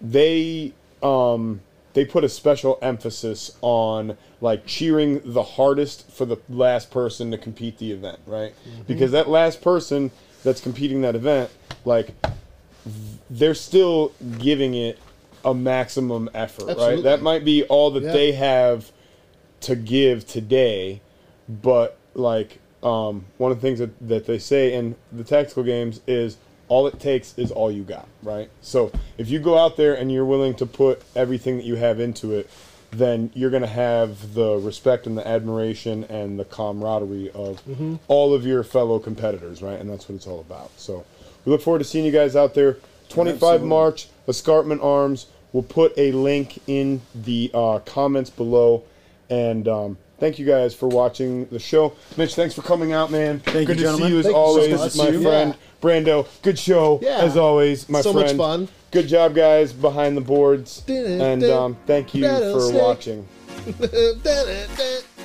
[0.00, 0.72] they
[1.02, 1.60] um
[1.94, 7.38] they put a special emphasis on like cheering the hardest for the last person to
[7.38, 8.52] compete the event, right?
[8.86, 10.10] Because that last person
[10.44, 11.50] that's competing that event,
[11.84, 12.14] like
[13.30, 14.98] they're still giving it
[15.44, 16.94] a maximum effort, Absolutely.
[16.96, 17.02] right?
[17.04, 18.12] That might be all that Yeah.
[18.12, 18.90] they have
[19.62, 21.00] to give today,
[21.48, 26.00] but like um, one of the things that, that they say in the tactical games
[26.06, 26.36] is
[26.68, 28.50] all it takes is all you got, right?
[28.60, 32.00] So if you go out there and you're willing to put everything that you have
[32.00, 32.50] into it,
[32.90, 37.60] then you're going to have the respect and the admiration and the camaraderie of
[38.08, 39.78] all of your fellow competitors, right?
[39.78, 40.70] And that's what it's all about.
[40.78, 41.04] So
[41.44, 42.78] we look forward to seeing you guys out there.
[43.08, 43.68] 25 Absolutely.
[43.68, 45.26] March, Escarpment Arms.
[45.52, 48.82] We'll put a link in the uh, comments below.
[49.30, 51.92] And um, thank you guys for watching the show.
[52.16, 53.40] Mitch, thanks for coming out, man.
[53.40, 53.74] Thank you.
[53.74, 54.96] good you, to see you as Thank you so always, much.
[54.96, 55.20] my Yeah.
[55.22, 56.26] friend Brando.
[56.42, 57.18] Good show Yeah.
[57.18, 58.14] as always, my friend.
[58.14, 58.68] So much fun.
[58.96, 60.82] Good job, guys, behind the boards.
[60.88, 63.28] And um, thank you for watching.